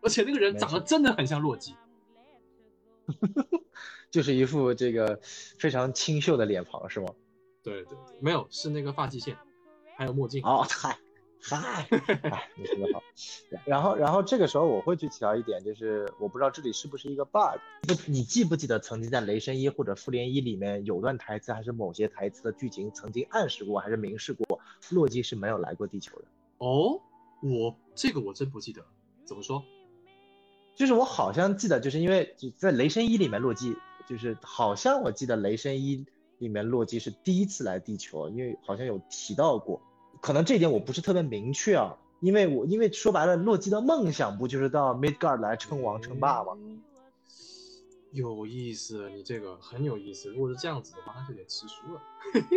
[0.00, 1.74] 而且那个人长得真的很像洛基，
[4.10, 5.18] 就是一副这个
[5.58, 7.08] 非常清秀的脸庞是吗？
[7.62, 9.36] 对对，没有是那个发际线，
[9.96, 10.42] 还有墨镜。
[10.44, 10.98] 哦，嗨。
[11.42, 11.88] 嗨，
[12.54, 13.02] 你说的好。
[13.64, 17.58] 然后，然后这个时候我会去提到一点，就是我不知道这里是不是一个 bug。
[17.88, 24.60] 不，你记不记得曾经在《雷神一》或者《复联一》里面有段台词，还是某些台词的剧情曾经暗示过，还是明示过，
[24.90, 26.24] 洛基是没有来过地球的？
[26.58, 27.00] 哦，
[27.42, 28.84] 我这个我真不记得，
[29.24, 29.64] 怎么说？
[30.74, 33.74] 就是我好像记得，就是因为就在雷神一里面，洛基
[34.10, 36.04] 就是好像我记得雷神一
[36.38, 39.80] 里面洛基是第一次来地球，因为好像有提到过，
[40.20, 46.58] 可能这点我不是特别明确啊，因为我因为说白了，洛基的梦想不就是到 Midgard 来称王称霸吗？
[48.10, 50.28] 有意思，你这个很有意思。
[50.30, 52.02] 如果是这样子的话，那就得吃书了。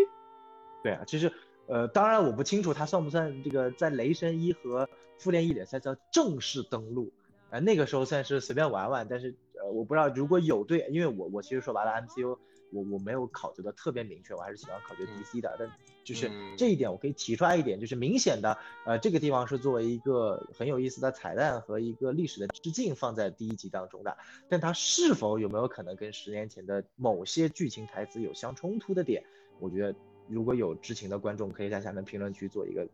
[0.82, 1.32] 对啊，其实
[1.68, 4.90] 呃，当然我不清楚他算不算这个在雷神一和
[5.20, 7.12] 复联一里才叫正式登陆，
[7.52, 9.06] 呃，那个时候算是随便玩玩。
[9.08, 12.38] 但是呃，我不知道如果有对，因为我我其实说白了，MCU
[12.72, 15.70] 我我没有考究的特别明确，我还是喜欢考究 DC 的，但。
[16.04, 24.18] 就是这一点，我可以提出来一点，就是明显的，呃，这个地方是作为一个很有意思的彩蛋和一个历史的致敬放在第一集当中的，
[24.50, 29.24] 但它是否有没有可能跟十年前的某些剧情台词有相冲突的点？
[29.62, 29.98] 我觉得
[30.28, 32.86] 如果有知情的观众，可以在下面评论区做一个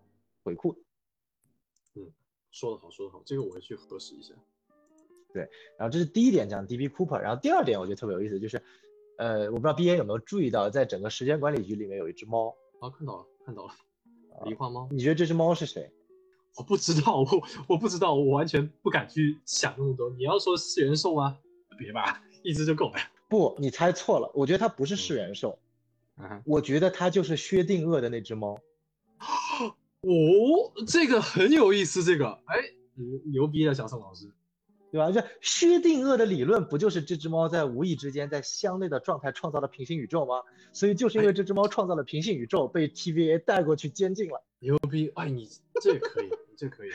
[0.44, 0.78] 回复。
[1.96, 2.12] 嗯，
[2.52, 4.36] 说得好，说得好，这个我会去核实一下。
[5.34, 5.48] 对，
[5.78, 8.62] 然后这是第一点讲 DB Cooper，然后第二点我觉得特别有意思，就是，
[9.18, 12.56] 呃，我不知道 B A 有没有注意到，在整个时间管理局里面有一只猫。
[12.80, 13.74] 啊，看到了，看到了，
[14.46, 14.88] 狸花猫。
[14.92, 15.92] 你觉得这只猫是谁？
[16.58, 17.28] 我不知道，我
[17.68, 20.10] 我不知道，我完全不敢去想那么多。
[20.12, 21.38] 你要说四元兽吗？
[21.78, 22.96] 别吧，一只就够了。
[23.30, 24.30] 不，你猜错了。
[24.34, 25.60] 我觉得它不是四元兽，
[26.16, 28.60] 啊我觉得它就是薛定谔的那只猫。
[30.02, 30.10] 哦，
[30.88, 32.56] 这个很有意思，这个，哎，
[33.32, 34.32] 牛逼的，小宋老师。
[34.91, 35.11] 对吧？
[35.11, 40.41] 这薛定谔的理论不就是这只猫在无意之间在箱内的状态创造了平行宇宙吗？
[40.74, 44.44] 所以就是因为这只猫创造了平行宇宙，被 TVA 带过去监禁了。
[44.60, 45.11] 牛逼！
[45.16, 45.48] 哎，你
[45.80, 46.90] 这可以，这可以。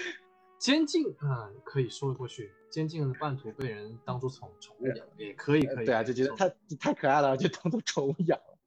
[0.59, 2.51] 监禁啊，可以说得过去。
[2.69, 5.87] 监禁的半途被人当做宠宠物养，也可以，可以。
[5.87, 6.51] 对啊，就觉得它
[6.81, 8.59] 太可爱了，就当做宠物养了。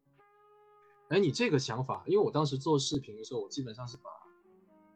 [1.10, 4.04] 哎，你这个想法，因为我当时做视频的时候，我基本上是把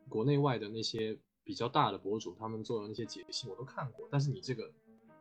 [0.08, 1.18] 国内外的那些。
[1.44, 4.72] 比较大的博主，他们做的那些解析我都看过，但是你这个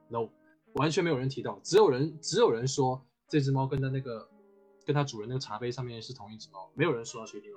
[0.08, 0.28] ，no，
[0.74, 4.28] 完全没有人提到，只有人只有人说这只猫跟它那个
[4.84, 7.56] 跟它主人那个茶杯上面是同一只猫，没有人说到薛定谔。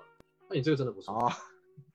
[0.49, 1.35] 那你这个真的不错啊！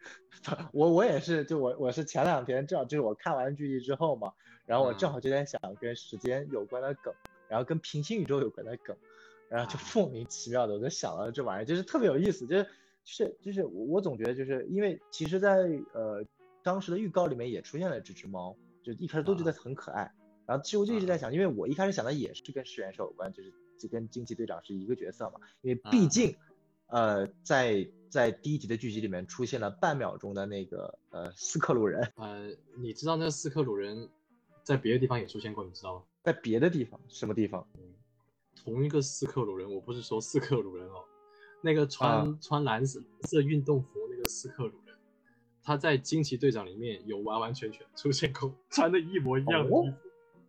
[0.73, 4.32] 我我也是，就我我是前两天正好就是我看完剧集之后嘛，
[4.66, 7.12] 然后我正好就在想跟时间有关的梗，
[7.49, 8.97] 然后跟平行宇宙有关的梗，
[9.49, 12.69] 然后就莫名其妙的我就想到了这玩意儿，就是特别有意思，就是
[13.05, 16.24] 是就是我总觉得就是因为其实，在呃。
[16.62, 20.12] 当时的预告里面也出现了这只猫，就一开始都觉得很可爱。
[20.47, 25.40] 然后其实我就一直在想，因为我一开始想的也是跟噬元兽有关，就是就跟惊奇队长是一个角色嘛。
[25.60, 26.35] 因为毕竟，
[26.86, 32.12] 呃，在在第一集的剧集里面出现了半秒钟的那个呃斯克鲁人。
[32.16, 32.48] 呃，
[32.78, 34.09] 你知道那斯克鲁人
[34.64, 36.02] 在别的地方也出现过，你知道吗？
[36.22, 36.98] 在别的地方？
[37.09, 37.66] 什么地方？
[38.56, 41.05] 同一个斯克鲁人，我不是说斯克鲁人哦，
[41.62, 44.80] 那个穿穿蓝色色运动服那个斯克鲁。
[45.69, 49.93] 他在惊奇队长里面有完完全全出现过，穿的一模一样的衣服，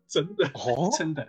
[0.07, 0.49] 真的，
[0.97, 1.27] 真的。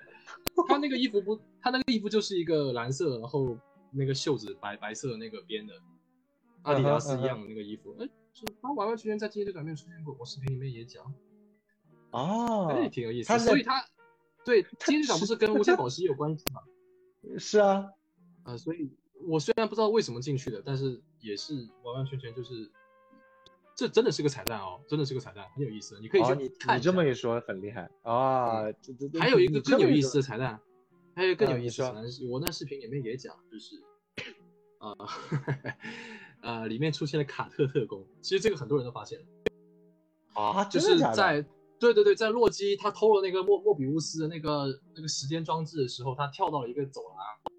[0.68, 3.58] 他那个衣服不，他那个衣服就是一个蓝色，然后
[3.90, 5.74] 那个袖子白白色那个边的，
[6.62, 7.92] 阿迪达斯一样的那个衣服。
[7.98, 8.08] 哎，
[8.62, 11.12] 他完完全全在惊奇队长里面出现过，我视频里面也讲。
[12.12, 13.36] 哦，哎，挺有意思。
[13.40, 13.84] 所以他
[14.44, 16.60] 对惊奇队长不是跟无限宝石有关系吗？
[17.40, 17.90] 是啊，
[18.44, 18.88] 呃，所以
[19.26, 22.70] 我虽然不知道为什么进去的，但是也是完完全全就是。
[23.80, 25.98] 这真的是个彩蛋哦，真的是个彩蛋，很有意思。
[26.02, 26.76] 你可以去看。
[26.76, 28.64] 你这么一说，很厉害啊！
[29.18, 30.60] 还有一个更有意思的彩蛋，
[31.16, 33.76] 还有更有意思的彩蛋，我那视频里面也讲，就是
[34.80, 34.94] 啊，
[36.42, 38.06] 呃，里面出现了卡特特工。
[38.20, 39.26] 其实这个很多人都发现了
[40.34, 41.42] 啊，就是在
[41.78, 47.54] 对对对，在洛基他偷了那个莫莫比乌斯的那个那个时间装置的时候，他跳到了一个走廊，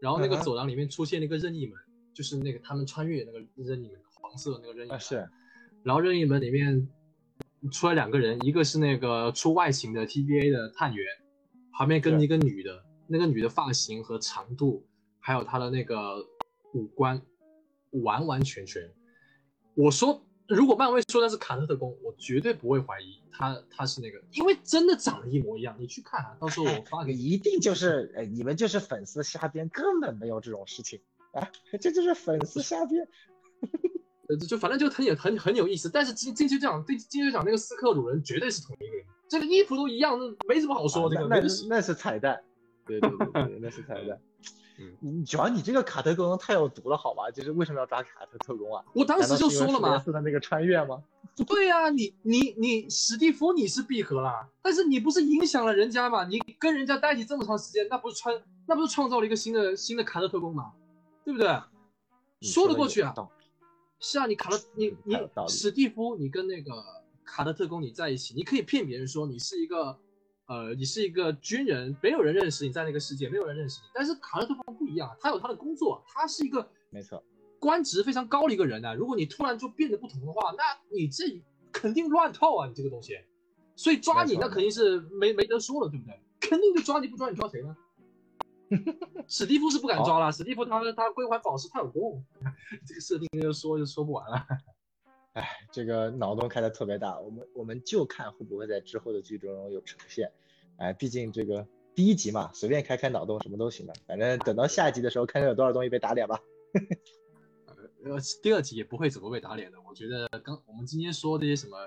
[0.00, 1.76] 然后那个走廊里面出现了一个任意门，
[2.12, 5.28] 就是那个他们穿越那个任意门，黄色那个任意门是。
[5.84, 6.88] 然后任意门里面
[7.70, 11.06] 出来两个人，一个是那个出外勤的 TBA 的探员，
[11.72, 14.86] 旁边跟一个女的，那个女的发型和长度，
[15.20, 16.26] 还有她的那个
[16.72, 17.20] 五官，
[18.02, 18.90] 完完全全。
[19.74, 25.76] 我说，如果漫威说的是卡特特工，我绝对不会怀疑他他是那个，因为真的长得一模一样。
[25.78, 27.22] 你去看啊，到时候我发给你。
[27.22, 31.00] 一定就是，哎，你们就是粉丝瞎编，根本没有这种事情
[31.32, 33.06] 啊，这就是粉丝瞎编。
[34.40, 41.08] 呃，就反正就很有很很有意思，但是金金球奖对金球奖那个斯克鲁人绝对是同一个人，这个衣服都一样，那没什么好说。
[41.08, 42.40] 这个那那是彩蛋，
[42.86, 44.18] 对对对对，那是彩蛋。
[44.76, 47.30] 嗯，你主要你这个卡特特工太有毒了，好吧？
[47.30, 48.84] 就是为什么要抓卡特特工啊？
[48.92, 51.00] 我当时就说了嘛，是的那个穿越吗？
[51.46, 56.24] 对呀，你你你史蒂夫你是闭合了，但是你不是影响了人家嘛？
[56.24, 58.34] 你跟人家待起这么长时间，那不是穿
[58.66, 60.72] 那不是创造了一个新的新的卡特特工嘛？
[61.24, 61.56] 对不对？
[62.42, 63.14] 说得过去啊。
[64.00, 65.16] 是啊，你卡特，你你
[65.48, 66.70] 史蒂夫，你跟那个
[67.24, 69.98] 卡特特工你在一起，你可以骗别人说你是一个，
[70.46, 73.88] 呃，你是一个军人，没有人认识你在那个世界，没有人认识你。
[73.94, 77.22] 但是卡特特工不一样，他有他的工作，他是一个没错，
[77.58, 78.94] 官职非常高的一个人呢。
[78.94, 81.24] 如果你突然就变得不同的话，那你这
[81.72, 83.18] 肯定乱套啊，你这个东西。
[83.76, 86.20] 所以抓你那肯定是没没得说了，对不对？
[86.40, 87.74] 肯定就抓你不抓你抓谁呢？
[89.28, 92.24] 史蒂夫是不敢抓了，史蒂夫他他归还宝石他有功，
[92.86, 94.46] 这个设定就说就说不完了。
[95.32, 100.30] 哎，这个脑洞开的特别大，我们我们就看会不会在之后的剧中有呈现。
[100.76, 106.40] 哎，毕竟这个第一集嘛，随便开开脑洞什么都行的，反正等到下一集的时候，看看有多少东西被打脸吧。
[108.04, 111.78] 呃，第二集也不会怎么被打脸的，我觉得刚我们今天说这些什么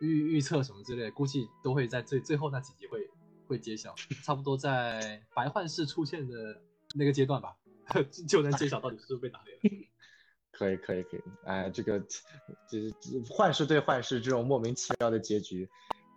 [0.00, 3.08] 预预测什么之类，估计都会在最最后那几集会。
[3.46, 3.94] 会揭晓，
[4.24, 6.60] 差不多在白幻视出现的
[6.94, 7.56] 那个阶段吧，
[8.28, 9.86] 就能揭晓到底是不是被打脸了。
[10.56, 12.94] 可以可以可以，哎，这个就是
[13.28, 15.68] 幻视对幻视这种莫名其妙的结局，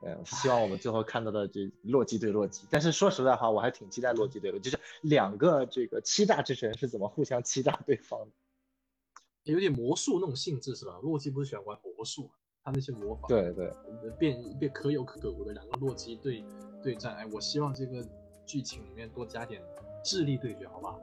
[0.03, 2.67] 呃，希望我们最后看到的这洛基对洛基。
[2.69, 10.99] 但是说实在话，我还挺期待洛基对洛基，就是两个这个欺诈之神是怎么互相欺诈对方的，有点魔术那种性质是吧？
[11.01, 12.29] 洛基不是喜欢玩魔术，
[12.63, 13.73] 他那些魔法，对对，
[14.19, 16.45] 变变可有可无的两个洛基对。
[16.87, 18.01] 对战，哎，我希望这个
[18.45, 19.61] 剧情里面多加点
[20.05, 20.95] 智力对决，好吧？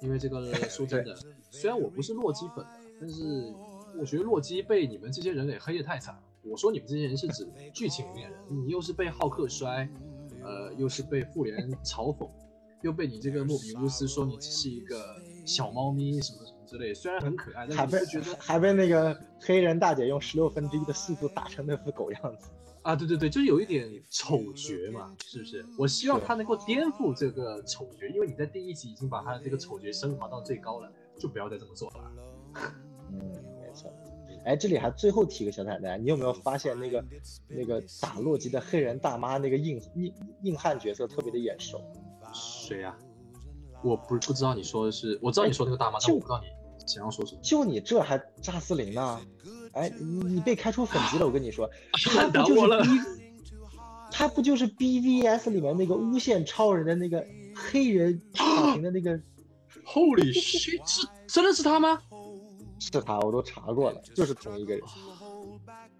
[0.00, 1.12] 因为这个 说真的，
[1.50, 2.64] 虽然我不是洛基粉，
[3.00, 3.52] 但是
[3.98, 6.20] 我觉得洛基被你们这些人给黑的太惨了。
[6.44, 9.88] 我说你们这些人是指剧情里面人，你又是被浩克摔，
[10.40, 12.30] 呃，又是被复联嘲讽，
[12.82, 22.50] 又被你这个莫比乌斯说你只是一个小猫咪什么什么之类，虽然很可爱，但还被觉得还被那个黑人大姐用十六分之一的速度打成那副狗样子。
[22.84, 25.64] 啊，对对对，就是有一点丑角嘛，是不是？
[25.78, 32.12] 我希望他能够颠覆这个丑角，因为你在第一集已经把他的这个丑角升华到最高了，就不要再这么做了。
[33.10, 33.32] 嗯，
[33.62, 33.90] 没错。
[34.44, 37.02] 哎，这里还最后提个小彩蛋，你有没有发现那个
[37.48, 41.80] 那个打洛基的黑人大妈那个硬硬硬汉角色特别的眼熟？
[42.34, 42.94] 谁呀？
[43.82, 46.48] 我不不知道你说的是，我知道你说那个大妈，但我不知道你
[46.86, 47.40] 想要说什么。
[47.42, 49.18] 就你这还扎斯林呢？
[49.74, 53.00] 哎，你被开除粉级了，我跟你说， 他不就是 B，
[54.10, 59.20] 他不就是 BVS 里面那个诬陷超人的那个黑人法庭的那个？
[59.84, 60.80] Holy shit！
[60.88, 62.00] 是真的是他吗？
[62.78, 64.82] 是他，我都查过了，就是同一个人。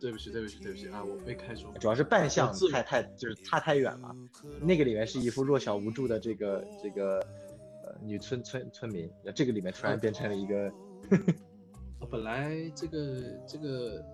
[0.00, 1.02] 对不起，对不起，对不起啊！
[1.04, 4.14] 我被开除，主要是扮相太太就是差太远了。
[4.60, 7.18] 那个里面是一副弱小无助的这个这个
[7.84, 10.72] 呃女村村村民，这个里面突然变成了一个。
[12.04, 14.04] 本来这个这个，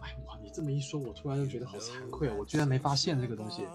[0.00, 0.38] 哎哇！
[0.42, 2.34] 你这么一说，我突然又觉得好惭愧啊！
[2.38, 3.66] 我居然没发现这个东西。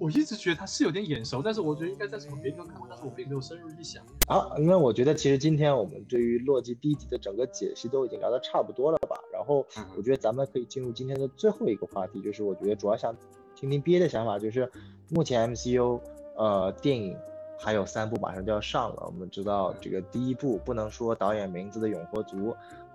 [0.00, 4.00] 我一直觉得他是有点眼熟，但是我觉得应该在什么别地方看过，但是我并没有深入去想。
[4.28, 9.18] 好，那我觉得其实今天我们对于洛基第一集的整个解析都已经聊得差不多了吧？
[9.32, 9.66] 然后
[9.96, 13.12] 我觉得咱们可以进入今天的最后一个话题，就是我觉得主要想
[13.56, 14.70] 听听 BA 的想法，就是
[15.08, 16.00] 目前 MCU
[16.36, 17.16] 呃电影
[17.58, 22.36] 还有三部马上就要上了，我们知道这个第一部不能说导演名字的《永活族》。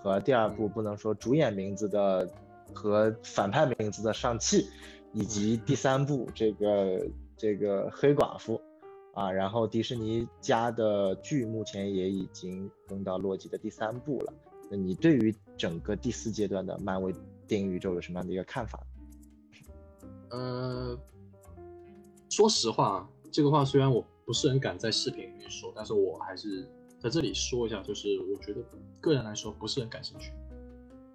[0.03, 2.29] 和第二部不能说主演名字的
[2.73, 4.67] 和反派名字的上汽，
[5.13, 7.07] 以及第三部这个
[7.37, 8.59] 这个黑寡妇，
[9.13, 14.33] 啊，然后迪士尼家的剧目前也已经更到洛基的第三部了。
[14.69, 17.15] 那你对于整个第四阶段的漫威
[17.47, 18.85] 电影宇宙有什么样的一个看法？
[20.31, 20.99] 呃，
[22.29, 26.67] 说实话，这个话虽然我不是很敢在视频里面说，但是我还是。
[27.03, 28.63] 在这里说一下，就是我觉得
[29.01, 30.31] 个人来说不是很感兴趣，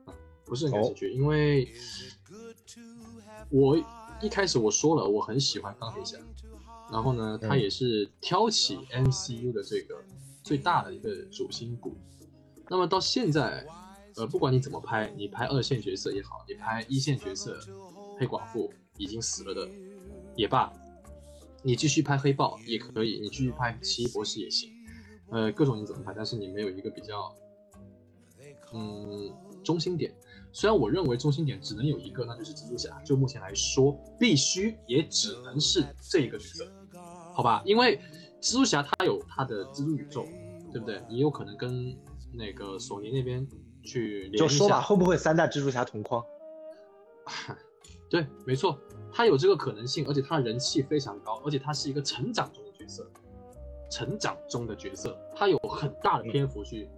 [0.05, 0.13] 啊，
[0.45, 1.67] 不是很感兴趣，因为
[3.49, 3.75] 我
[4.21, 6.19] 一开始我说了我很喜欢钢铁侠，
[6.93, 9.97] 然后呢，他也是挑起 MCU 的这个
[10.43, 11.97] 最大的一个主心骨。
[12.69, 13.67] 那么到现在，
[14.17, 17.59] 呃，不管你怎么拍，你拍二线角色也好，你拍一线角色，
[18.19, 19.67] 黑寡妇已经死了的
[20.37, 20.71] 也罢，
[21.63, 24.71] 你继续拍黑豹也可以，你继续拍奇异博士也行。
[25.31, 27.35] 呃，各种你怎么拍，但是你没有一个比较，
[28.73, 29.33] 嗯，
[29.63, 30.15] 中心点。
[30.53, 33.01] 虽然我认为中心点只能有一个，那就是蜘蛛侠。
[33.03, 36.73] 就目前来说，必须也只能是这一个角色，
[37.35, 37.63] 好吧？
[37.67, 38.01] 因为
[38.41, 40.25] 蜘蛛侠他有他的蜘蛛宇宙，
[40.73, 41.03] 对不对？
[41.09, 41.95] 你有可能跟
[42.33, 43.47] 那个索尼那边
[43.83, 46.25] 去就说吧，会不会三代蜘蛛侠同框？
[48.09, 48.79] 对，没错，
[49.13, 53.07] 他有这个可能性，而且他的人气非常高，而且他是一个成长中的角色。
[53.91, 56.89] 成长中的角色，他有很大的篇幅去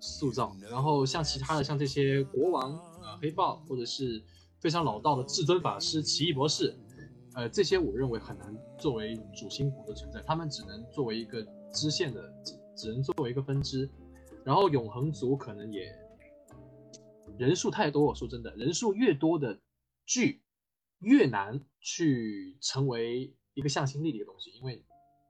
[0.00, 0.54] 塑造。
[0.70, 2.72] 然后像其他的，像这些国王、
[3.02, 4.22] 呃黑豹，或者是
[4.60, 6.76] 非常老道的至尊法师、奇异博士，
[7.34, 13.88] 呃，这些我认为很难作为主心骨的存在，他们只能作为一个支线的，只只能作为一个分支。
[14.44, 15.90] 然后永恒族可能也
[17.38, 19.58] 人数太多，我说真的，人数越多的
[20.04, 20.42] 剧
[20.98, 24.84] 越难去成为一个向心力的一个东西，因为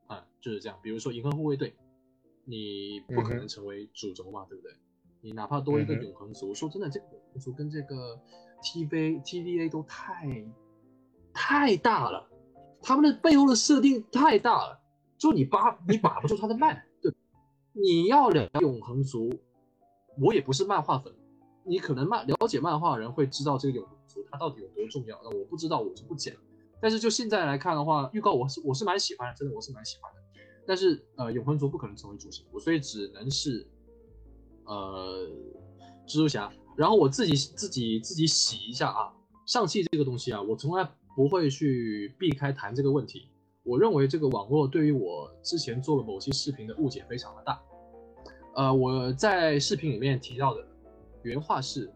[0.07, 0.79] 啊就是这样。
[0.83, 1.71] 比如说《银河护卫队》，
[2.45, 4.73] 你不可能成为主轴嘛，对不对？
[5.21, 8.21] 你哪怕多一个永恒族，说真的，这个永恒族跟这个
[8.63, 10.45] TV TVA 都太
[11.33, 12.29] 太大了，
[12.83, 14.79] 他们的背后的设定太大了，
[15.17, 17.11] 就你把你把不住他的脉，对，
[17.73, 19.33] 你要聊永恒族，
[20.21, 21.11] 我也不是漫画粉，
[21.65, 26.35] 你可能漫了解漫画的人会知道这个永恒族它到底有多重要，那我不知道我就不讲。
[26.85, 30.21] 但是就现在来看的话，预告我是我是蛮喜欢的，真的我是蛮喜欢的。
[30.67, 33.67] 但是呃，永恒族不可能成为主心骨，所以只能是。
[34.67, 35.27] 呃，
[36.07, 39.11] 蜘蛛侠，然后我自己自己自己洗一下啊。
[39.47, 40.87] 上汽这个东西啊，我从来
[41.17, 43.31] 不会去避开谈这个问题。
[43.63, 47.63] 我认为这个网络对于我之前做了某期视频的误解非常的大。
[48.57, 50.67] 呃，我在视频里面提到的
[51.23, 51.91] 原话是，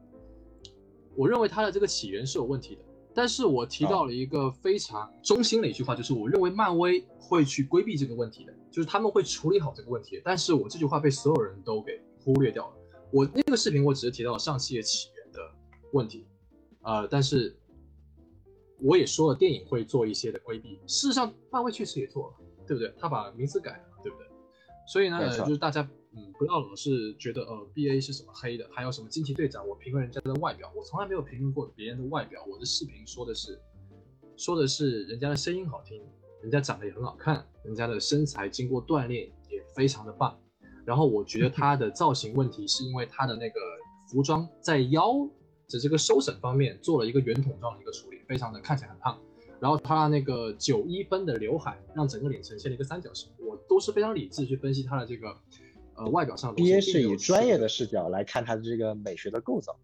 [1.15, 2.82] 我认为它的这个起源是有问题的。
[3.15, 10.21] 但是我提到了一个非常中心的一句话，就是我认为漫威会去规避这个问题的，就是他们会处理好这个问题。
[10.25, 12.01] 但是我这句话被所有人都给。
[12.25, 12.75] 忽略掉了
[13.11, 15.39] 我那个视频，我只是提到了上汽的起源的
[15.93, 16.27] 问题，
[16.83, 17.57] 呃，但是
[18.83, 20.79] 我也说了电影会做一些的规避。
[20.87, 22.35] 事实上，漫威确实也做了，
[22.67, 22.93] 对不对？
[22.99, 24.27] 他把名字改了，对不对？
[24.87, 25.89] 所以呢，就是大家
[26.39, 32.45] 不要老是觉得呃，B A 是什么黑的，还有什么惊奇队长，我评论人家的外表，我从来没有评论过别人的外表。
[32.49, 33.61] 我的视频说的是，
[34.36, 36.01] 说的是人家的声音好听，
[36.43, 40.39] 人家长得也很好看，人家的身材经过锻炼也非常的棒。
[40.85, 43.61] 然后我觉得他的造型问题是因为他的那个
[44.11, 45.12] 服装在腰
[45.69, 49.19] 的这个收审方面做了一个圆筒状的一个处理，非常的看起来很胖。
[49.61, 53.28] 然后他那个九一分的刘海让整个脸呈现了一个三角形。
[53.39, 55.36] 我都是非常理智去分析他的这个
[55.99, 56.55] 呃外表上。
[56.55, 59.79] B A 是以专业的视角来看它的这个美学的构造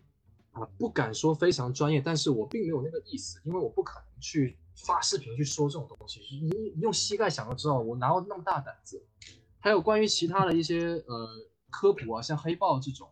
[0.52, 6.20] 啊，不敢说非常专业，但是我并没有那个意思，因为我不可能去发视频去说这种东西。
[6.30, 9.04] 你你用膝盖想都知道，我哪有那么大胆子？
[9.58, 11.28] 还有关于其他的一些呃
[11.70, 13.08] 科普啊，像黑豹这种，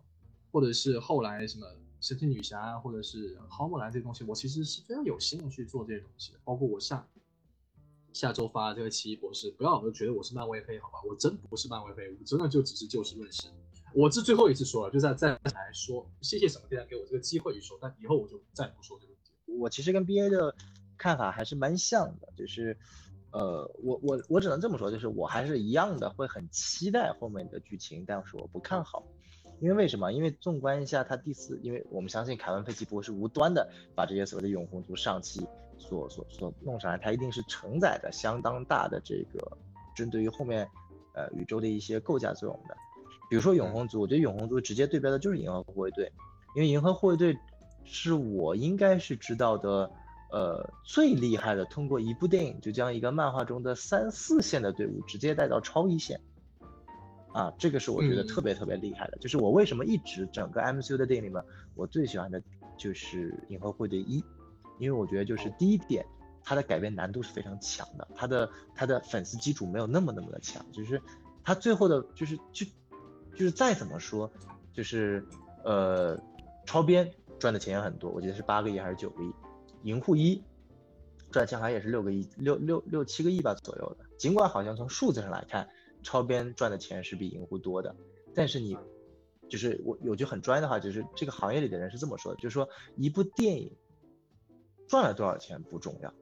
[0.53, 1.67] 或者是后来什么
[2.01, 6.39] 神奇女侠啊，或者是花木兰这些东西，我其实是非常有心的去做这些东西的。
[6.45, 7.05] 包括我下
[8.13, 10.99] 下周发这个奇异博士，不要老是觉得我是漫威黑，好吧？
[11.09, 13.49] 我真不是漫威黑，我真的就只是就事论事。
[13.95, 19.33] 我这最后一次说了，就在再来说，谢谢什么电台给我这个机会去说，但以后我就再不说这个问题。
[19.59, 20.55] 我其实跟 BA 的
[20.97, 22.77] 看法还是蛮像的，就是。
[23.35, 29.03] 呃，我我我只能这么说，就是我还是一样的，会很期待后面的剧情，但是我不看好，
[29.59, 30.13] 因为为什么？
[30.13, 35.41] 因为纵观一下他第四，因为我们相信凯文佩奇不会是无端的把这些所谓的永恒族上期
[35.79, 39.59] 所所所弄上来，它一定是承载着相当大的这个
[39.95, 40.69] 针对于后面
[41.15, 42.77] 呃宇宙的一些构架作用的。
[43.29, 46.13] 比如说永恒族，我觉得永恒族直接对标的就是银河护卫队，
[46.55, 47.37] 因为银河护卫队
[47.85, 49.91] 是我应该是知道的。
[50.35, 56.19] 呃，最厉害的，通过一部电影就将一个漫画中的三四线的队伍直接带到超一线，
[57.35, 59.19] 啊，这个是我觉得特别特别厉害的。
[59.19, 61.45] 就是我为什么一直整个 MCU 的电影里面，
[61.75, 62.43] 我最喜欢的
[62.79, 64.25] 就是银河护卫队一，
[64.79, 66.05] 因为我觉得就是第一点，
[66.43, 71.01] 它的改变难度是非常强的，它的它的粉丝基础没有那么那么的强，就是
[71.45, 72.67] 它最后的，就是就
[73.35, 74.31] 就是再怎么说，
[74.73, 75.25] 就是
[75.65, 76.19] 呃，
[76.67, 79.33] 超编赚的钱也很多，我记得是八个亿还是九个亿。
[79.83, 80.41] 银护一
[81.33, 84.05] 赚钱好像也是六个亿，六六六七个亿吧左右的。
[84.17, 85.69] 尽管好像从数字上来看，
[86.03, 87.97] 超编赚的钱是比银护多的，
[88.35, 88.77] 但是你
[89.49, 93.75] 就是我有句很专业的话，就是这个行业里的人是这么说的，就是说一部电影
[94.93, 96.13] 赚了多少钱不重要，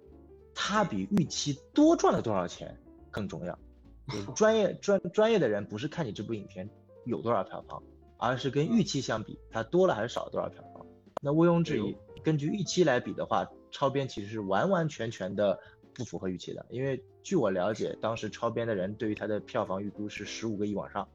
[0.55, 2.81] 它比预期多赚了多少钱
[3.11, 3.59] 更重要。
[4.37, 6.71] 专业专专业的人不是看你这部影片
[7.05, 7.83] 有多少票房，
[8.17, 10.87] 而是跟预期相比，它多了还是少了多少票房。
[11.21, 11.97] 那毋庸置疑。
[12.23, 15.59] 根据预期来比的话，超编其实是完完全全的
[15.93, 16.65] 不符合预期的。
[16.71, 21.09] 因为据我了解，当时超编的人对于它的票房预估是十五个亿往上，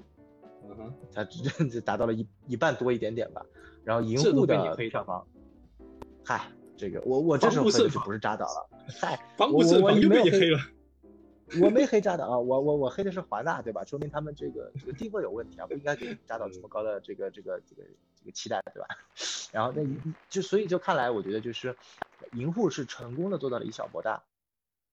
[0.67, 1.23] 嗯哼，他
[1.71, 3.45] 就达到了一一半多一点点吧。
[3.85, 5.25] 然后银护的票房，
[6.25, 8.69] 嗨，这个我我这时候黑就不是扎导了，
[8.99, 10.59] 嗨，我我我没有黑了，
[11.61, 13.83] 我没黑扎导啊，我我我黑的是华纳，对吧？
[13.85, 18.25] 说明他们这个这个定位有问题啊，不应该给扎导这么高的这个这个这个这。
[18.25, 18.87] 个期待对吧？
[19.53, 19.83] 然后那
[20.29, 21.77] 就所以就看来，我觉得就是
[22.33, 24.23] 银护是成功的做到了以小博大。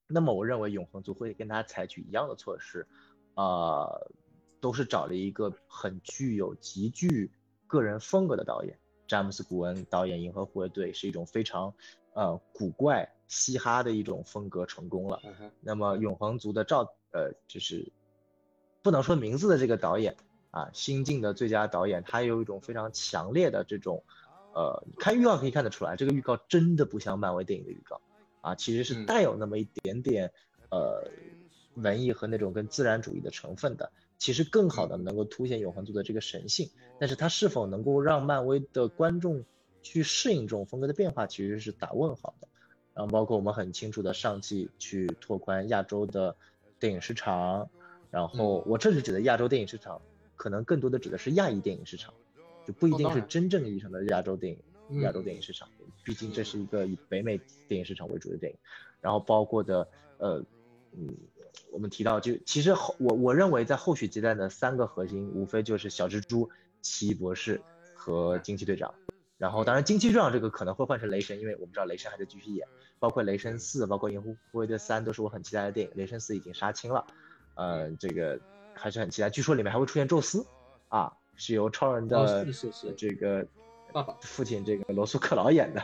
[0.06, 2.86] 那么我认为永恒族会跟他采取一样的措施，
[3.32, 4.10] 呃，
[4.60, 7.32] 都是找了一个很具有极具
[7.66, 8.78] 个人风格的导演，
[9.12, 11.74] 詹姆斯古恩导演《银河护卫队》是一种非常
[12.14, 15.20] 呃古怪嘻哈的一种风格成功了。
[15.60, 17.92] 那么永恒族的赵呃就是
[18.80, 20.16] 不能说名字的这个导演。
[20.50, 24.04] 啊，新晋的最佳导演，他有一种非常强烈的这种，
[24.54, 27.98] 呃，看预告可以看得出来，这个预告真的不像漫威电影的预告
[28.42, 30.30] 啊，其实是嗯带有那么一点点
[30.70, 31.08] 呃
[31.76, 33.90] 文艺和那种跟自然主义的成分的，
[34.22, 36.70] 其实更好的能够凸显永恒族的这个神性，
[37.00, 39.44] 但是它是否能够让漫威的观众
[39.82, 42.46] 去适应这种风格的变化，其实是打问号的。
[42.94, 46.36] 然后包括我们很清楚的上季去拓宽亚洲的
[46.78, 47.68] 电影市场，
[48.12, 50.00] 然后我这里指的亚洲电影市场，
[50.36, 52.14] 可能更多的指的是亚裔电影市场，
[52.64, 54.58] 就不一定是真正意义上的亚洲电影、
[54.88, 55.00] 嗯。
[55.00, 55.68] 亚洲电影市场，
[56.04, 58.56] 毕竟这是一个以北美电影市场为主的电影，
[59.00, 59.88] 然后包括的
[60.18, 60.40] 呃
[60.94, 61.08] 嗯，
[61.72, 66.48] 我们提到就其实后我我认为在后续阶段的三个核心，无非就是小蜘蛛、
[66.82, 67.60] 奇异博士
[67.94, 68.94] 和惊奇队长。
[69.38, 72.64] 然后，当然，惊奇队长这个可能会换成雷神，因为我们知道雷神还在继续演，
[73.00, 75.92] 包括雷神四，包括银护护卫队三，都是我很期待的电影。
[75.96, 77.04] 雷神四已经杀青了，
[77.56, 78.38] 呃，这个
[78.72, 79.30] 还是很期待。
[79.30, 80.46] 据说里面还会出现宙斯，
[80.86, 82.46] 啊，是由超人哦的
[82.96, 83.44] 这个
[83.92, 85.80] 爸爸父亲这个罗素克劳演的，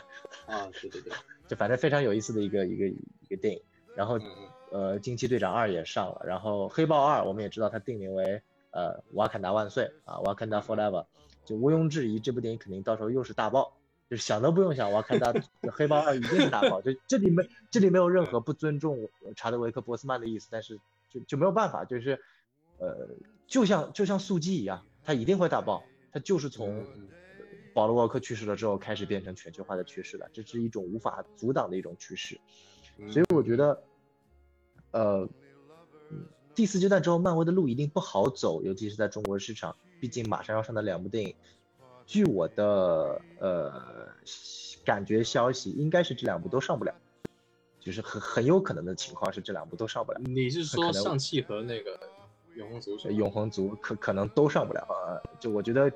[0.47, 1.13] 啊，对对对，
[1.49, 3.61] 就反正非常有意思的一个一个一个电影。
[3.97, 4.21] 然后
[4.71, 11.07] 呃，惊奇队长二也上了，然后黑豹二我们也知道它定名为呃瓦坎达万岁啊，瓦坎达 forever，
[11.45, 13.73] 就毋庸置疑，这部电影肯定到时候又是大爆，
[14.11, 15.33] 就是想都不用想，瓦坎达
[15.73, 20.79] 黑豹二一定是大爆，就这里没这里没有任何不尊重查德维克波斯曼的意思，但是
[21.09, 22.21] 就就没有办法，就是
[22.79, 23.09] 呃
[23.47, 25.83] 就像就像速激一样，它一定会大爆，
[26.13, 26.85] 它就是从
[27.75, 32.39] 保罗沃克去世了之后开始变成全球化的趋势了，这是一种无法阻挡的一种趋势。
[33.11, 33.81] 所以我觉得，
[34.91, 35.29] 呃，
[36.11, 41.35] 嗯第四阶段之后，漫威的路一定不好走，尤其是在中国市场，毕竟马上要上的两部电影，
[42.05, 44.11] 据我的呃
[44.85, 46.95] 感觉消息，应该是这两部都上不了，
[47.79, 51.97] 就是很很有可能的情况是这两部都上不了，你是说上汽和那个
[52.55, 53.15] 永恒族是？
[53.15, 55.93] 永恒族可可能都上不了啊、就我觉得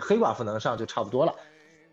[0.00, 1.32] 黑寡妇能上就差不多了，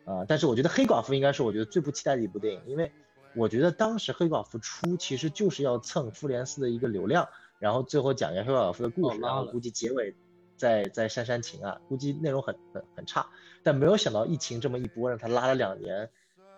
[0.05, 2.91] 啊、但是我觉得黑寡妇应该是我觉得最不期待的一部电影，因为
[3.37, 10.15] 我觉得当时黑寡妇出其实就是要蹭复联四的一个流量，然后最后讲一下黑寡妇的故事，然后估计结尾
[10.55, 13.29] 再再煽煽情啊，估计内容很很很差，
[13.61, 16.09] 但没有想到疫情这么一波，让他拉了两年，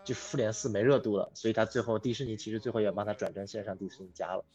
[0.06, 4.46] 就复联四没热度了，所以他最后迪士尼其实最后也帮他转战线上迪士尼家了。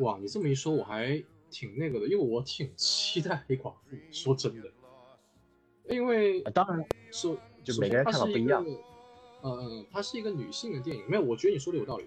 [0.00, 3.96] 哇，你这么一说，我还挺那个的，因为我挺期待黑寡妇。
[4.10, 4.68] 说真的，
[5.88, 8.62] 因为啊当然说就每个人看法不一样。
[9.44, 12.06] 呃，它是一个女性的电影，没有，我觉得你说的有道理。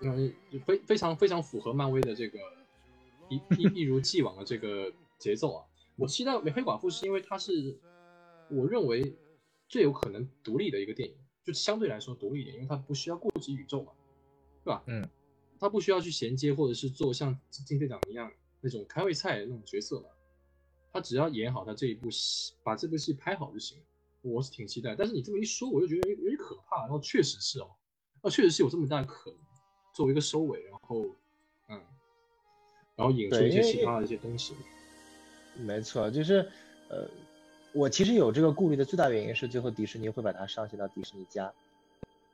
[0.00, 2.38] 嗯，就非非常非常符合漫威的这个
[3.28, 5.64] 一一一如既往的这个节奏啊。
[5.96, 7.78] 我期待黑寡妇是因为它是
[8.50, 9.14] 我认为
[9.68, 11.14] 最有可能独立的一个电影，
[11.44, 13.92] 就相对来说独立一点，因为它不需要顾及宇宙嘛，
[14.64, 14.82] 对吧？
[14.86, 15.06] 嗯，
[15.60, 20.06] 它不需要去衔接或者是做像金队长一样那种开胃菜的那种角色嘛，
[20.90, 23.84] 他只要演好他这一部戏，把这部戏拍好就行了。
[24.22, 26.25] 我是挺期待，但是你这么一说，我就觉得有有点可怕。
[26.86, 27.68] 然后确实是哦，
[28.22, 29.38] 那确实是有这么大的可能，
[29.92, 31.04] 作为一个收尾，然后
[31.68, 31.82] 嗯，
[32.94, 34.54] 然后引出一些其他的一些东西。
[35.56, 36.48] 没错，就是，
[36.88, 37.10] 呃，
[37.72, 41.52] 我其实有这个顾虑的最大原因是，最后迪士尼会把它上线到迪士尼家，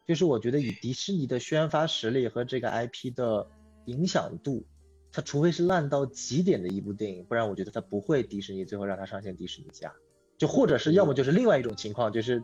[0.06, 3.48] 就是我觉得以迪士尼的宣发实力和这个 IP 的
[3.86, 4.66] 影响度，
[5.10, 9.90] 它除非是烂到极点的一部电影，不然我觉得它不会迪士尼最后让它上线迪士尼家，
[10.36, 12.42] 就或者是要么就是另外一种情况，就是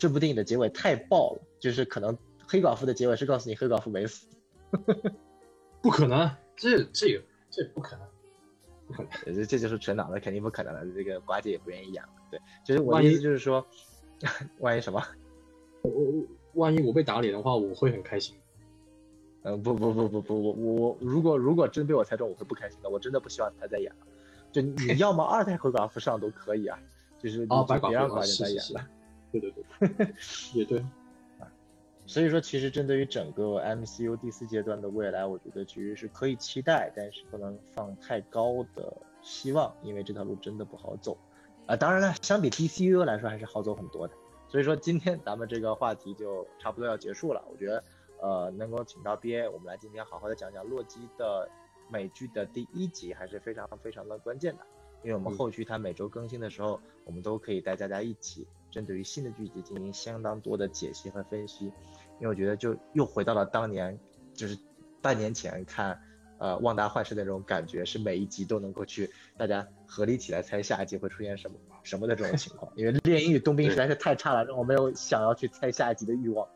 [0.00, 2.16] 这部电影的结尾太爆了，就是可能
[2.48, 4.26] 黑寡妇的结尾是告诉你黑寡妇没死，
[5.82, 8.06] 不可能，这这个这不可能。
[9.24, 10.84] 呃这这就是纯脑的，肯定不可能了。
[10.94, 12.08] 这个寡姐也不愿意演了。
[12.28, 13.64] 对，就是我的意思就是说，
[14.58, 15.00] 万一什么？
[15.84, 18.34] 我万一我被打脸的话，我会很开心。
[19.42, 22.90] 嗯，不不不不不，我我我如果如果真被我猜中，我会不开心的。
[22.90, 24.06] 我真的不希望他再演了。
[24.50, 26.76] 就你要么二代黑寡妇上都可以啊，
[27.18, 28.90] 就是你啊，就白寡妇啊，别让寡姐再演了。，
[29.32, 30.14] 对对对，
[30.54, 30.84] 也对。
[32.06, 38.92] 所以说，其实针对于整个 MCU 第四阶段的未来，我觉得其实是可以期待，但是不能放太高的
[39.22, 41.16] 希望，因为这条路真的不好走。
[41.66, 44.14] 啊、当然了，相比 DCU 来说还是好走很多的。
[44.48, 47.44] 所以说，今天咱们这个话题就差不多要结束了。
[47.48, 47.84] 我觉得，
[48.20, 51.48] 呃，能够请到 BA，我们来今天好好的讲讲洛基的
[51.88, 54.66] 美剧的第一集，还是非常非常的关键的。
[55.04, 61.66] 因为我们嗯后续它每周更新的时候，我们都可以带大家一起针对于新的剧集进行相当多的解析和分析。
[62.18, 63.98] 因为我觉得就又回到了当年，
[64.34, 64.58] 就是
[65.00, 65.98] 半年前看，
[66.38, 72.70] 呃，旺达幻视的那种感觉，是每一集都能够去大家合理起来猜下一集会出现什么什么的这种情况。
[72.76, 76.46] 因为猎鹰与冬兵实在是太差了，让我没有想要去猜下一集的欲望。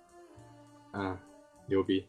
[0.90, 1.20] 啊，
[1.66, 2.06] 牛逼！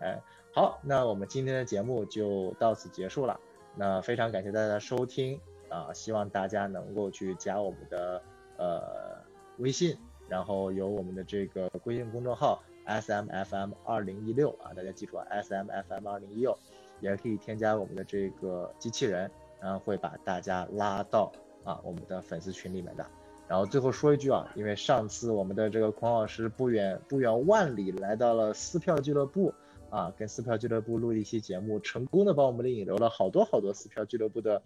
[0.00, 0.18] 哎，
[0.54, 3.38] 好，那我们今天的节目就到此结束了。
[3.76, 5.38] 那非常感谢大家的收听
[5.68, 8.20] 啊、希望大家能够去加我们的
[8.60, 9.24] 呃
[9.56, 9.96] 微信，
[10.28, 16.56] 然后有我们的这个微信公众号 S M F M 二零一六啊，大家记住啊，S M F M 二零一六，
[17.00, 19.30] 也可以添加我们的这个机器人，
[19.60, 21.32] 然后会把大家拉到
[21.64, 23.06] 啊我们的粉丝群里面的。
[23.48, 29.52] 然后最后说一句啊，因为上次我们的这个孔老师不远不远万里来到了撕票俱乐部
[29.90, 34.62] 啊，跟撕票俱乐部录一期节目，成功的帮我们的引流了好多好多撕票俱乐部的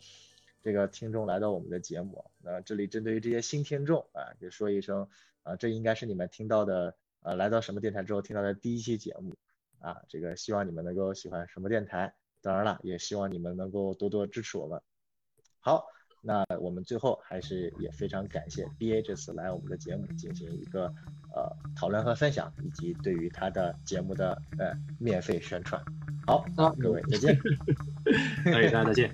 [0.62, 2.24] 这个听众来到我们的节目。
[2.44, 5.08] 那这里针对于这些新听众啊，就说一声
[5.42, 9.34] 啊，这应该是你们听到的呃来到什么电台之后听到的第一期节目
[9.80, 14.80] 啊，这个希望你们能够喜欢什么电台，当然了，也希望你们能够多多支持我们。
[15.60, 15.86] 好。
[16.26, 20.86] 那我们最后还是也非常感谢 B A 这次来我们的节目进行一个
[21.34, 25.84] 呃讨论和分享，以及对于他的节目的呃免费宣传。
[26.26, 27.38] 好，那各位再见。
[28.46, 29.12] 哎，大家再见。